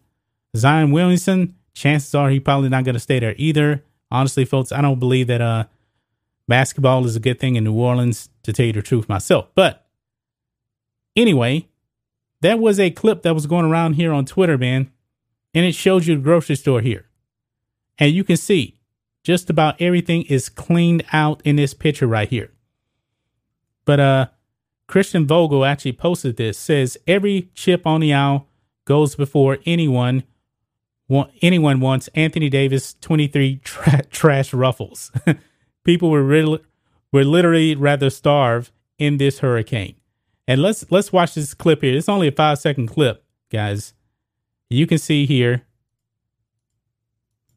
Zion 0.57 0.89
Williamson. 0.89 1.53
Chances 1.75 2.15
are 2.15 2.31
he 2.31 2.39
probably 2.39 2.69
not 2.69 2.83
going 2.83 2.95
to 2.95 2.99
stay 2.99 3.19
there 3.19 3.35
either. 3.37 3.83
Honestly, 4.09 4.43
folks, 4.43 4.71
I 4.71 4.81
don't 4.81 4.97
believe 4.97 5.27
that 5.27 5.41
uh 5.41 5.65
basketball 6.51 7.05
is 7.05 7.15
a 7.15 7.21
good 7.21 7.39
thing 7.39 7.55
in 7.55 7.63
New 7.63 7.73
Orleans, 7.73 8.29
to 8.43 8.51
tell 8.51 8.65
you 8.65 8.73
the 8.73 8.81
truth 8.81 9.07
myself. 9.07 9.47
But 9.55 9.87
anyway, 11.15 11.69
that 12.41 12.59
was 12.59 12.77
a 12.77 12.91
clip 12.91 13.21
that 13.21 13.33
was 13.33 13.45
going 13.47 13.65
around 13.65 13.93
here 13.93 14.11
on 14.11 14.25
Twitter, 14.25 14.57
man, 14.57 14.91
and 15.53 15.65
it 15.65 15.75
shows 15.75 16.07
you 16.07 16.15
the 16.15 16.21
grocery 16.21 16.57
store 16.57 16.81
here. 16.81 17.05
And 17.97 18.11
you 18.11 18.25
can 18.25 18.35
see 18.35 18.81
just 19.23 19.49
about 19.49 19.81
everything 19.81 20.23
is 20.23 20.49
cleaned 20.49 21.05
out 21.13 21.41
in 21.45 21.55
this 21.55 21.73
picture 21.73 22.07
right 22.07 22.27
here. 22.27 22.51
But 23.85 23.99
uh 23.99 24.25
Christian 24.87 25.25
Vogel 25.25 25.63
actually 25.63 25.93
posted 25.93 26.35
this 26.35 26.57
says 26.57 26.97
every 27.07 27.49
chip 27.55 27.87
on 27.87 28.01
the 28.01 28.13
aisle 28.13 28.47
goes 28.83 29.15
before 29.15 29.59
anyone 29.65 30.23
anyone 31.41 31.79
wants 31.79 32.09
Anthony 32.13 32.49
Davis 32.49 32.95
23 32.99 33.57
tra- 33.63 34.03
trash 34.05 34.53
ruffles. 34.53 35.11
People 35.83 36.09
were 36.09 36.23
really, 36.23 36.59
were 37.11 37.25
literally 37.25 37.75
rather 37.75 38.09
starve 38.09 38.71
in 38.97 39.17
this 39.17 39.39
hurricane. 39.39 39.95
And 40.47 40.61
let's 40.61 40.85
let's 40.91 41.13
watch 41.13 41.35
this 41.35 41.53
clip 41.53 41.81
here. 41.81 41.95
It's 41.95 42.09
only 42.09 42.27
a 42.27 42.31
5 42.31 42.59
second 42.59 42.87
clip, 42.87 43.23
guys. 43.49 43.93
You 44.69 44.87
can 44.87 44.97
see 44.97 45.25
here 45.25 45.63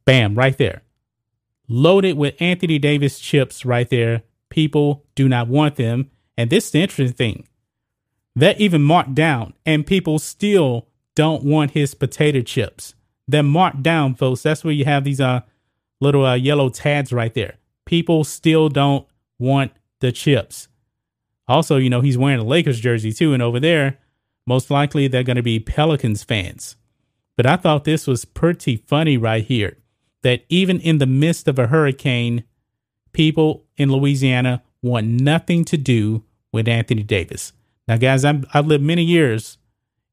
bam 0.04 0.34
right 0.34 0.56
there. 0.58 0.82
Loaded 1.68 2.16
with 2.16 2.40
Anthony 2.40 2.78
Davis 2.78 3.18
chips 3.18 3.64
right 3.64 3.88
there. 3.88 4.22
People 4.50 5.04
do 5.14 5.28
not 5.28 5.48
want 5.48 5.76
them. 5.76 6.10
And 6.36 6.50
this 6.50 6.66
is 6.66 6.70
the 6.72 6.82
interesting 6.82 7.16
thing. 7.16 7.48
They're 8.36 8.56
even 8.58 8.82
marked 8.82 9.14
down 9.14 9.54
and 9.64 9.86
people 9.86 10.18
still 10.18 10.88
don't 11.14 11.44
want 11.44 11.70
his 11.70 11.94
potato 11.94 12.42
chips. 12.42 12.94
They're 13.26 13.42
marked 13.42 13.82
down, 13.82 14.14
folks. 14.14 14.42
That's 14.42 14.64
where 14.64 14.74
you 14.74 14.84
have 14.84 15.04
these 15.04 15.20
uh 15.20 15.40
little 16.00 16.26
uh, 16.26 16.34
yellow 16.34 16.68
tags 16.68 17.12
right 17.12 17.32
there. 17.32 17.56
People 17.86 18.24
still 18.24 18.68
don't 18.68 19.06
want 19.38 19.72
the 20.00 20.12
chips. 20.12 20.68
Also, 21.46 21.76
you 21.76 21.90
know, 21.90 22.00
he's 22.00 22.18
wearing 22.18 22.40
a 22.40 22.44
Lakers 22.44 22.80
jersey 22.80 23.12
too, 23.12 23.32
and 23.32 23.42
over 23.42 23.60
there, 23.60 23.98
most 24.46 24.70
likely 24.70 25.08
they're 25.08 25.22
going 25.22 25.36
to 25.36 25.42
be 25.42 25.60
Pelicans 25.60 26.22
fans. 26.22 26.76
But 27.36 27.46
I 27.46 27.56
thought 27.56 27.84
this 27.84 28.06
was 28.06 28.24
pretty 28.24 28.76
funny 28.76 29.16
right 29.16 29.44
here 29.44 29.78
that 30.22 30.44
even 30.48 30.80
in 30.80 30.98
the 30.98 31.06
midst 31.06 31.48
of 31.48 31.58
a 31.58 31.66
hurricane, 31.66 32.44
people 33.12 33.64
in 33.76 33.90
Louisiana 33.90 34.62
want 34.82 35.06
nothing 35.06 35.64
to 35.66 35.76
do 35.76 36.24
with 36.52 36.68
Anthony 36.68 37.02
Davis. 37.02 37.52
Now, 37.86 37.96
guys, 37.96 38.24
i 38.24 38.40
have 38.52 38.66
lived 38.66 38.84
many 38.84 39.02
years 39.02 39.58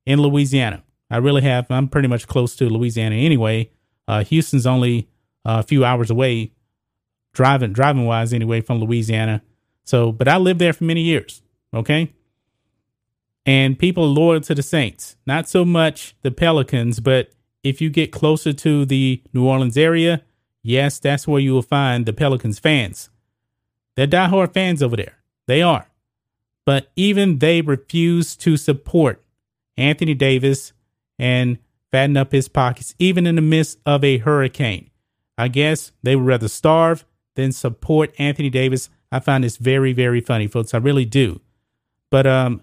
in 0.06 0.22
Louisiana. 0.22 0.84
I 1.10 1.18
really 1.18 1.42
have. 1.42 1.70
I'm 1.70 1.88
pretty 1.88 2.08
much 2.08 2.28
close 2.28 2.56
to 2.58 2.70
Louisiana 2.70 3.16
anyway. 3.16 3.70
Uh, 4.08 4.24
Houston's 4.24 4.66
only 4.66 5.08
a 5.46 5.64
few 5.64 5.86
hours 5.86 6.10
away, 6.10 6.52
driving 7.34 7.74
driving 7.74 8.06
wise 8.06 8.34
anyway 8.34 8.62
from 8.62 8.80
Louisiana. 8.80 9.42
So, 9.84 10.12
but 10.12 10.28
I 10.28 10.38
lived 10.38 10.60
there 10.60 10.74
for 10.74 10.84
many 10.84 11.02
years. 11.02 11.42
Okay, 11.74 12.14
and 13.46 13.80
people 13.80 14.08
loyal 14.08 14.42
to 14.42 14.56
the 14.56 14.64
Saints. 14.64 15.16
Not 15.26 15.48
so 15.48 15.66
much 15.66 16.16
the 16.22 16.32
Pelicans, 16.32 17.00
but 17.00 17.32
if 17.64 17.82
you 17.82 17.90
get 17.90 18.12
closer 18.12 18.54
to 18.54 18.86
the 18.86 19.22
New 19.34 19.48
Orleans 19.48 19.78
area, 19.78 20.24
yes, 20.62 21.00
that's 21.00 21.28
where 21.28 21.40
you 21.40 21.54
will 21.54 21.62
find 21.62 22.06
the 22.06 22.14
Pelicans 22.14 22.60
fans. 22.60 23.10
They're 23.96 24.08
diehard 24.08 24.54
fans 24.54 24.82
over 24.82 24.96
there. 24.96 25.18
They 25.48 25.62
are. 25.62 25.88
But 26.66 26.92
even 26.96 27.40
they 27.40 27.62
refuse 27.62 28.36
to 28.38 28.58
support 28.58 29.24
Anthony 29.78 30.14
Davis 30.14 30.74
and 31.18 31.58
fatten 31.92 32.18
up 32.18 32.32
his 32.32 32.48
pockets, 32.48 32.96
even 33.00 33.28
in 33.28 33.36
the 33.36 33.42
midst 33.42 33.80
of 33.86 34.04
a 34.04 34.20
hurricane. 34.20 34.90
I 35.38 35.48
guess 35.48 35.92
they 36.04 36.16
would 36.16 36.26
rather 36.26 36.48
starve 36.48 37.06
than 37.36 37.52
support 37.52 38.14
Anthony 38.18 38.50
Davis. 38.50 38.90
I 39.12 39.20
find 39.20 39.44
this 39.44 39.58
very, 39.58 39.94
very 39.94 40.22
funny, 40.22 40.48
folks. 40.48 40.74
I 40.74 40.78
really 40.78 41.06
do. 41.06 41.42
But 42.10 42.28
um, 42.28 42.62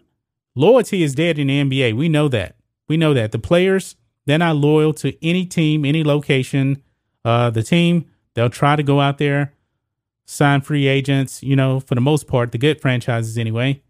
loyalty 0.54 1.02
is 1.02 1.14
dead 1.14 1.38
in 1.38 1.48
the 1.48 1.62
NBA. 1.62 1.96
We 1.96 2.08
know 2.08 2.28
that. 2.28 2.56
We 2.88 2.96
know 2.96 3.14
that. 3.14 3.32
The 3.32 3.38
players, 3.38 3.96
they're 4.26 4.38
not 4.38 4.56
loyal 4.56 4.92
to 4.94 5.26
any 5.26 5.46
team, 5.46 5.84
any 5.84 6.04
location. 6.04 6.82
Uh, 7.24 7.50
the 7.50 7.62
team, 7.62 8.06
they'll 8.34 8.50
try 8.50 8.76
to 8.76 8.82
go 8.82 9.00
out 9.00 9.18
there, 9.18 9.54
sign 10.24 10.60
free 10.60 10.86
agents, 10.86 11.42
you 11.42 11.56
know, 11.56 11.80
for 11.80 11.94
the 11.94 12.00
most 12.00 12.26
part, 12.26 12.52
the 12.52 12.58
good 12.58 12.80
franchises 12.80 13.36
anyway. 13.36 13.82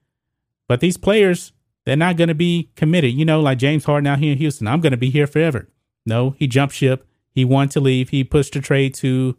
But 0.69 0.81
these 0.81 0.97
players, 0.97 1.53
they're 1.85 1.97
not 1.97 2.17
going 2.17 2.29
to 2.29 2.35
be 2.35 2.71
committed. 2.77 3.15
You 3.15 3.25
know, 3.25 3.41
like 3.41 3.59
James 3.59 3.85
Harden 3.85 4.07
out 4.07 4.19
here 4.19 4.33
in 4.33 4.39
Houston, 4.39 4.67
I'm 4.67 4.81
going 4.81 4.93
to 4.93 4.99
be 4.99 5.11
here 5.11 5.27
forever. 5.27 5.69
No, 6.05 6.31
he 6.31 6.47
jumped 6.47 6.75
ship. 6.75 7.07
He 7.31 7.45
wanted 7.45 7.71
to 7.73 7.81
leave. 7.81 8.09
He 8.11 8.25
pushed 8.25 8.57
a 8.57 8.61
trade 8.61 8.95
to 8.95 9.37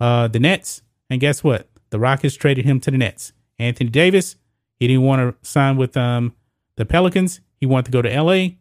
uh, 0.00 0.28
the 0.28 0.40
Nets. 0.40 0.82
And 1.08 1.20
guess 1.20 1.44
what? 1.44 1.68
The 1.90 1.98
Rockets 1.98 2.34
traded 2.34 2.64
him 2.64 2.80
to 2.80 2.90
the 2.90 2.98
Nets. 2.98 3.32
Anthony 3.58 3.90
Davis, 3.90 4.36
he 4.78 4.86
didn't 4.86 5.02
want 5.02 5.20
to 5.20 5.48
sign 5.48 5.76
with 5.76 5.96
um, 5.96 6.34
the 6.76 6.84
Pelicans. 6.84 7.40
He 7.58 7.66
wanted 7.66 7.86
to 7.86 7.90
go 7.92 8.02
to 8.02 8.22
LA. 8.22 8.56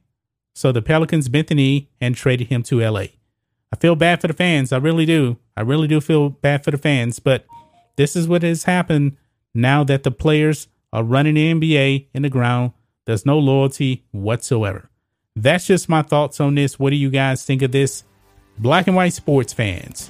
So 0.54 0.72
the 0.72 0.82
Pelicans 0.82 1.28
bent 1.28 1.48
the 1.48 1.56
knee 1.56 1.90
and 2.00 2.16
traded 2.16 2.48
him 2.48 2.64
to 2.64 2.80
LA. 2.80 3.08
I 3.74 3.78
feel 3.78 3.96
bad 3.96 4.22
for 4.22 4.28
the 4.28 4.34
fans. 4.34 4.72
I 4.72 4.78
really 4.78 5.06
do. 5.06 5.38
I 5.58 5.62
really 5.62 5.88
do 5.88 6.00
feel 6.00 6.30
bad 6.30 6.64
for 6.64 6.72
the 6.72 6.78
fans. 6.78 7.20
But 7.20 7.46
this 7.98 8.16
is 8.16 8.28
what 8.28 8.44
has 8.44 8.64
happened 8.64 9.18
now 9.54 9.84
that 9.84 10.04
the 10.04 10.12
players 10.12 10.68
are 10.94 11.04
running 11.04 11.34
the 11.34 11.54
NBA 11.54 12.08
in 12.14 12.22
the 12.22 12.30
ground. 12.30 12.72
There's 13.06 13.26
no 13.26 13.38
loyalty 13.38 14.06
whatsoever. 14.12 14.90
That's 15.36 15.68
just 15.68 15.90
my 15.90 16.02
thoughts 16.02 16.40
on 16.40 16.56
this. 16.56 16.80
What 16.80 16.92
do 16.92 16.96
you 16.96 17.10
guys 17.10 17.44
think 17.44 17.62
of 17.62 17.74
this? 17.74 18.06
Black 18.58 18.88
and 18.88 18.96
white 18.96 19.12
sports 19.12 19.52
fans. 19.52 20.10